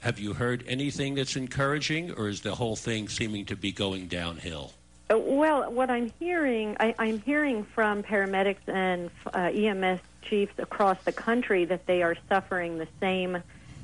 have 0.00 0.18
you 0.18 0.34
heard 0.34 0.64
anything 0.66 1.14
that's 1.14 1.36
encouraging, 1.36 2.12
or 2.12 2.28
is 2.28 2.40
the 2.42 2.54
whole 2.54 2.76
thing 2.76 3.08
seeming 3.08 3.44
to 3.46 3.56
be 3.56 3.72
going 3.72 4.06
downhill? 4.08 4.72
Uh, 5.10 5.18
Well, 5.18 5.70
what 5.70 5.90
I'm 5.90 6.12
hearing, 6.18 6.76
I, 6.80 6.94
I'm 6.98 7.20
hearing 7.20 7.64
from 7.64 8.02
paramedics 8.02 8.66
and 8.66 9.10
uh, 9.32 9.50
EMS 9.52 10.00
chiefs 10.22 10.54
across 10.58 11.02
the 11.04 11.12
country 11.12 11.64
that 11.66 11.86
they 11.86 12.02
are 12.02 12.16
suffering 12.28 12.78
the 12.78 12.88
same 13.00 13.42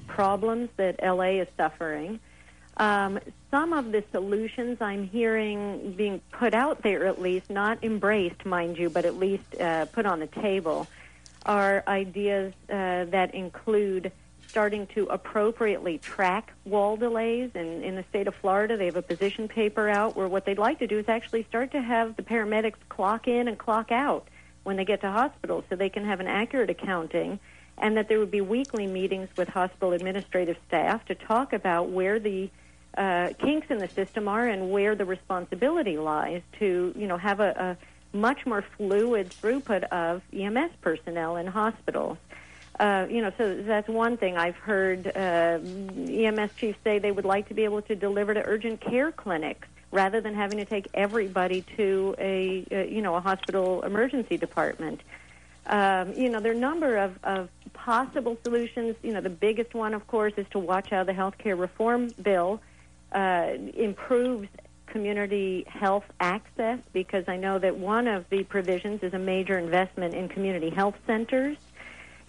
problems 0.08 0.70
that 0.76 1.00
LA 1.02 1.40
is 1.40 1.48
suffering. 1.56 2.18
Um, 2.76 3.18
some 3.50 3.72
of 3.72 3.92
the 3.92 4.02
solutions 4.10 4.78
I'm 4.80 5.06
hearing 5.06 5.92
being 5.92 6.20
put 6.32 6.54
out 6.54 6.82
there, 6.82 7.06
at 7.06 7.20
least 7.20 7.50
not 7.50 7.82
embraced, 7.82 8.46
mind 8.46 8.78
you, 8.78 8.88
but 8.88 9.04
at 9.04 9.16
least 9.16 9.60
uh, 9.60 9.86
put 9.86 10.06
on 10.06 10.20
the 10.20 10.26
table, 10.26 10.86
are 11.44 11.82
ideas 11.86 12.54
uh, 12.68 13.04
that 13.06 13.34
include 13.34 14.12
starting 14.46 14.86
to 14.88 15.06
appropriately 15.06 15.98
track 15.98 16.52
wall 16.64 16.96
delays. 16.96 17.50
And 17.54 17.84
in 17.84 17.94
the 17.94 18.04
state 18.10 18.26
of 18.26 18.34
Florida, 18.34 18.76
they 18.76 18.86
have 18.86 18.96
a 18.96 19.02
position 19.02 19.46
paper 19.46 19.88
out 19.88 20.16
where 20.16 20.26
what 20.26 20.44
they'd 20.44 20.58
like 20.58 20.80
to 20.80 20.86
do 20.86 20.98
is 20.98 21.08
actually 21.08 21.44
start 21.44 21.70
to 21.72 21.80
have 21.80 22.16
the 22.16 22.22
paramedics 22.22 22.78
clock 22.88 23.28
in 23.28 23.46
and 23.46 23.56
clock 23.56 23.92
out 23.92 24.26
when 24.64 24.76
they 24.76 24.84
get 24.84 25.00
to 25.02 25.10
hospitals 25.10 25.64
so 25.68 25.76
they 25.76 25.88
can 25.88 26.04
have 26.04 26.20
an 26.20 26.26
accurate 26.26 26.68
accounting 26.68 27.38
and 27.80 27.96
that 27.96 28.08
there 28.08 28.18
would 28.18 28.30
be 28.30 28.40
weekly 28.40 28.86
meetings 28.86 29.28
with 29.36 29.48
hospital 29.48 29.92
administrative 29.92 30.56
staff 30.68 31.04
to 31.06 31.14
talk 31.14 31.52
about 31.52 31.88
where 31.88 32.18
the 32.20 32.50
uh, 32.96 33.30
kinks 33.38 33.70
in 33.70 33.78
the 33.78 33.88
system 33.88 34.28
are 34.28 34.46
and 34.46 34.70
where 34.70 34.94
the 34.94 35.04
responsibility 35.04 35.96
lies 35.96 36.42
to, 36.58 36.92
you 36.96 37.06
know, 37.06 37.16
have 37.16 37.40
a, 37.40 37.76
a 38.12 38.16
much 38.16 38.44
more 38.44 38.62
fluid 38.76 39.30
throughput 39.30 39.84
of 39.84 40.22
EMS 40.32 40.72
personnel 40.80 41.36
in 41.36 41.46
hospitals. 41.46 42.18
Uh, 42.78 43.06
you 43.10 43.20
know, 43.20 43.32
so 43.36 43.62
that's 43.62 43.88
one 43.88 44.16
thing 44.16 44.36
I've 44.36 44.56
heard 44.56 45.06
uh, 45.06 45.58
EMS 45.60 46.54
chiefs 46.56 46.78
say 46.82 46.98
they 46.98 47.12
would 47.12 47.24
like 47.24 47.48
to 47.48 47.54
be 47.54 47.64
able 47.64 47.82
to 47.82 47.94
deliver 47.94 48.34
to 48.34 48.42
urgent 48.44 48.80
care 48.80 49.12
clinics 49.12 49.68
rather 49.92 50.20
than 50.20 50.34
having 50.34 50.58
to 50.58 50.64
take 50.64 50.88
everybody 50.94 51.62
to 51.76 52.14
a, 52.18 52.64
uh, 52.72 52.76
you 52.82 53.02
know, 53.02 53.14
a 53.16 53.20
hospital 53.20 53.82
emergency 53.82 54.36
department. 54.36 55.00
Um, 55.66 56.14
you 56.14 56.30
know, 56.30 56.40
there 56.40 56.52
are 56.52 56.54
a 56.54 56.58
number 56.58 56.96
of, 56.96 57.18
of 57.22 57.48
possible 57.72 58.36
solutions. 58.44 58.96
You 59.02 59.12
know, 59.12 59.20
the 59.20 59.30
biggest 59.30 59.74
one, 59.74 59.94
of 59.94 60.06
course, 60.06 60.32
is 60.36 60.46
to 60.50 60.58
watch 60.58 60.90
how 60.90 61.04
the 61.04 61.12
health 61.12 61.38
care 61.38 61.56
reform 61.56 62.10
bill 62.22 62.60
uh, 63.12 63.52
improves 63.74 64.48
community 64.86 65.64
health 65.68 66.04
access 66.18 66.78
because 66.92 67.24
I 67.28 67.36
know 67.36 67.58
that 67.58 67.76
one 67.76 68.08
of 68.08 68.28
the 68.28 68.42
provisions 68.42 69.02
is 69.02 69.14
a 69.14 69.18
major 69.18 69.56
investment 69.58 70.14
in 70.14 70.28
community 70.28 70.70
health 70.70 70.96
centers 71.06 71.56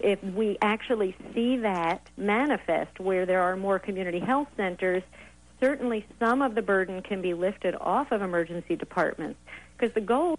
if 0.02 0.22
we 0.22 0.58
actually 0.60 1.14
see 1.32 1.58
that 1.58 2.06
manifest 2.16 2.98
where 2.98 3.24
there 3.24 3.40
are 3.40 3.56
more 3.56 3.78
community 3.78 4.18
health 4.18 4.48
centers, 4.56 5.02
certainly 5.60 6.04
some 6.18 6.42
of 6.42 6.54
the 6.54 6.62
burden 6.62 7.02
can 7.02 7.22
be 7.22 7.34
lifted 7.34 7.74
off 7.80 8.10
of 8.10 8.20
emergency 8.20 8.76
departments 8.76 9.38
because 9.76 9.94
the 9.94 10.00
goal 10.00 10.38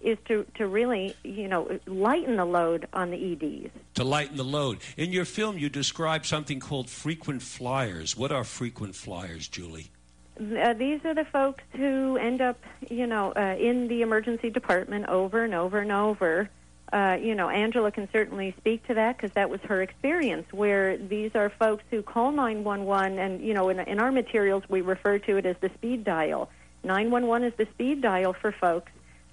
is 0.00 0.18
to, 0.26 0.46
to 0.56 0.66
really, 0.66 1.14
you 1.22 1.48
know, 1.48 1.78
lighten 1.86 2.36
the 2.36 2.44
load 2.44 2.86
on 2.92 3.10
the 3.10 3.32
EDs. 3.32 3.72
To 3.94 4.04
lighten 4.04 4.36
the 4.36 4.44
load. 4.44 4.78
In 4.96 5.12
your 5.12 5.24
film, 5.24 5.58
you 5.58 5.68
describe 5.68 6.24
something 6.26 6.60
called 6.60 6.88
frequent 6.88 7.42
flyers. 7.42 8.16
What 8.16 8.32
are 8.32 8.44
frequent 8.44 8.94
flyers, 8.94 9.48
Julie? 9.48 9.90
Uh, 10.38 10.72
these 10.72 11.04
are 11.04 11.14
the 11.14 11.26
folks 11.26 11.62
who 11.72 12.16
end 12.16 12.40
up, 12.40 12.58
you 12.88 13.06
know, 13.06 13.32
uh, 13.32 13.56
in 13.58 13.88
the 13.88 14.00
emergency 14.00 14.48
department 14.48 15.06
over 15.08 15.44
and 15.44 15.54
over 15.54 15.78
and 15.78 15.92
over 15.92 16.48
uh, 16.92 17.16
you 17.20 17.34
know, 17.34 17.48
Angela 17.48 17.92
can 17.92 18.08
certainly 18.10 18.54
speak 18.58 18.84
to 18.88 18.94
that 18.94 19.16
because 19.16 19.32
that 19.32 19.48
was 19.48 19.60
her 19.62 19.80
experience. 19.80 20.52
Where 20.52 20.96
these 20.96 21.34
are 21.34 21.48
folks 21.48 21.84
who 21.90 22.02
call 22.02 22.32
911, 22.32 23.18
and 23.18 23.40
you 23.40 23.54
know, 23.54 23.68
in, 23.68 23.78
in 23.80 24.00
our 24.00 24.10
materials 24.10 24.64
we 24.68 24.80
refer 24.80 25.18
to 25.20 25.36
it 25.36 25.46
as 25.46 25.56
the 25.60 25.70
speed 25.74 26.04
dial. 26.04 26.50
911 26.82 27.48
is 27.48 27.54
the 27.56 27.66
speed 27.72 28.00
dial 28.00 28.32
for 28.32 28.50
folks 28.50 28.90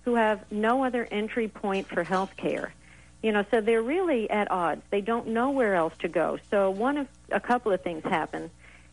who 0.07 0.15
have 0.15 0.49
no 0.49 0.85
other 0.85 1.05
entry 1.11 1.49
point 1.49 1.85
for 1.85 2.01
health 2.01 2.37
care. 2.37 2.73
You 3.21 3.33
know, 3.33 3.43
so 3.51 3.59
they're 3.59 3.81
really 3.81 4.29
at 4.29 4.49
odds. 4.49 4.81
They 4.89 5.01
don't 5.01 5.27
know 5.27 5.51
where 5.51 5.75
else 5.75 5.93
to 5.99 6.07
go. 6.07 6.37
So 6.49 6.71
one 6.71 6.97
of 6.97 7.07
a 7.29 7.41
couple 7.41 7.73
of 7.73 7.81
things 7.81 8.03
happen 8.05 8.49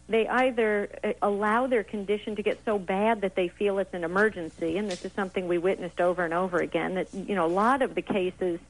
they 0.09 0.29
either 0.29 0.91
uh, 1.03 1.13
allow 1.23 1.67
their 1.67 1.85
condition 1.85 2.37
to 2.37 2.43
get 2.43 2.59
so 2.65 2.79
bad 2.79 3.23
that 3.23 3.35
they 3.35 3.49
feel 3.49 3.79
it's 3.79 3.95
an 3.95 4.05
emergency, 4.05 4.77
and 4.77 4.91
this 4.91 5.05
is 5.05 5.13
something 5.13 5.49
we 5.49 5.59
witnessed 5.59 6.01
over 6.01 6.25
and 6.25 6.35
over 6.35 6.59
again. 6.59 6.95
That 6.95 7.15
you 7.15 7.35
know, 7.35 7.47
a 7.47 7.49
lot 7.49 7.81
of 7.81 7.95
the 7.95 8.03
cases 8.03 8.61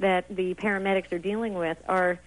that 0.00 0.24
the 0.34 0.54
paramedics 0.54 1.12
are 1.12 1.18
dealing 1.18 1.54
with 1.54 1.78
are 1.88 2.18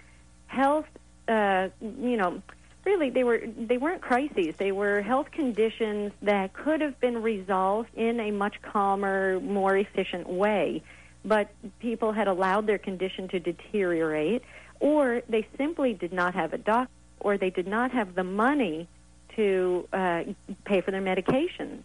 health. 0.48 0.88
Uh, 1.28 1.70
you 1.82 2.16
know, 2.16 2.42
really, 2.86 3.10
they 3.10 3.24
were 3.24 3.42
they 3.58 3.78
weren't 3.78 4.02
crises. 4.02 4.56
They 4.58 4.72
were 4.72 5.02
health 5.02 5.32
conditions 5.32 6.12
that 6.22 6.54
could 6.54 6.82
have 6.82 7.00
been 7.00 7.22
resolved 7.22 7.90
in 7.96 8.20
a 8.20 8.32
much 8.32 8.62
calmer, 8.62 9.40
more 9.40 9.76
efficient 9.78 10.28
way, 10.28 10.84
but 11.24 11.50
people 11.80 12.12
had 12.12 12.28
allowed 12.28 12.68
their 12.68 12.78
condition 12.78 13.28
to 13.30 13.40
deteriorate, 13.40 14.44
or 14.80 15.22
they 15.30 15.48
simply 15.58 15.94
did 15.94 16.14
not 16.14 16.36
have 16.36 16.54
a 16.54 16.58
doctor 16.58 16.92
or 17.24 17.38
they 17.38 17.50
did 17.50 17.68
not 17.68 17.92
have 17.92 18.14
the 18.16 18.24
money 18.24 18.88
to 19.36 19.88
uh, 19.92 20.24
pay 20.66 20.82
for 20.82 20.92
their 20.92 21.02
medications. 21.02 21.82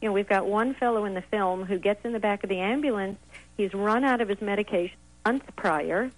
You 0.00 0.08
know, 0.08 0.12
we've 0.12 0.28
got 0.28 0.46
one 0.46 0.74
fellow 0.74 1.04
in 1.04 1.14
the 1.14 1.22
film 1.22 1.64
who 1.64 1.78
gets 1.78 2.04
in 2.04 2.12
the 2.12 2.18
back 2.18 2.42
of 2.42 2.48
the 2.48 2.58
ambulance. 2.58 3.18
He's 3.56 3.72
run 3.72 4.04
out 4.04 4.20
of 4.20 4.28
his 4.28 4.40
medication 4.40 4.96
months 5.24 5.46
prior, 5.54 6.10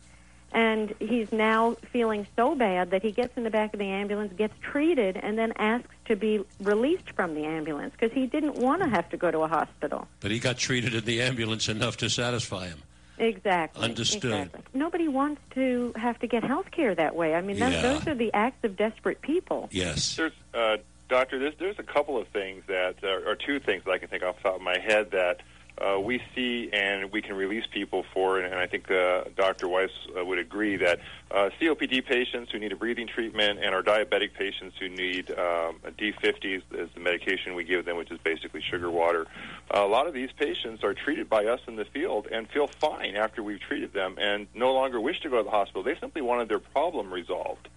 and 0.53 0.95
he's 1.01 1.33
now 1.33 1.77
feeling 1.91 2.27
so 2.37 2.55
bad 2.55 2.91
that 2.91 3.03
he 3.03 3.11
gets 3.11 3.37
in 3.37 3.45
the 3.45 3.51
back 3.51 3.73
of 3.73 3.79
the 3.79 3.87
ambulance, 3.87 4.33
gets 4.35 4.55
treated, 4.61 5.17
and 5.17 5.39
then 5.39 5.53
asks 5.57 5.95
to 6.07 6.17
be 6.17 6.45
released 6.61 7.11
from 7.13 7.35
the 7.35 7.45
ambulance 7.45 7.93
because 7.99 8.13
he 8.13 8.27
didn't 8.27 8.57
want 8.57 8.83
to 8.83 8.89
have 8.89 9.09
to 9.11 9.17
go 9.17 9.31
to 9.31 9.41
a 9.41 9.49
hospital. 9.49 10.07
But 10.21 10.31
he 10.31 10.39
got 10.39 10.59
treated 10.59 10.95
in 10.95 11.05
the 11.05 11.23
ambulance 11.23 11.69
enough 11.69 11.97
to 11.99 12.11
satisfy 12.11 12.69
him. 12.69 12.83
Exactly. 13.19 13.85
Understood. 13.85 14.33
Exactly. 14.33 14.63
Nobody 14.75 15.09
wants 15.09 15.41
to 15.55 15.93
have 15.97 16.19
to 16.21 16.27
get 16.27 16.43
health 16.43 16.71
care 16.71 16.95
that 16.95 17.15
way. 17.15 17.35
I 17.35 17.41
mean, 17.41 17.57
yeah. 17.57 17.81
those 17.81 18.07
are 18.07 18.15
the 18.15 18.33
acts 18.33 18.65
of 18.65 18.77
desperate 18.77 19.23
people. 19.23 19.69
Yes. 19.71 20.17
There's, 20.17 20.33
uh, 20.53 20.79
Doctor, 21.09 21.39
there's, 21.39 21.55
there's 21.59 21.79
a 21.79 21.85
couple 21.85 22.19
of 22.19 22.27
things 22.29 22.65
that, 22.69 22.97
uh, 23.05 23.29
or 23.29 23.37
two 23.37 23.61
things 23.61 23.85
that 23.85 23.91
I 23.91 23.99
can 23.99 24.09
think 24.09 24.23
off 24.23 24.37
the 24.39 24.45
top 24.45 24.57
of 24.57 24.63
my 24.63 24.79
head 24.79 25.11
that 25.13 25.41
uh, 25.79 25.99
we 25.99 26.23
see 26.35 26.71
and 26.73 27.11
we 27.11 27.23
can 27.23 27.35
release 27.35 27.65
people 27.73 28.05
for, 28.13 28.39
and, 28.39 28.55
I 28.55 28.67
think 28.67 28.91
uh, 28.91 29.25
Dr. 29.37 29.69
Weiss 29.69 29.91
uh, 30.17 30.25
would 30.25 30.39
agree 30.39 30.77
that 30.77 31.01
uh, 31.31 31.51
COPD 31.61 32.05
patients 32.05 32.53
who 32.53 32.59
need 32.59 32.73
a 32.73 32.77
breathing 32.77 33.07
treatment 33.07 33.59
and 33.63 33.75
our 33.75 33.83
diabetic 33.83 34.35
patients 34.35 34.77
who 34.79 34.89
need 34.89 35.31
um, 35.31 35.81
D50s 35.99 36.63
is 36.73 36.89
the 36.95 37.01
medication 37.01 37.55
we 37.55 37.65
give 37.65 37.85
them, 37.85 37.97
which 37.97 38.11
is 38.11 38.19
basically 38.19 38.61
sugar 38.61 38.91
water. 38.91 39.27
a 39.71 39.81
lot 39.81 40.07
of 40.07 40.15
these 40.15 40.31
patients 40.33 40.85
are 40.85 40.95
treated 40.95 41.29
by 41.29 41.47
us 41.47 41.61
in 41.67 41.77
the 41.77 41.85
field 41.87 42.29
and 42.31 42.49
feel 42.51 42.67
fine 42.67 43.17
after 43.17 43.43
we've 43.43 43.61
treated 43.61 43.93
them 43.93 44.17
and 44.19 44.47
no 44.55 44.73
longer 44.73 45.01
wish 45.01 45.21
to 45.21 45.31
go 45.31 45.39
to 45.39 45.43
the 45.45 45.51
hospital. 45.51 45.83
They 45.83 45.97
simply 45.99 46.23
wanted 46.23 46.49
their 46.49 46.61
problem 46.61 47.13
resolved 47.13 47.69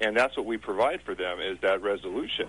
and 0.00 0.16
that's 0.16 0.36
what 0.36 0.46
we 0.46 0.56
provide 0.56 1.02
for 1.02 1.14
them 1.14 1.40
is 1.40 1.58
that 1.60 1.82
resolution. 1.82 2.48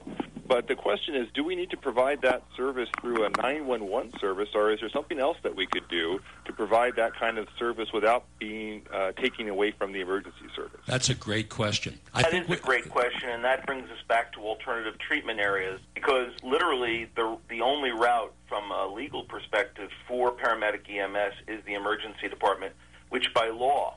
But 0.50 0.68
the 0.68 0.76
question 0.76 1.14
is, 1.14 1.28
do 1.36 1.44
we 1.44 1.56
need 1.56 1.70
to 1.70 1.78
provide 1.78 2.24
that 2.24 2.42
service 2.58 2.90
through 3.02 3.24
a 3.24 3.30
911 3.30 4.14
service, 4.20 4.50
or 4.56 4.72
is 4.72 4.80
there 4.80 4.90
something 4.90 5.20
else 5.20 5.38
that 5.44 5.56
we 5.56 5.68
could 5.68 5.88
do 5.90 6.20
to 6.46 6.54
provide 6.54 6.96
that 6.96 7.16
kind 7.16 7.38
of 7.38 7.48
service 7.60 7.94
without 7.94 8.26
being 8.40 8.82
uh, 8.92 9.12
taking 9.12 9.48
away 9.48 9.70
from 9.70 9.92
the 9.92 10.02
emergency 10.02 10.48
service? 10.56 10.82
That's 10.88 11.10
a 11.10 11.14
great 11.14 11.50
question. 11.50 12.00
I 12.16 12.24
that 12.24 12.34
is 12.34 12.50
a 12.50 12.56
great 12.56 12.90
question, 12.90 13.30
and 13.30 13.44
that 13.44 13.68
brings 13.68 13.92
us 13.92 14.00
back 14.08 14.34
to 14.34 14.40
alternative 14.40 14.98
treatment 14.98 15.40
areas 15.40 15.80
because 15.94 16.32
literally 16.42 17.08
the 17.16 17.38
the 17.48 17.62
only 17.62 17.92
route 17.92 18.34
from 18.48 18.72
a 18.72 18.88
legal 18.88 19.26
perspective 19.26 19.92
for 20.08 20.32
paramedic 20.32 20.90
EMS 20.90 21.36
is 21.48 21.64
the 21.66 21.76
emergency 21.76 22.28
department, 22.28 22.74
which 23.10 23.32
by 23.36 23.50
law, 23.50 23.94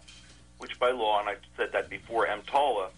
which 0.59 0.79
by 0.79 0.91
law, 0.91 1.19
and 1.19 1.31
I've 1.31 1.41
said 1.57 1.73
that 1.73 1.89
before, 1.89 2.27
EMTALA 2.27 2.91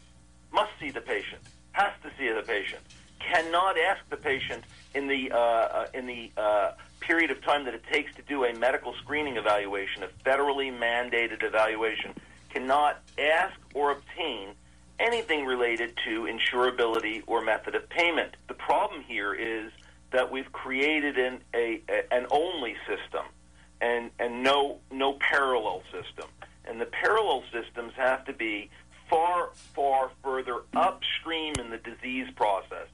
must 0.54 0.70
see 0.80 0.90
the 0.90 1.00
patient, 1.00 1.42
has 1.72 1.92
to 2.02 2.10
see 2.16 2.32
the 2.32 2.42
patient, 2.42 2.80
cannot 3.18 3.76
ask 3.76 4.00
the 4.08 4.16
patient 4.16 4.62
in 4.94 5.08
the 5.08 5.30
uh, 5.32 5.36
uh, 5.36 5.86
in 5.92 6.06
the 6.06 6.30
uh, 6.36 6.72
period 7.00 7.30
of 7.30 7.42
time 7.42 7.64
that 7.64 7.74
it 7.74 7.82
takes 7.92 8.14
to 8.14 8.22
do 8.22 8.44
a 8.44 8.54
medical 8.54 8.94
screening 9.02 9.36
evaluation, 9.36 10.02
a 10.04 10.08
federally 10.24 10.72
mandated 10.72 11.42
evaluation, 11.42 12.14
cannot 12.50 13.02
ask 13.18 13.58
or 13.74 13.90
obtain 13.90 14.50
anything 15.00 15.44
related 15.44 15.92
to 16.06 16.22
insurability 16.22 17.22
or 17.26 17.42
method 17.42 17.74
of 17.74 17.88
payment. 17.88 18.36
The 18.46 18.54
problem 18.54 19.02
here 19.02 19.34
is 19.34 19.72
that 20.12 20.30
we've 20.30 20.52
created 20.52 21.18
an 21.18 21.40
a, 21.52 21.82
a 21.88 22.14
an 22.14 22.26
only 22.30 22.76
system 22.86 23.26
and 23.80 24.10
and 24.18 24.42
no 24.42 24.78
no 24.90 25.14
parallel 25.14 25.82
system. 25.92 26.28
And 26.66 26.80
the 26.80 26.86
parallel 26.86 27.42
systems 27.52 27.92
have 27.96 28.24
to 28.24 28.32
be 28.32 28.70
far, 29.08 29.50
far 29.74 30.10
further 30.22 30.62
upstream 30.74 31.54
in 31.58 31.70
the 31.70 31.78
disease 31.78 32.28
process 32.36 32.88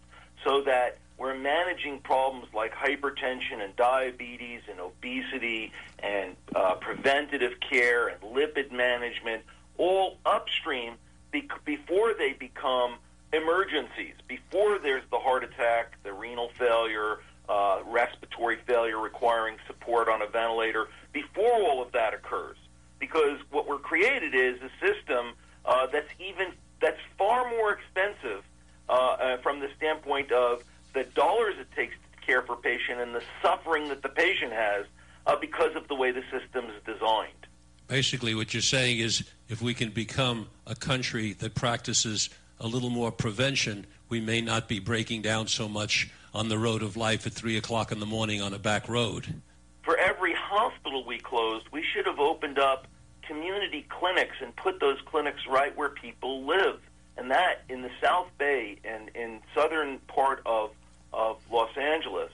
so 0.45 0.63
that 0.63 0.99
we're 1.19 1.35
managing 1.35 1.99
problems 1.99 2.47
like 2.55 2.73
hypertension 2.73 3.63
and 3.63 3.77
diabetes 3.77 4.63
and 4.71 4.81
obesity 4.81 5.71
and 5.99 6.35
uh, 6.55 6.75
preventative 6.77 7.53
care 7.61 8.09
and 8.09 8.21
lipid 8.23 8.73
management 8.73 9.43
all 9.77 10.17
upstream 10.25 10.95
be- 11.31 11.49
before 11.65 12.15
they 12.15 12.33
become 12.33 12.95
emergencies, 13.33 14.15
before 14.29 14.79
there's 14.79 15.05
the 15.11 15.19
heart 15.19 15.45
attack, 15.45 15.93
the 16.03 16.13
renal 16.13 16.51
failure, 16.59 17.21
uh, 17.49 17.81
respiratory 17.87 18.59
failure 18.67 18.99
requiring 18.99 19.57
support 19.67 20.09
on 20.09 20.23
a 20.23 20.27
ventilator, 20.27 20.89
before 21.13 21.53
all 21.53 21.83
of 21.83 21.93
that 21.93 22.15
occurs. 22.15 22.57
Because 22.99 23.39
what 23.51 23.69
we're 23.69 23.79
created 23.79 24.35
is 24.35 24.59
a 24.63 24.71
system 24.85 25.35
uh, 25.65 25.87
that's 25.87 26.09
even 26.19 26.53
that's 26.81 27.01
far 27.19 27.49
more 27.51 27.73
expensive 27.73 28.43
uh, 28.89 28.93
uh, 28.93 29.37
from 29.39 29.61
the 29.61 29.69
standpoint 29.77 30.33
of 30.33 30.65
the 30.95 31.05
dollars 31.15 31.55
it 31.59 31.71
takes 31.77 31.95
to 31.95 32.27
care 32.27 32.43
for 32.43 32.55
a 32.55 32.57
patient 32.57 33.01
and 33.01 33.15
the 33.15 33.23
suffering 33.43 33.89
that 33.89 34.03
the 34.03 34.09
patient 34.09 34.53
has 34.53 34.87
uh, 35.27 35.37
because 35.37 35.77
of 35.77 35.87
the 35.89 35.95
way 35.95 36.11
the 36.11 36.23
system 36.31 36.67
is 36.67 36.83
designed. 36.85 37.47
Basically, 37.87 38.35
what 38.35 38.55
you're 38.55 38.63
saying 38.63 38.99
is 39.01 39.25
if 39.49 39.61
we 39.61 39.75
can 39.75 39.91
become 39.91 40.49
a 40.67 40.75
country 40.75 41.33
that 41.35 41.55
practices 41.55 42.31
a 42.61 42.67
little 42.67 42.91
more 42.91 43.11
prevention, 43.11 43.87
we 44.09 44.21
may 44.21 44.41
not 44.41 44.69
be 44.69 44.79
breaking 44.79 45.23
down 45.23 45.49
so 45.49 45.69
much 45.69 46.11
on 46.33 46.49
the 46.49 46.59
road 46.59 46.83
of 46.83 46.97
life 46.97 47.27
at 47.27 47.33
3 47.33 47.57
o'clock 47.57 47.91
in 47.91 47.99
the 47.99 48.07
morning 48.07 48.41
on 48.41 48.55
a 48.55 48.59
back 48.59 48.89
road. 48.89 49.35
For 49.83 49.97
every 49.97 50.35
hospital 50.35 51.05
we 51.05 51.19
closed, 51.19 51.67
we 51.73 51.83
should 51.83 52.07
have 52.07 52.21
opened 52.21 52.59
up 52.59 52.87
community 53.31 53.87
clinics 53.89 54.37
and 54.43 54.55
put 54.57 54.81
those 54.81 54.99
clinics 55.07 55.47
right 55.49 55.77
where 55.77 55.89
people 55.89 56.45
live. 56.45 56.81
And 57.17 57.31
that 57.31 57.63
in 57.69 57.83
the 57.83 57.91
South 58.03 58.27
Bay 58.39 58.79
and 58.85 59.09
in 59.15 59.41
southern 59.55 59.99
part 60.09 60.43
of, 60.45 60.73
of 61.13 61.39
Los 61.51 61.77
Angeles, 61.77 62.33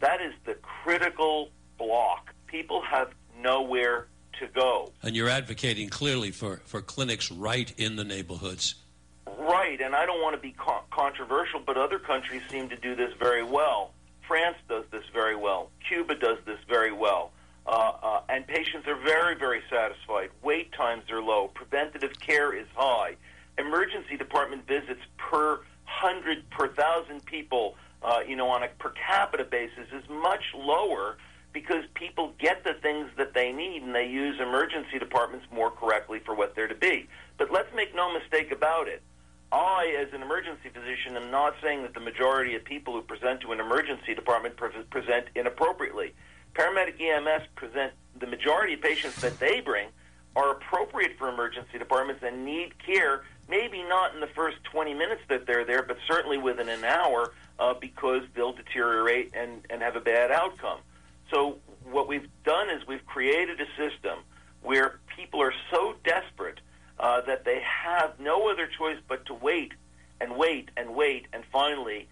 that 0.00 0.20
is 0.20 0.34
the 0.44 0.54
critical 0.54 1.48
block. 1.78 2.34
People 2.46 2.82
have 2.82 3.10
nowhere 3.40 4.06
to 4.40 4.46
go. 4.48 4.92
And 5.02 5.16
you're 5.16 5.30
advocating 5.30 5.88
clearly 5.88 6.30
for, 6.30 6.60
for 6.66 6.82
clinics 6.82 7.30
right 7.30 7.72
in 7.78 7.96
the 7.96 8.04
neighborhoods. 8.04 8.74
Right, 9.38 9.80
and 9.80 9.94
I 9.94 10.04
don't 10.04 10.20
want 10.20 10.34
to 10.36 10.40
be 10.42 10.52
co- 10.52 10.82
controversial, 10.90 11.60
but 11.64 11.78
other 11.78 11.98
countries 11.98 12.42
seem 12.50 12.68
to 12.68 12.76
do 12.76 12.94
this 12.94 13.12
very 13.18 13.42
well. 13.42 13.92
France 14.26 14.56
does 14.68 14.84
this 14.90 15.04
very 15.12 15.36
well. 15.36 15.70
Cuba 15.88 16.14
does 16.16 16.38
this 16.44 16.58
very 16.68 16.92
well. 16.92 17.30
Uh, 17.66 17.92
uh, 18.02 18.20
and 18.28 18.46
patients 18.46 18.86
are 18.86 18.96
very, 18.96 19.34
very 19.34 19.62
satisfied. 19.70 20.30
Wait 20.42 20.70
times 20.72 21.10
are 21.10 21.22
low. 21.22 21.48
Preventative 21.54 22.18
care 22.20 22.52
is 22.54 22.66
high. 22.74 23.16
Emergency 23.56 24.16
department 24.16 24.66
visits 24.66 25.00
per 25.16 25.60
hundred 25.84 26.48
per 26.50 26.68
thousand 26.68 27.24
people, 27.24 27.76
uh, 28.02 28.20
you 28.26 28.36
know, 28.36 28.48
on 28.48 28.62
a 28.62 28.68
per 28.78 28.90
capita 28.90 29.44
basis 29.44 29.86
is 29.92 30.02
much 30.10 30.42
lower 30.54 31.16
because 31.52 31.84
people 31.94 32.34
get 32.38 32.64
the 32.64 32.74
things 32.74 33.08
that 33.16 33.32
they 33.32 33.52
need 33.52 33.82
and 33.82 33.94
they 33.94 34.08
use 34.08 34.38
emergency 34.40 34.98
departments 34.98 35.46
more 35.52 35.70
correctly 35.70 36.18
for 36.18 36.34
what 36.34 36.54
they're 36.54 36.68
to 36.68 36.74
be. 36.74 37.08
But 37.38 37.50
let's 37.50 37.72
make 37.74 37.94
no 37.94 38.12
mistake 38.12 38.50
about 38.50 38.88
it. 38.88 39.02
I, 39.52 39.96
as 40.00 40.12
an 40.12 40.20
emergency 40.20 40.68
physician, 40.68 41.16
am 41.16 41.30
not 41.30 41.54
saying 41.62 41.82
that 41.82 41.94
the 41.94 42.00
majority 42.00 42.56
of 42.56 42.64
people 42.64 42.92
who 42.92 43.02
present 43.02 43.40
to 43.42 43.52
an 43.52 43.60
emergency 43.60 44.12
department 44.14 44.56
pre- 44.56 44.82
present 44.90 45.26
inappropriately. 45.36 46.12
Paramedic 46.54 47.00
EMS 47.00 47.48
present 47.56 47.92
the 48.18 48.26
majority 48.26 48.74
of 48.74 48.80
patients 48.80 49.20
that 49.20 49.38
they 49.40 49.60
bring 49.60 49.88
are 50.36 50.52
appropriate 50.52 51.16
for 51.18 51.28
emergency 51.28 51.78
departments 51.78 52.22
and 52.24 52.44
need 52.44 52.72
care, 52.84 53.24
maybe 53.48 53.82
not 53.82 54.14
in 54.14 54.20
the 54.20 54.26
first 54.28 54.62
20 54.64 54.94
minutes 54.94 55.22
that 55.28 55.46
they're 55.46 55.64
there, 55.64 55.82
but 55.82 55.96
certainly 56.06 56.38
within 56.38 56.68
an 56.68 56.84
hour 56.84 57.32
uh, 57.58 57.74
because 57.74 58.22
they'll 58.34 58.52
deteriorate 58.52 59.32
and, 59.34 59.64
and 59.70 59.82
have 59.82 59.96
a 59.96 60.00
bad 60.00 60.30
outcome. 60.30 60.78
So 61.30 61.58
what 61.90 62.08
we've 62.08 62.28
done 62.44 62.70
is 62.70 62.86
we've 62.86 63.04
created 63.06 63.60
a 63.60 63.66
system 63.76 64.18
where 64.62 64.98
people 65.16 65.40
are 65.42 65.54
so 65.70 65.94
desperate 66.04 66.60
uh, 66.98 67.20
that 67.22 67.44
they 67.44 67.60
have 67.60 68.18
no 68.18 68.50
other 68.50 68.66
choice 68.66 68.98
but 69.08 69.26
to 69.26 69.34
wait 69.34 69.72
and 70.20 70.36
wait 70.36 70.70
and 70.76 70.94
wait 70.94 71.26
and 71.32 71.44
finally 71.52 72.08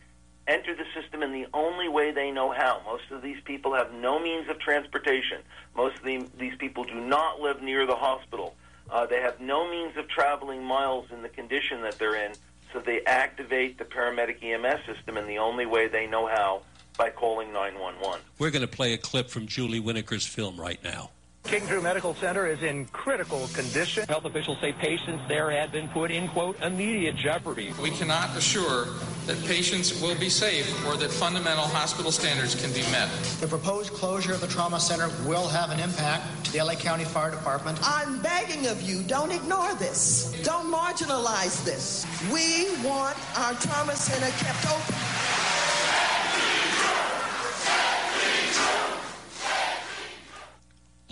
enter 0.47 0.75
the 0.75 0.85
system 1.01 1.23
in 1.23 1.33
the 1.33 1.47
only 1.55 1.89
way 1.89 2.11
they 2.11 2.31
know 2.31 2.53
how. 2.53 2.81
Most 2.85 3.05
of 3.11 3.23
these 3.23 3.41
people 3.45 3.75
have 3.75 3.93
no 3.93 4.19
means 4.19 4.49
of 4.49 4.59
transportation. 4.59 5.39
Most 5.77 5.99
of 5.99 6.05
the, 6.05 6.27
these 6.39 6.57
people 6.57 6.85
do 6.85 7.01
not 7.01 7.41
live 7.41 7.63
near 7.63 7.87
the 7.87 7.97
hospital. 7.97 8.55
Uh, 8.91 9.07
they 9.07 9.21
have 9.21 9.41
no 9.41 9.71
means 9.71 9.97
of 9.97 10.09
traveling 10.09 10.63
miles 10.63 11.07
in 11.13 11.23
the 11.23 11.29
condition 11.29 11.83
that 11.83 11.99
they're 11.99 12.17
in, 12.17 12.33
so 12.73 12.81
they 12.81 13.03
activate 13.05 13.79
the 13.79 13.85
paramedic 13.85 14.43
EMS 14.43 14.85
system 14.87 15.17
in 15.17 15.27
the 15.27 15.39
only 15.39 15.67
way 15.67 15.89
they 15.89 16.07
know 16.07 16.27
how 16.27 16.63
by 16.99 17.11
calling 17.11 17.53
911. 17.53 18.21
We're 18.39 18.51
going 18.51 18.63
to 18.63 18.69
play 18.69 18.93
a 18.93 18.99
clip 18.99 19.31
from 19.31 19.47
Julie 19.47 19.81
Winokur's 19.81 20.27
film 20.27 20.61
right 20.61 20.83
now. 20.85 21.11
King 21.45 21.67
Drew 21.67 21.83
Medical 21.83 22.15
Center 22.15 22.47
is 22.47 22.63
in 22.63 22.87
critical 22.87 23.49
condition. 23.49 24.07
Health 24.09 24.25
officials 24.25 24.59
say 24.61 24.73
patients 24.73 25.23
there 25.29 25.51
had 25.51 25.73
been 25.73 25.89
put 25.89 26.11
in, 26.11 26.29
quote, 26.29 26.61
immediate 26.63 27.17
jeopardy. 27.17 27.73
We 27.83 27.91
cannot 27.91 28.37
assure 28.37 28.87
that 29.27 29.43
patients 29.45 30.01
will 30.01 30.19
be 30.19 30.29
safe 30.29 30.67
or 30.87 30.97
that 30.97 31.11
fundamental 31.11 31.65
hospital 31.65 32.11
standards 32.11 32.55
can 32.55 32.73
be 32.73 32.83
met. 32.91 33.09
The 33.41 33.47
proposed 33.47 33.93
closure 33.93 34.33
of 34.33 34.41
the 34.41 34.47
trauma 34.47 34.81
center 34.81 35.09
will 35.27 35.49
have 35.49 35.71
an 35.71 35.81
impact 35.81 36.45
to 36.47 36.53
the 36.53 36.63
LA 36.63 36.75
County 36.75 37.05
Fire 37.05 37.31
Department. 37.31 37.79
I'm 37.83 38.21
begging 38.21 38.67
of 38.67 38.83
you, 38.83 39.03
don't 39.05 39.31
ignore 39.31 39.75
this. 39.75 40.37
Don't 40.43 40.73
marginalize 40.73 41.65
this. 41.65 42.07
We 42.33 42.71
want 42.87 43.17
our 43.39 43.55
trauma 43.55 43.95
center 43.95 44.31
kept 44.39 44.67
open. 44.67 44.95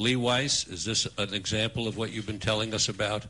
Lee 0.00 0.16
Weiss, 0.16 0.66
is 0.66 0.84
this 0.84 1.06
an 1.18 1.34
example 1.34 1.86
of 1.86 1.98
what 1.98 2.10
you've 2.10 2.26
been 2.26 2.38
telling 2.38 2.72
us 2.72 2.88
about? 2.88 3.26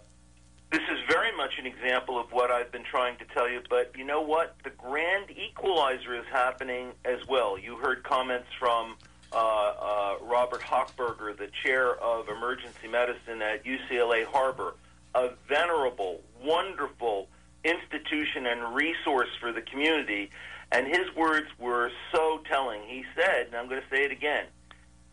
This 0.71 0.83
is 0.83 0.99
very 1.09 1.37
much 1.37 1.50
an 1.61 1.67
example 1.67 2.19
of 2.19 2.33
what 2.33 2.51
I've 2.51 2.73
been 2.73 2.85
trying 2.85 3.19
to 3.19 3.25
tell 3.27 3.49
you, 3.49 3.61
but 3.69 3.93
you 3.97 4.05
know 4.05 4.23
what? 4.23 4.57
The 4.65 4.71
grand 4.71 5.31
equalizer 5.31 6.15
is 6.15 6.25
happening 6.33 6.93
as 7.05 7.27
well. 7.29 7.59
You 7.59 7.77
heard 7.77 8.03
comments 8.03 8.49
from 8.59 8.97
uh, 9.31 9.37
uh, 9.37 10.15
Robert 10.23 10.63
Hockberger, 10.63 11.37
the 11.37 11.49
chair 11.63 11.97
of 11.97 12.29
emergency 12.31 12.89
medicine 12.89 13.43
at 13.43 13.65
UCLA 13.65 14.25
Harbor, 14.25 14.75
a 15.15 15.31
venerable, 15.49 16.23
wonderful 16.43 17.29
institution 17.63 18.47
and 18.47 18.75
resource 18.75 19.29
for 19.39 19.53
the 19.53 19.61
community. 19.61 20.31
And 20.73 20.87
his 20.87 21.15
words 21.15 21.49
were 21.59 21.91
so 22.11 22.41
telling. 22.49 22.81
He 22.87 23.05
said, 23.15 23.49
and 23.49 23.57
I'm 23.57 23.69
going 23.69 23.83
to 23.83 23.89
say 23.95 24.05
it 24.05 24.13
again, 24.13 24.47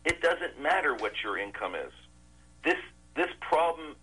it 0.06 0.22
doesn't 0.22 0.58
matter 0.58 0.94
what 0.94 1.12
your 1.22 1.36
income 1.36 1.74
is. 1.74 1.92
This 2.64 2.78
this 3.14 3.28
problem 3.40 3.96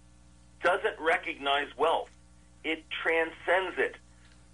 doesn't 0.62 1.00
recognize 1.00 1.68
wealth. 1.78 2.10
It 2.66 2.84
transcends 2.90 3.78
it. 3.78 3.96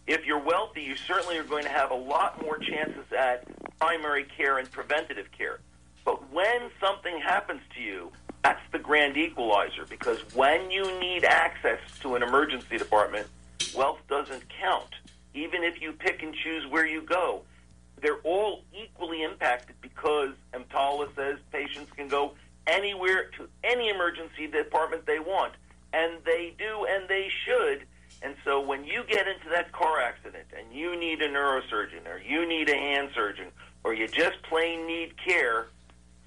If 0.06 0.26
you're 0.26 0.44
wealthy, 0.44 0.82
you 0.82 0.98
certainly 0.98 1.38
are 1.38 1.46
going 1.46 1.64
to 1.64 1.70
have 1.70 1.92
a 1.92 1.96
lot 1.96 2.42
more 2.42 2.58
chances 2.58 3.06
at 3.18 3.46
primary 3.80 4.26
care 4.26 4.58
and 4.58 4.70
preventative 4.70 5.32
care. 5.32 5.62
But 6.04 6.30
when 6.30 6.70
something 6.82 7.22
happens 7.22 7.62
to 7.76 7.82
you, 7.82 8.12
that's 8.44 8.60
the 8.74 8.80
grand 8.80 9.16
equalizer 9.16 9.86
because 9.86 10.20
when 10.36 10.70
you 10.70 11.00
need 11.00 11.24
access 11.24 11.80
to 12.02 12.16
an 12.16 12.24
emergency 12.24 12.78
department, 12.78 13.28
wealth 13.74 14.00
doesn't 14.10 14.44
count. 14.50 14.90
Even 15.34 15.64
if 15.64 15.82
you 15.82 15.94
pick 15.94 16.22
and 16.22 16.36
choose 16.36 16.68
where 16.68 16.86
you 16.86 17.04
go, 17.04 17.44
they're 18.02 18.20
all 18.26 18.64
equally 18.74 19.24
impacted 19.24 19.76
because 19.82 20.32
EMTALA 20.54 21.16
says 21.16 21.38
patients 21.54 21.92
can 21.96 22.10
go 22.10 22.34
anywhere 22.68 23.30
to 23.38 23.48
any 23.64 23.88
emergency 23.88 24.48
department 24.48 25.06
they 25.06 25.20
want, 25.20 25.54
and 25.94 26.18
they 26.26 26.54
do, 26.58 26.86
and 26.90 27.08
they 27.08 27.30
should. 27.46 27.86
And 28.22 28.36
so 28.46 28.62
when 28.62 28.84
you 28.84 29.04
get 29.08 29.28
into 29.28 29.50
that 29.50 29.72
car 29.72 30.00
accident 30.00 30.46
and 30.58 30.72
you 30.74 31.00
need 31.00 31.22
a 31.22 31.30
neurosurgeon 31.30 32.08
or 32.08 32.20
you 32.20 32.48
need 32.48 32.70
a 32.70 32.76
hand 32.76 33.10
surgeon 33.16 33.48
or 33.84 33.94
you 33.94 34.08
just 34.08 34.42
plain 34.44 34.86
need 34.86 35.16
care, 35.18 35.68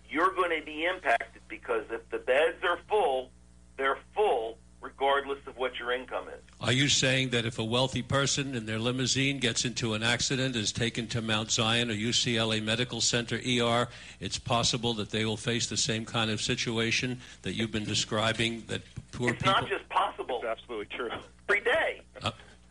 you're 0.09 0.33
going 0.33 0.59
to 0.59 0.65
be 0.65 0.85
impacted 0.85 1.43
because 1.49 1.85
if 1.91 2.09
the 2.11 2.19
beds 2.19 2.63
are 2.65 2.79
full, 2.89 3.31
they're 3.77 3.99
full 4.15 4.59
regardless 4.85 5.39
of 5.47 5.57
what 5.57 5.79
your 5.79 5.93
income 5.93 6.29
is. 6.29 6.41
Are 6.61 6.73
you 6.73 6.89
saying 6.89 7.31
that 7.31 7.47
if 7.47 7.59
a 7.59 7.65
wealthy 7.65 8.03
person 8.03 8.55
in 8.55 8.67
their 8.67 8.79
limousine 8.79 9.39
gets 9.39 9.65
into 9.65 9.95
an 9.95 10.03
accident, 10.03 10.55
is 10.57 10.73
taken 10.73 11.07
to 11.09 11.23
Mount 11.23 11.51
Zion 11.51 11.91
or 11.91 11.95
UCLA 11.95 12.63
Medical 12.63 13.01
Center 13.01 13.37
ER, 13.37 13.89
it's 14.21 14.39
possible 14.39 14.93
that 14.95 15.09
they 15.11 15.25
will 15.25 15.39
face 15.39 15.67
the 15.67 15.77
same 15.79 16.05
kind 16.05 16.31
of 16.31 16.43
situation 16.43 17.21
that 17.43 17.55
you've 17.55 17.73
been 17.73 17.85
describing? 17.85 18.65
That 18.67 18.83
poor 19.13 19.31
it's 19.31 19.39
people. 19.43 19.53
not 19.53 19.69
just 19.69 19.89
possible. 19.89 20.14
It's 20.37 20.45
absolutely 20.45 20.87
true. 20.97 21.11
Every 21.49 21.61
day. 21.63 22.03
Uh, 22.23 22.31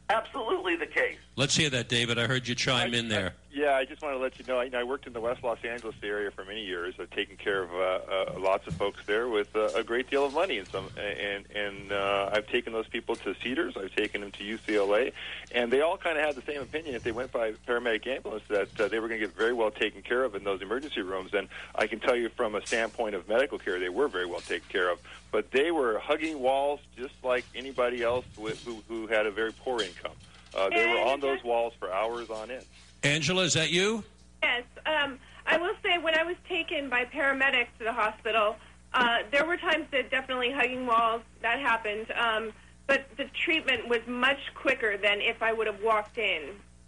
Absolutely 0.10 0.76
the 0.76 0.86
case. 0.86 1.18
Let's 1.36 1.56
hear 1.56 1.70
that, 1.70 1.90
David. 1.90 2.20
I 2.20 2.28
heard 2.28 2.48
you 2.48 2.56
chime 2.56 2.94
in 2.94 3.10
there. 3.10 3.34
Yeah, 3.52 3.76
I 3.76 3.86
just 3.86 4.02
want 4.02 4.16
to 4.16 4.20
let 4.20 4.40
you 4.40 4.46
know. 4.48 4.60
I, 4.60 4.70
I 4.74 4.84
worked 4.84 5.06
in 5.06 5.14
the 5.14 5.22
West 5.22 5.44
Los 5.44 5.64
Angeles 5.64 5.96
area 6.02 6.32
for 6.32 6.44
many 6.44 6.66
years, 6.66 6.96
I've 7.00 7.12
taken 7.12 7.38
care 7.38 7.62
of 7.62 7.72
uh, 7.72 8.36
uh, 8.36 8.40
lots 8.40 8.66
of 8.66 8.74
folks 8.74 9.06
there 9.06 9.28
with 9.28 9.56
uh, 9.56 9.70
a 9.76 9.84
great 9.84 10.10
deal 10.10 10.26
of 10.26 10.34
money, 10.34 10.58
and 10.58 10.68
some, 10.68 10.90
and 10.98 11.46
and 11.56 11.92
uh, 11.92 12.32
I've 12.34 12.48
taken 12.48 12.74
those 12.74 12.88
people 12.88 13.16
to 13.18 13.36
Cedars, 13.44 13.78
I've 13.78 13.96
taken 13.96 14.22
them 14.22 14.32
to 14.32 14.44
UCLA, 14.44 15.14
and 15.52 15.72
they 15.72 15.82
all 15.82 15.98
kind 15.98 16.18
of 16.18 16.26
had 16.26 16.36
the 16.36 16.42
same 16.52 16.62
opinion. 16.62 16.96
If 16.96 17.04
they 17.04 17.12
went 17.12 17.32
by 17.32 17.52
paramedic 17.68 18.08
ambulance, 18.08 18.44
that 18.50 18.82
uh, 18.82 18.88
they 18.88 19.00
were 19.00 19.08
going 19.08 19.22
to 19.22 19.28
get 19.28 19.36
very 19.36 19.54
well 19.54 19.70
taken 19.70 20.02
care 20.02 20.24
of 20.24 20.34
in 20.34 20.44
those 20.44 20.64
emergency 20.64 21.02
rooms. 21.02 21.34
And 21.36 21.48
I 21.76 21.86
can 21.86 22.00
tell 22.00 22.16
you 22.16 22.30
from 22.30 22.56
a 22.56 22.66
standpoint 22.66 23.14
of 23.14 23.30
medical 23.30 23.60
care, 23.60 23.80
they 23.80 23.90
were 23.90 24.08
very 24.08 24.26
well 24.26 24.42
taken 24.42 24.68
care 24.70 24.92
of. 24.92 25.00
But 25.32 25.52
they 25.52 25.70
were 25.70 26.00
hugging 26.00 26.40
walls 26.40 26.80
just 26.98 27.14
like 27.24 27.46
anybody 27.54 28.02
else 28.02 28.26
with, 28.36 28.64
who, 28.66 28.84
who 28.88 29.08
had 29.08 29.28
a 29.28 29.32
very 29.32 29.54
poor 29.54 29.82
income. 29.82 30.14
Uh, 30.56 30.70
they 30.70 30.86
were 30.86 31.00
on 31.00 31.20
those 31.20 31.44
walls 31.44 31.74
for 31.80 31.92
hours 31.92 32.30
on 32.30 32.52
end. 32.52 32.66
Angela, 33.04 33.44
is 33.44 33.54
that 33.54 33.72
you? 33.72 34.04
Yes. 34.42 34.64
Um, 34.86 35.20
I 35.46 35.58
will 35.58 35.74
say, 35.84 35.98
when 35.98 36.16
I 36.18 36.24
was 36.24 36.36
taken 36.48 36.90
by 36.90 37.06
paramedics 37.06 37.68
to 37.80 37.84
the 37.84 37.94
hospital, 37.94 38.56
uh, 38.94 39.20
there 39.32 39.46
were 39.46 39.58
times 39.58 39.86
that 39.92 40.10
definitely 40.12 40.52
hugging 40.52 40.86
walls 40.86 41.22
that 41.42 41.60
happened, 41.60 42.12
um, 42.12 42.52
but 42.88 43.06
the 43.18 43.26
treatment 43.46 43.88
was 43.88 44.00
much 44.08 44.40
quicker 44.56 44.98
than 44.98 45.22
if 45.22 45.42
I 45.42 45.52
would 45.54 45.68
have 45.68 45.82
walked 45.82 46.18
in 46.18 46.42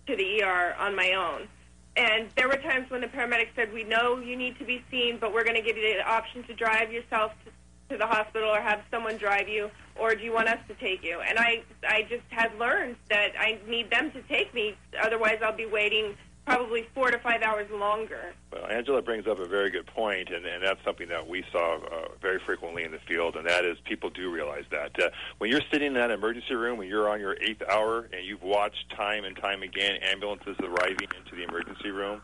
to 0.08 0.16
the 0.16 0.44
ER 0.44 0.76
on 0.78 0.96
my 0.96 1.14
own. 1.14 1.48
And 1.98 2.30
there 2.36 2.48
were 2.48 2.58
times 2.58 2.90
when 2.92 3.02
the 3.02 3.08
paramedic 3.08 3.50
said, 3.56 3.74
"We 3.74 3.84
know 3.84 4.20
you 4.20 4.36
need 4.36 4.60
to 4.60 4.66
be 4.66 4.84
seen, 4.92 5.18
but 5.18 5.34
we're 5.34 5.46
going 5.46 5.56
to 5.56 5.62
give 5.62 5.78
you 5.78 5.94
the 5.96 6.08
option 6.08 6.44
to 6.44 6.54
drive 6.54 6.92
yourself 6.92 7.32
to, 7.46 7.52
to 7.90 7.98
the 7.98 8.06
hospital 8.06 8.50
or 8.50 8.62
have 8.62 8.82
someone 8.92 9.18
drive 9.18 9.48
you, 9.48 9.70
or 9.96 10.16
do 10.16 10.24
you 10.24 10.34
want 10.34 10.48
us 10.48 10.60
to 10.68 10.74
take 10.76 11.04
you? 11.04 11.20
And 11.22 11.38
I, 11.38 11.64
I 11.88 12.04
just 12.04 12.24
had 12.30 12.58
learned 12.58 12.96
that 13.10 13.32
I 13.40 13.60
need 13.68 13.90
them 13.90 14.12
to 14.12 14.22
take 14.24 14.54
me, 14.54 14.76
otherwise 15.02 15.40
I'll 15.44 15.56
be 15.56 15.66
waiting 15.66 16.16
probably 16.46 16.88
four 16.94 17.10
to 17.10 17.18
five 17.20 17.42
hours 17.42 17.68
longer. 17.72 18.34
Well, 18.54 18.68
Angela 18.70 19.02
brings 19.02 19.26
up 19.26 19.40
a 19.40 19.48
very 19.48 19.72
good 19.72 19.88
point, 19.88 20.30
and, 20.30 20.46
and 20.46 20.64
that's 20.64 20.80
something 20.86 21.08
that 21.10 21.28
we 21.28 21.44
saw 21.52 21.78
uh, 21.78 22.08
very 22.22 22.40
frequently 22.46 22.84
in 22.84 22.92
the 22.92 23.00
field, 23.00 23.36
and 23.36 23.48
that 23.48 23.66
is 23.66 23.78
people 23.84 24.12
do 24.12 24.32
realize 24.32 24.66
that. 24.70 24.92
Uh, 25.00 25.10
when 25.40 25.50
you're 25.50 25.64
sitting 25.72 25.88
in 25.88 25.94
that 25.96 26.12
emergency 26.12 26.54
room, 26.54 26.78
when 26.78 26.88
you're 26.88 27.10
on 27.10 27.20
your 27.20 27.36
eighth 27.42 27.64
hour, 27.68 28.08
and 28.14 28.24
you've 28.24 28.44
watched 28.44 28.92
time 28.96 29.26
and 29.26 29.36
time 29.38 29.64
again 29.64 29.98
ambulances 30.04 30.56
arriving 30.64 31.08
into 31.18 31.36
the 31.36 31.44
emergency 31.44 31.90
room, 31.90 32.22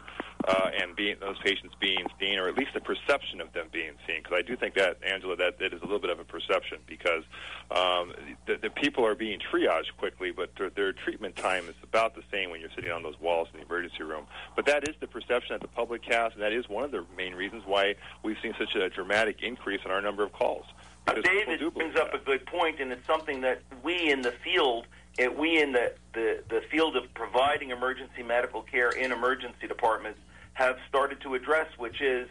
uh, 0.48 0.70
and 0.82 0.96
being 0.96 1.16
those 1.20 1.38
patients 1.40 1.76
being 1.80 2.06
seen, 2.20 2.40
or 2.40 2.48
at 2.48 2.58
least 2.58 2.74
the 2.74 2.82
perception 2.82 3.42
of 3.42 3.52
them 3.54 3.68
being 3.72 3.94
seen. 4.08 4.18
Because 4.24 4.38
I 4.38 4.42
do 4.42 4.56
think 4.56 4.76
that 4.76 4.98
Angela, 5.06 5.36
that 5.38 5.60
that 5.60 5.74
is 5.74 5.82
a 5.82 5.86
little 5.86 6.00
bit 6.00 6.10
of 6.10 6.20
a 6.20 6.24
perception 6.24 6.80
because 6.88 7.24
um, 7.70 8.14
the, 8.46 8.58
the 8.58 8.70
people 8.70 9.06
are 9.06 9.16
being 9.16 9.40
triaged 9.40 9.96
quickly, 9.98 10.32
but 10.32 10.56
their, 10.58 10.70
their 10.70 10.94
treatment 10.94 11.36
time 11.36 11.68
is 11.68 11.76
about 11.84 12.16
the 12.16 12.24
same 12.32 12.50
when 12.50 12.62
you're 12.62 12.72
sitting 12.76 12.92
on 12.92 13.04
those 13.04 13.20
walls 13.20 13.48
in 13.54 13.60
the 13.60 13.66
emergency 13.66 14.04
room. 14.04 14.26
But 14.56 14.66
that 14.66 14.88
is 14.88 14.96
the 15.00 15.08
perception 15.08 15.54
that 15.54 15.62
the 15.62 15.68
public 15.68 16.04
has, 16.06 16.34
and 16.34 16.42
that 16.42 16.54
is 16.54 16.68
one 16.70 16.84
of 16.84 16.92
the 16.92 17.06
main 17.16 17.34
reasons 17.34 17.64
why 17.66 17.96
we've 18.24 18.38
seen 18.42 18.54
such 18.58 18.76
a 18.76 18.90
dramatic 18.90 19.42
increase 19.42 19.82
in 19.86 19.92
our 19.92 20.02
number 20.02 20.24
of 20.24 20.34
calls. 20.34 20.66
Because 21.06 21.24
David 21.24 21.74
brings 21.74 21.96
up 21.96 22.14
a 22.14 22.20
good 22.20 22.46
point, 22.46 22.80
and 22.80 22.92
it's 22.92 23.06
something 23.08 23.42
that 23.42 23.62
we 23.84 24.12
in 24.12 24.22
the 24.22 24.32
field, 24.32 24.86
eh, 25.18 25.28
we 25.28 25.62
in 25.62 25.72
the, 25.72 25.94
the, 26.14 26.44
the 26.50 26.62
field 26.70 26.96
of 26.96 27.12
providing 27.14 27.72
emergency 27.72 28.22
medical 28.24 28.62
care 28.62 28.90
in 28.90 29.12
emergency 29.12 29.68
departments, 29.68 30.20
have 30.62 30.78
started 30.88 31.20
to 31.22 31.34
address, 31.34 31.68
which 31.78 32.02
is 32.02 32.28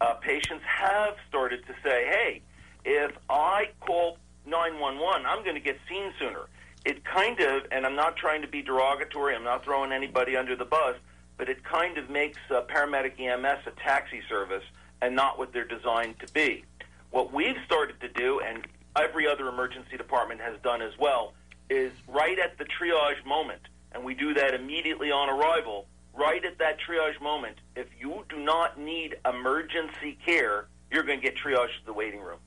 uh, 0.00 0.14
patients 0.14 0.62
have 0.66 1.14
started 1.28 1.66
to 1.66 1.72
say, 1.82 2.04
hey, 2.04 2.42
if 2.84 3.12
I 3.30 3.70
call 3.80 4.18
911, 4.46 5.24
I'm 5.26 5.42
going 5.42 5.54
to 5.54 5.60
get 5.60 5.78
seen 5.88 6.12
sooner. 6.18 6.48
It 6.84 7.04
kind 7.04 7.40
of, 7.40 7.62
and 7.70 7.86
I'm 7.86 7.94
not 7.94 8.16
trying 8.16 8.42
to 8.42 8.48
be 8.48 8.60
derogatory, 8.60 9.34
I'm 9.34 9.44
not 9.44 9.64
throwing 9.64 9.92
anybody 9.92 10.36
under 10.36 10.54
the 10.56 10.64
bus, 10.64 10.96
but 11.38 11.48
it 11.48 11.64
kind 11.64 11.96
of 11.96 12.10
makes 12.10 12.38
uh, 12.50 12.62
paramedic 12.62 13.18
EMS 13.18 13.66
a 13.66 13.70
taxi 13.82 14.20
service 14.28 14.64
and 15.00 15.16
not 15.16 15.38
what 15.38 15.52
they're 15.52 15.64
designed 15.64 16.18
to 16.20 16.32
be. 16.32 16.64
What 17.10 17.32
we've 17.32 17.56
started 17.64 18.00
to 18.00 18.08
do, 18.08 18.40
and 18.40 18.66
every 18.96 19.26
other 19.26 19.48
emergency 19.48 19.96
department 19.96 20.40
has 20.40 20.56
done 20.62 20.82
as 20.82 20.92
well, 20.98 21.32
is 21.70 21.92
right 22.08 22.38
at 22.38 22.58
the 22.58 22.64
triage 22.64 23.24
moment, 23.24 23.62
and 23.92 24.04
we 24.04 24.14
do 24.14 24.34
that 24.34 24.52
immediately 24.54 25.10
on 25.10 25.30
arrival, 25.30 25.86
right 26.14 26.44
at 26.44 26.58
that 26.58 26.78
triage 26.80 27.20
moment, 27.20 27.56
if 27.76 27.88
you 27.98 28.24
do 28.28 28.38
not 28.38 28.78
need 28.78 29.16
emergency 29.26 30.18
care, 30.24 30.66
you're 30.90 31.02
going 31.02 31.20
to 31.20 31.24
get 31.24 31.36
triaged 31.36 31.78
to 31.80 31.86
the 31.86 31.92
waiting 31.92 32.20
room. 32.20 32.38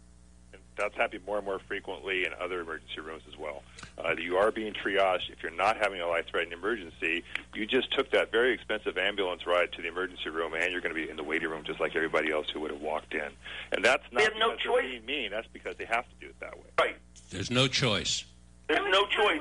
And 0.54 0.62
That's 0.76 0.96
happening 0.96 1.22
more 1.26 1.38
and 1.38 1.46
more 1.46 1.60
frequently 1.68 2.26
in 2.26 2.34
other 2.40 2.62
emergency 2.62 3.00
rooms 3.00 3.24
as 3.28 3.38
well. 3.38 3.64
Uh, 3.98 4.16
you 4.18 4.38
are 4.38 4.52
being 4.52 4.74
triaged. 4.74 5.30
If 5.32 5.42
you're 5.42 5.52
not 5.52 5.78
having 5.78 6.02
a 6.02 6.08
life-threatening 6.08 6.58
emergency, 6.58 7.24
you 7.54 7.66
just 7.66 7.92
took 7.94 8.12
that 8.12 8.32
very 8.32 8.54
expensive 8.54 8.98
ambulance 8.98 9.48
ride 9.48 9.72
to 9.74 9.82
the 9.82 9.88
emergency 9.88 10.30
room, 10.30 10.54
and 10.54 10.72
you're 10.72 10.82
going 10.82 10.94
to 10.94 11.02
be 11.02 11.10
in 11.10 11.18
the 11.18 11.24
waiting 11.24 11.50
room 11.50 11.64
just 11.64 11.80
like 11.80 11.96
everybody 11.96 12.32
else 12.32 12.48
who 12.54 12.60
would 12.62 12.72
have 12.72 12.82
walked 12.82 13.14
in. 13.14 13.30
And 13.72 13.84
that's 13.84 14.04
not 14.12 14.24
have 14.24 14.34
no 14.38 14.52
because 14.52 14.64
choice. 14.64 14.82
they're 14.82 15.02
being 15.02 15.06
mean. 15.06 15.32
That's 15.32 15.48
because 15.52 15.76
they 15.78 15.86
have 15.86 16.06
to 16.06 16.16
do 16.20 16.28
it 16.28 16.40
that 16.40 16.56
way. 16.56 16.66
Right. 16.80 16.96
There's 17.32 17.50
no 17.50 17.68
choice. 17.68 18.26
There's 18.68 18.80
no 18.92 19.06
choice. 19.08 19.40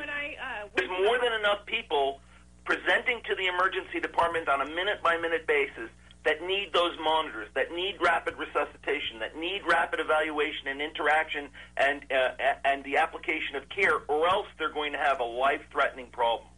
There's 0.76 0.90
more 0.90 1.18
than 1.18 1.32
enough 1.32 1.64
people 1.66 2.20
presenting 2.64 3.20
to 3.28 3.34
the 3.34 3.46
emergency 3.46 4.00
department 4.00 4.48
on 4.48 4.60
a 4.60 4.66
minute 4.66 5.02
by 5.02 5.16
minute 5.16 5.46
basis 5.46 5.90
that 6.24 6.42
need 6.42 6.72
those 6.72 6.96
monitors, 7.02 7.48
that 7.54 7.72
need 7.72 7.96
rapid 8.00 8.34
resuscitation, 8.38 9.18
that 9.20 9.36
need 9.36 9.60
rapid 9.68 10.00
evaluation 10.00 10.68
and 10.68 10.80
interaction 10.80 11.48
and 11.76 12.02
uh, 12.10 12.30
and 12.64 12.82
the 12.84 12.96
application 12.96 13.56
of 13.56 13.68
care, 13.68 13.98
or 14.08 14.26
else 14.26 14.46
they're 14.58 14.72
going 14.72 14.92
to 14.92 14.98
have 14.98 15.20
a 15.20 15.24
life 15.24 15.60
threatening 15.70 16.06
problem. 16.06 16.48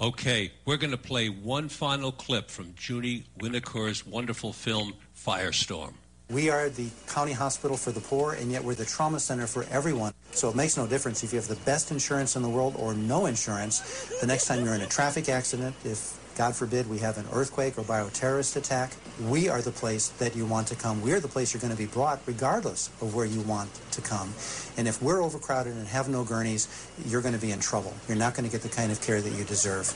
Okay, 0.00 0.50
we're 0.64 0.76
going 0.76 0.90
to 0.90 0.96
play 0.96 1.28
one 1.28 1.68
final 1.68 2.10
clip 2.10 2.50
from 2.50 2.74
Julie 2.76 3.26
Winokur's 3.38 4.04
wonderful 4.04 4.52
film 4.52 4.94
Firestorm. 5.16 5.94
We 6.34 6.50
are 6.50 6.68
the 6.68 6.88
county 7.06 7.30
hospital 7.30 7.76
for 7.76 7.92
the 7.92 8.00
poor, 8.00 8.32
and 8.32 8.50
yet 8.50 8.64
we're 8.64 8.74
the 8.74 8.84
trauma 8.84 9.20
center 9.20 9.46
for 9.46 9.66
everyone. 9.70 10.12
So 10.32 10.48
it 10.48 10.56
makes 10.56 10.76
no 10.76 10.84
difference 10.84 11.22
if 11.22 11.32
you 11.32 11.38
have 11.38 11.46
the 11.46 11.54
best 11.64 11.92
insurance 11.92 12.34
in 12.34 12.42
the 12.42 12.48
world 12.48 12.74
or 12.76 12.92
no 12.92 13.26
insurance. 13.26 14.08
The 14.20 14.26
next 14.26 14.46
time 14.46 14.64
you're 14.64 14.74
in 14.74 14.80
a 14.80 14.86
traffic 14.88 15.28
accident, 15.28 15.76
if 15.84 16.18
God 16.36 16.56
forbid 16.56 16.90
we 16.90 16.98
have 16.98 17.18
an 17.18 17.26
earthquake 17.32 17.78
or 17.78 17.82
bioterrorist 17.82 18.56
attack, 18.56 18.94
we 19.28 19.48
are 19.48 19.62
the 19.62 19.70
place 19.70 20.08
that 20.08 20.34
you 20.34 20.44
want 20.44 20.66
to 20.66 20.74
come. 20.74 21.00
We're 21.02 21.20
the 21.20 21.28
place 21.28 21.54
you're 21.54 21.60
going 21.60 21.72
to 21.72 21.78
be 21.78 21.86
brought 21.86 22.20
regardless 22.26 22.88
of 23.00 23.14
where 23.14 23.26
you 23.26 23.42
want 23.42 23.70
to 23.92 24.00
come. 24.00 24.34
And 24.76 24.88
if 24.88 25.00
we're 25.00 25.22
overcrowded 25.22 25.74
and 25.76 25.86
have 25.86 26.08
no 26.08 26.24
gurneys, 26.24 26.66
you're 27.06 27.22
going 27.22 27.34
to 27.34 27.40
be 27.40 27.52
in 27.52 27.60
trouble. 27.60 27.94
You're 28.08 28.18
not 28.18 28.34
going 28.34 28.44
to 28.44 28.50
get 28.50 28.62
the 28.62 28.74
kind 28.74 28.90
of 28.90 29.00
care 29.00 29.20
that 29.20 29.32
you 29.38 29.44
deserve. 29.44 29.94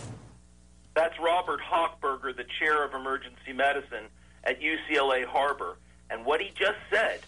That's 0.94 1.18
Robert 1.18 1.58
Hockberger, 1.68 2.36
the 2.36 2.46
chair 2.60 2.84
of 2.84 2.94
emergency 2.94 3.52
medicine 3.52 4.04
at 4.44 4.60
UCLA 4.60 5.24
Harbor. 5.24 5.78
And 6.10 6.24
what 6.24 6.40
he 6.40 6.50
just 6.54 6.78
said 6.90 7.20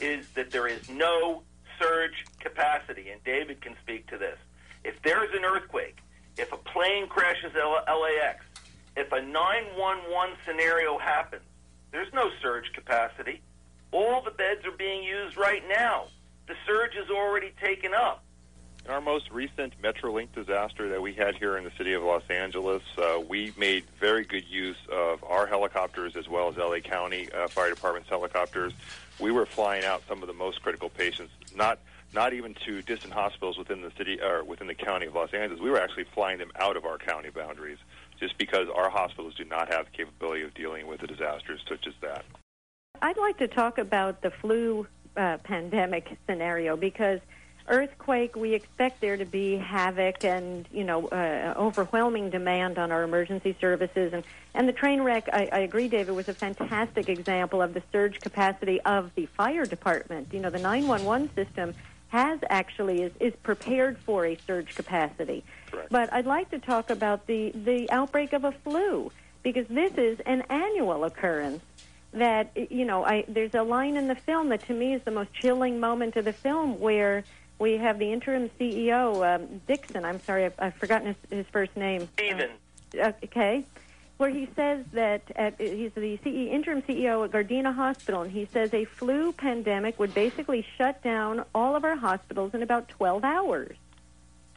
is 0.00 0.26
that 0.34 0.50
there 0.50 0.66
is 0.66 0.88
no 0.88 1.42
surge 1.78 2.24
capacity, 2.40 3.10
and 3.10 3.22
David 3.24 3.60
can 3.60 3.74
speak 3.82 4.06
to 4.08 4.18
this. 4.18 4.38
If 4.84 5.00
there's 5.02 5.34
an 5.34 5.44
earthquake, 5.44 5.98
if 6.36 6.52
a 6.52 6.56
plane 6.56 7.08
crashes 7.08 7.52
LAX, 7.54 8.44
if 8.96 9.10
a 9.12 9.20
911 9.20 10.36
scenario 10.46 10.98
happens, 10.98 11.42
there's 11.90 12.12
no 12.12 12.30
surge 12.40 12.72
capacity. 12.74 13.40
All 13.90 14.22
the 14.22 14.30
beds 14.30 14.64
are 14.64 14.76
being 14.76 15.02
used 15.02 15.36
right 15.36 15.62
now. 15.68 16.06
The 16.48 16.54
surge 16.66 16.96
is 16.96 17.10
already 17.10 17.52
taken 17.60 17.92
up. 17.94 18.24
In 18.84 18.90
our 18.90 19.00
most 19.00 19.30
recent 19.30 19.80
Metrolink 19.80 20.32
disaster 20.32 20.88
that 20.88 21.00
we 21.00 21.12
had 21.12 21.36
here 21.36 21.56
in 21.56 21.62
the 21.62 21.70
city 21.78 21.92
of 21.92 22.02
Los 22.02 22.24
Angeles, 22.28 22.82
uh, 22.98 23.20
we 23.28 23.52
made 23.56 23.84
very 24.00 24.24
good 24.24 24.44
use 24.48 24.76
of 24.90 25.22
our 25.22 25.46
helicopters 25.46 26.16
as 26.16 26.28
well 26.28 26.48
as 26.48 26.56
LA 26.56 26.80
County 26.80 27.30
uh, 27.30 27.46
Fire 27.46 27.70
Department's 27.70 28.08
helicopters. 28.08 28.72
We 29.20 29.30
were 29.30 29.46
flying 29.46 29.84
out 29.84 30.02
some 30.08 30.20
of 30.20 30.26
the 30.26 30.34
most 30.34 30.62
critical 30.62 30.88
patients, 30.88 31.32
not 31.54 31.78
not 32.12 32.32
even 32.32 32.54
to 32.66 32.82
distant 32.82 33.12
hospitals 33.12 33.56
within 33.56 33.82
the 33.82 33.92
city 33.96 34.20
or 34.20 34.42
within 34.42 34.66
the 34.66 34.74
county 34.74 35.06
of 35.06 35.14
Los 35.14 35.32
Angeles. 35.32 35.62
We 35.62 35.70
were 35.70 35.80
actually 35.80 36.04
flying 36.12 36.38
them 36.38 36.50
out 36.56 36.76
of 36.76 36.84
our 36.84 36.98
county 36.98 37.30
boundaries, 37.30 37.78
just 38.18 38.36
because 38.36 38.66
our 38.68 38.90
hospitals 38.90 39.36
do 39.36 39.44
not 39.44 39.72
have 39.72 39.86
the 39.86 39.92
capability 39.92 40.42
of 40.42 40.54
dealing 40.54 40.88
with 40.88 41.04
a 41.04 41.06
disaster 41.06 41.56
such 41.68 41.86
as 41.86 41.94
that. 42.02 42.24
I'd 43.00 43.16
like 43.16 43.38
to 43.38 43.48
talk 43.48 43.78
about 43.78 44.22
the 44.22 44.30
flu 44.30 44.88
uh, 45.16 45.38
pandemic 45.38 46.18
scenario 46.26 46.76
because 46.76 47.20
earthquake, 47.68 48.36
we 48.36 48.54
expect 48.54 49.00
there 49.00 49.16
to 49.16 49.24
be 49.24 49.56
havoc 49.56 50.24
and 50.24 50.66
you 50.72 50.84
know 50.84 51.08
uh, 51.08 51.54
overwhelming 51.56 52.30
demand 52.30 52.78
on 52.78 52.92
our 52.92 53.02
emergency 53.02 53.56
services, 53.60 54.12
and 54.12 54.24
and 54.54 54.68
the 54.68 54.72
train 54.72 55.02
wreck. 55.02 55.28
I, 55.32 55.48
I 55.52 55.58
agree, 55.60 55.88
David, 55.88 56.14
was 56.14 56.28
a 56.28 56.34
fantastic 56.34 57.08
example 57.08 57.62
of 57.62 57.74
the 57.74 57.82
surge 57.92 58.20
capacity 58.20 58.80
of 58.82 59.14
the 59.14 59.26
fire 59.26 59.66
department. 59.66 60.28
You 60.32 60.40
know, 60.40 60.50
the 60.50 60.58
911 60.58 61.34
system 61.34 61.74
has 62.08 62.38
actually 62.50 63.02
is, 63.02 63.12
is 63.20 63.34
prepared 63.42 63.96
for 63.96 64.26
a 64.26 64.36
surge 64.46 64.74
capacity. 64.74 65.42
But 65.90 66.12
I'd 66.12 66.26
like 66.26 66.50
to 66.50 66.58
talk 66.58 66.90
about 66.90 67.26
the 67.26 67.52
the 67.52 67.90
outbreak 67.90 68.32
of 68.32 68.44
a 68.44 68.52
flu 68.52 69.10
because 69.42 69.66
this 69.68 69.92
is 69.96 70.20
an 70.20 70.42
annual 70.50 71.04
occurrence 71.04 71.62
that 72.12 72.50
you 72.70 72.84
know 72.84 73.04
I 73.04 73.24
there's 73.28 73.54
a 73.54 73.62
line 73.62 73.96
in 73.96 74.08
the 74.08 74.14
film 74.14 74.50
that 74.50 74.66
to 74.66 74.74
me 74.74 74.94
is 74.94 75.02
the 75.02 75.10
most 75.10 75.32
chilling 75.34 75.80
moment 75.80 76.16
of 76.16 76.24
the 76.24 76.32
film 76.32 76.78
where 76.78 77.24
we 77.58 77.76
have 77.78 77.98
the 77.98 78.12
interim 78.12 78.50
CEO 78.60 79.36
um, 79.36 79.60
Dixon. 79.66 80.04
I'm 80.04 80.20
sorry, 80.20 80.44
I've, 80.46 80.54
I've 80.58 80.74
forgotten 80.74 81.08
his, 81.08 81.16
his 81.38 81.46
first 81.52 81.76
name. 81.76 82.08
Stephen. 82.14 82.50
Uh, 83.00 83.12
okay, 83.24 83.64
where 84.18 84.30
he 84.30 84.48
says 84.54 84.84
that 84.92 85.22
at, 85.36 85.60
he's 85.60 85.92
the 85.94 86.16
CE, 86.18 86.26
interim 86.26 86.82
CEO 86.82 87.24
at 87.24 87.30
Gardena 87.32 87.74
Hospital, 87.74 88.22
and 88.22 88.30
he 88.30 88.46
says 88.52 88.74
a 88.74 88.84
flu 88.84 89.32
pandemic 89.32 89.98
would 89.98 90.12
basically 90.12 90.66
shut 90.76 91.02
down 91.02 91.44
all 91.54 91.74
of 91.74 91.84
our 91.84 91.96
hospitals 91.96 92.52
in 92.54 92.62
about 92.62 92.88
12 92.88 93.24
hours. 93.24 93.76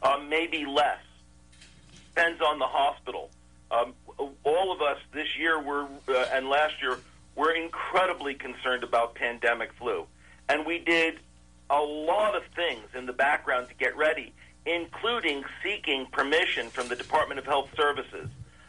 uh, 0.02 0.18
maybe 0.28 0.66
less. 0.66 0.98
Depends 2.14 2.40
on 2.40 2.58
the 2.58 2.66
hospital. 2.66 3.30
Um, 3.70 3.94
all 4.44 4.72
of 4.72 4.80
us 4.82 4.98
this 5.12 5.28
year 5.38 5.60
were, 5.60 5.86
uh, 6.08 6.26
and 6.32 6.48
last 6.48 6.74
year, 6.80 6.98
were 7.36 7.52
incredibly 7.52 8.34
concerned 8.34 8.82
about 8.82 9.14
pandemic 9.14 9.72
flu. 9.74 10.06
And 10.48 10.66
we 10.66 10.78
did 10.78 11.20
a 11.70 11.80
lot 11.80 12.34
of 12.34 12.42
things 12.54 12.86
in 12.94 13.06
the 13.06 13.12
background 13.12 13.68
to 13.68 13.74
get 13.74 13.96
ready, 13.96 14.32
including 14.64 15.44
seeking 15.62 16.06
permission 16.06 16.70
from 16.70 16.88
the 16.88 16.96
Department 16.96 17.38
of 17.38 17.46
Health 17.46 17.68
Services 17.76 18.28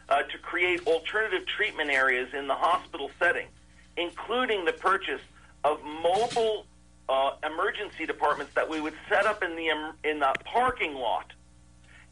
uh, 0.10 0.24
to 0.24 0.38
create 0.40 0.86
alternative 0.88 1.46
treatment 1.46 1.90
areas 1.90 2.34
in 2.34 2.48
the 2.48 2.56
hospital 2.56 3.12
setting, 3.20 3.48
including 3.96 4.66
the 4.66 4.74
purchase 4.74 5.22
of 5.64 5.84
mobile 5.84 6.66
uh, 7.10 7.32
emergency 7.44 8.06
departments 8.06 8.54
that 8.54 8.70
we 8.70 8.82
would 8.82 8.94
set 9.08 9.26
up 9.26 9.44
in 9.44 9.56
the 9.56 9.68
in 10.04 10.20
the 10.20 10.34
parking 10.44 10.94
lot, 10.94 11.32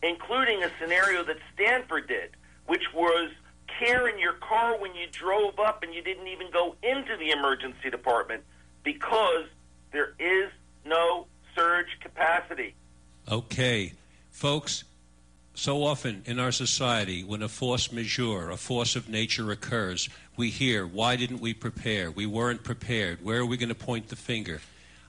including 0.03 0.63
a 0.63 0.71
scenario 0.79 1.23
that 1.23 1.37
Stanford 1.53 2.07
did, 2.07 2.31
which 2.67 2.93
was 2.93 3.29
care 3.67 4.07
in 4.07 4.19
your 4.19 4.33
car 4.33 4.77
when 4.79 4.95
you 4.95 5.07
drove 5.11 5.59
up 5.59 5.83
and 5.83 5.93
you 5.93 6.01
didn't 6.01 6.27
even 6.27 6.51
go 6.51 6.75
into 6.83 7.17
the 7.17 7.31
emergency 7.31 7.89
department 7.89 8.43
because 8.83 9.45
There 9.95 10.13
is 10.19 10.51
no 10.83 11.25
surge 11.55 11.97
capacity. 12.01 12.75
Okay. 13.31 13.93
Folks, 14.29 14.83
so 15.53 15.85
often 15.85 16.21
in 16.25 16.37
our 16.37 16.51
society, 16.51 17.23
when 17.23 17.41
a 17.41 17.47
force 17.47 17.93
majeure, 17.93 18.49
a 18.49 18.57
force 18.57 18.97
of 18.97 19.07
nature 19.07 19.49
occurs, 19.51 20.09
we 20.35 20.49
hear, 20.49 20.85
why 20.85 21.15
didn't 21.15 21.39
we 21.39 21.53
prepare? 21.53 22.11
We 22.11 22.25
weren't 22.25 22.65
prepared. 22.65 23.23
Where 23.23 23.39
are 23.39 23.45
we 23.45 23.55
going 23.55 23.69
to 23.69 23.73
point 23.75 24.09
the 24.09 24.17
finger? 24.17 24.59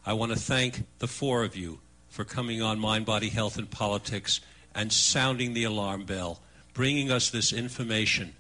I 0.06 0.12
want 0.12 0.30
to 0.30 0.38
thank 0.38 0.84
the 1.00 1.08
four 1.08 1.42
of 1.42 1.56
you 1.56 1.80
for 2.08 2.22
coming 2.22 2.62
on 2.62 2.78
Mind, 2.78 3.06
Body, 3.06 3.28
Health, 3.28 3.58
and 3.58 3.68
Politics 3.68 4.40
and 4.72 4.92
sounding 4.92 5.52
the 5.52 5.64
alarm 5.64 6.04
bell, 6.04 6.38
bringing 6.74 7.10
us 7.10 7.28
this 7.28 7.52
information 7.52 8.35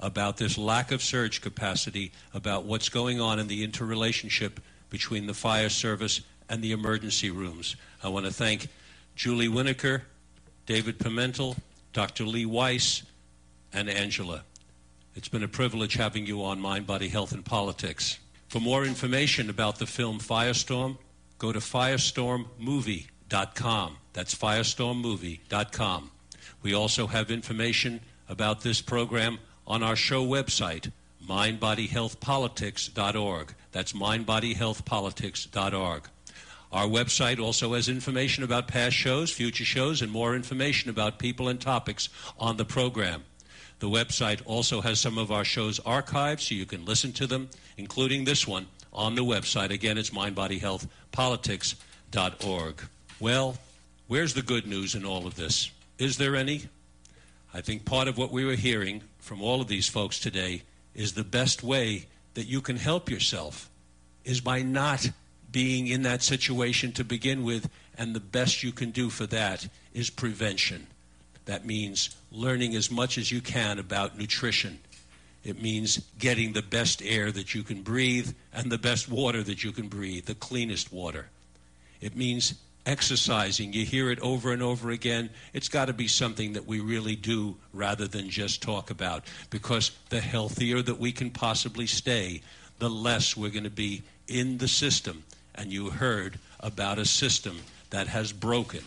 about 0.00 0.38
this 0.38 0.58
lack 0.58 0.90
of 0.90 1.02
surge 1.02 1.40
capacity, 1.40 2.10
about 2.34 2.64
what's 2.64 2.88
going 2.88 3.20
on 3.20 3.38
in 3.38 3.46
the 3.46 3.62
interrelationship 3.62 4.58
between 4.88 5.26
the 5.26 5.34
fire 5.34 5.68
service 5.68 6.22
and 6.48 6.62
the 6.62 6.72
emergency 6.72 7.30
rooms. 7.30 7.76
I 8.02 8.08
want 8.08 8.26
to 8.26 8.32
thank 8.32 8.68
Julie 9.14 9.48
Winokur, 9.48 10.02
David 10.66 10.98
Pimentel, 10.98 11.56
Dr. 11.92 12.24
Lee 12.24 12.46
Weiss, 12.46 13.02
and 13.72 13.88
Angela. 13.88 14.42
It's 15.14 15.28
been 15.28 15.42
a 15.42 15.48
privilege 15.48 15.94
having 15.94 16.26
you 16.26 16.42
on 16.42 16.60
Mind, 16.60 16.86
Body, 16.86 17.08
Health, 17.08 17.32
and 17.32 17.42
Politics. 17.44 18.18
For 18.48 18.60
more 18.60 18.84
information 18.84 19.50
about 19.50 19.78
the 19.78 19.86
film 19.86 20.18
Firestorm, 20.18 20.98
go 21.38 21.52
to 21.52 21.60
firestormmovie.com. 21.60 23.96
That's 24.12 24.34
firestormmovie.com. 24.34 26.10
We 26.62 26.74
also 26.74 27.06
have 27.06 27.30
information 27.30 28.00
about 28.28 28.62
this 28.62 28.80
program 28.80 29.38
on 29.70 29.82
our 29.84 29.94
show 29.94 30.26
website, 30.26 30.90
mindbodyhealthpolitics.org. 31.24 33.54
That's 33.70 33.92
mindbodyhealthpolitics.org. 33.92 36.08
Our 36.72 36.86
website 36.86 37.40
also 37.40 37.74
has 37.74 37.88
information 37.88 38.42
about 38.42 38.66
past 38.66 38.96
shows, 38.96 39.30
future 39.30 39.64
shows, 39.64 40.02
and 40.02 40.10
more 40.10 40.34
information 40.34 40.90
about 40.90 41.20
people 41.20 41.46
and 41.46 41.60
topics 41.60 42.08
on 42.36 42.56
the 42.56 42.64
program. 42.64 43.22
The 43.78 43.88
website 43.88 44.42
also 44.44 44.80
has 44.80 44.98
some 44.98 45.18
of 45.18 45.30
our 45.30 45.44
shows 45.44 45.78
archived 45.80 46.40
so 46.40 46.56
you 46.56 46.66
can 46.66 46.84
listen 46.84 47.12
to 47.12 47.28
them, 47.28 47.48
including 47.76 48.24
this 48.24 48.48
one, 48.48 48.66
on 48.92 49.14
the 49.14 49.22
website. 49.22 49.70
Again, 49.70 49.98
it's 49.98 50.10
mindbodyhealthpolitics.org. 50.10 52.82
Well, 53.20 53.56
where's 54.08 54.34
the 54.34 54.42
good 54.42 54.66
news 54.66 54.96
in 54.96 55.06
all 55.06 55.28
of 55.28 55.36
this? 55.36 55.70
Is 55.96 56.18
there 56.18 56.34
any? 56.34 56.62
I 57.54 57.60
think 57.60 57.84
part 57.84 58.08
of 58.08 58.18
what 58.18 58.32
we 58.32 58.44
were 58.44 58.56
hearing 58.56 59.02
from 59.20 59.42
all 59.42 59.60
of 59.60 59.68
these 59.68 59.88
folks 59.88 60.18
today 60.18 60.62
is 60.94 61.12
the 61.12 61.24
best 61.24 61.62
way 61.62 62.06
that 62.34 62.46
you 62.46 62.60
can 62.60 62.76
help 62.76 63.10
yourself 63.10 63.70
is 64.24 64.40
by 64.40 64.62
not 64.62 65.10
being 65.50 65.86
in 65.86 66.02
that 66.02 66.22
situation 66.22 66.92
to 66.92 67.04
begin 67.04 67.42
with, 67.42 67.68
and 67.98 68.14
the 68.14 68.20
best 68.20 68.62
you 68.62 68.72
can 68.72 68.90
do 68.90 69.10
for 69.10 69.26
that 69.26 69.68
is 69.92 70.10
prevention. 70.10 70.86
That 71.46 71.66
means 71.66 72.14
learning 72.30 72.74
as 72.76 72.90
much 72.90 73.18
as 73.18 73.32
you 73.32 73.40
can 73.40 73.78
about 73.78 74.16
nutrition. 74.16 74.78
It 75.42 75.60
means 75.60 75.98
getting 76.18 76.52
the 76.52 76.62
best 76.62 77.02
air 77.02 77.32
that 77.32 77.54
you 77.54 77.62
can 77.62 77.82
breathe 77.82 78.34
and 78.52 78.70
the 78.70 78.78
best 78.78 79.08
water 79.08 79.42
that 79.42 79.64
you 79.64 79.72
can 79.72 79.88
breathe, 79.88 80.26
the 80.26 80.34
cleanest 80.34 80.92
water. 80.92 81.26
It 82.00 82.14
means 82.14 82.54
exercising. 82.86 83.72
You 83.72 83.84
hear 83.84 84.10
it 84.10 84.20
over 84.20 84.52
and 84.52 84.62
over 84.62 84.90
again. 84.90 85.30
It's 85.52 85.68
got 85.68 85.86
to 85.86 85.92
be 85.92 86.08
something 86.08 86.54
that 86.54 86.66
we 86.66 86.80
really 86.80 87.16
do 87.16 87.56
rather 87.72 88.06
than 88.06 88.30
just 88.30 88.62
talk 88.62 88.90
about 88.90 89.24
because 89.50 89.92
the 90.08 90.20
healthier 90.20 90.82
that 90.82 90.98
we 90.98 91.12
can 91.12 91.30
possibly 91.30 91.86
stay, 91.86 92.42
the 92.78 92.90
less 92.90 93.36
we're 93.36 93.50
going 93.50 93.64
to 93.64 93.70
be 93.70 94.02
in 94.26 94.58
the 94.58 94.68
system 94.68 95.24
and 95.54 95.72
you 95.72 95.90
heard 95.90 96.38
about 96.60 96.98
a 96.98 97.04
system 97.04 97.58
that 97.90 98.06
has 98.06 98.32
broken. 98.32 98.82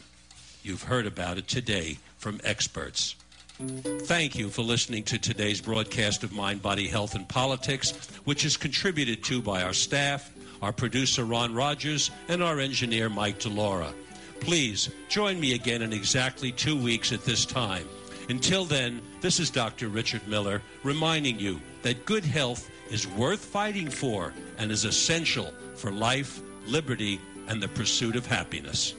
You've 0.63 0.83
heard 0.83 1.05
about 1.05 1.37
it 1.37 1.47
today 1.47 1.97
from 2.17 2.39
experts. 2.43 3.15
Thank 3.59 4.35
you 4.35 4.49
for 4.49 4.63
listening 4.63 5.03
to 5.03 5.19
today's 5.19 5.61
broadcast 5.61 6.23
of 6.23 6.31
Mind, 6.31 6.61
Body, 6.61 6.87
Health, 6.87 7.13
and 7.13 7.29
Politics, 7.29 7.91
which 8.23 8.45
is 8.45 8.57
contributed 8.57 9.23
to 9.25 9.41
by 9.41 9.61
our 9.61 9.73
staff, 9.73 10.31
our 10.63 10.73
producer 10.73 11.25
Ron 11.25 11.53
Rogers, 11.53 12.09
and 12.27 12.41
our 12.41 12.59
engineer 12.59 13.09
Mike 13.09 13.39
DeLaura. 13.39 13.93
Please 14.39 14.89
join 15.09 15.39
me 15.39 15.53
again 15.53 15.83
in 15.83 15.93
exactly 15.93 16.51
two 16.51 16.81
weeks 16.81 17.11
at 17.11 17.23
this 17.23 17.45
time. 17.45 17.87
Until 18.29 18.65
then, 18.65 19.01
this 19.21 19.39
is 19.39 19.51
Dr. 19.51 19.89
Richard 19.89 20.27
Miller 20.27 20.61
reminding 20.83 21.37
you 21.37 21.59
that 21.83 22.05
good 22.05 22.25
health 22.25 22.71
is 22.89 23.07
worth 23.07 23.43
fighting 23.43 23.89
for 23.89 24.33
and 24.57 24.71
is 24.71 24.85
essential 24.85 25.53
for 25.75 25.91
life 25.91 26.41
liberty, 26.67 27.19
and 27.47 27.61
the 27.61 27.67
pursuit 27.67 28.15
of 28.15 28.25
happiness. 28.25 28.95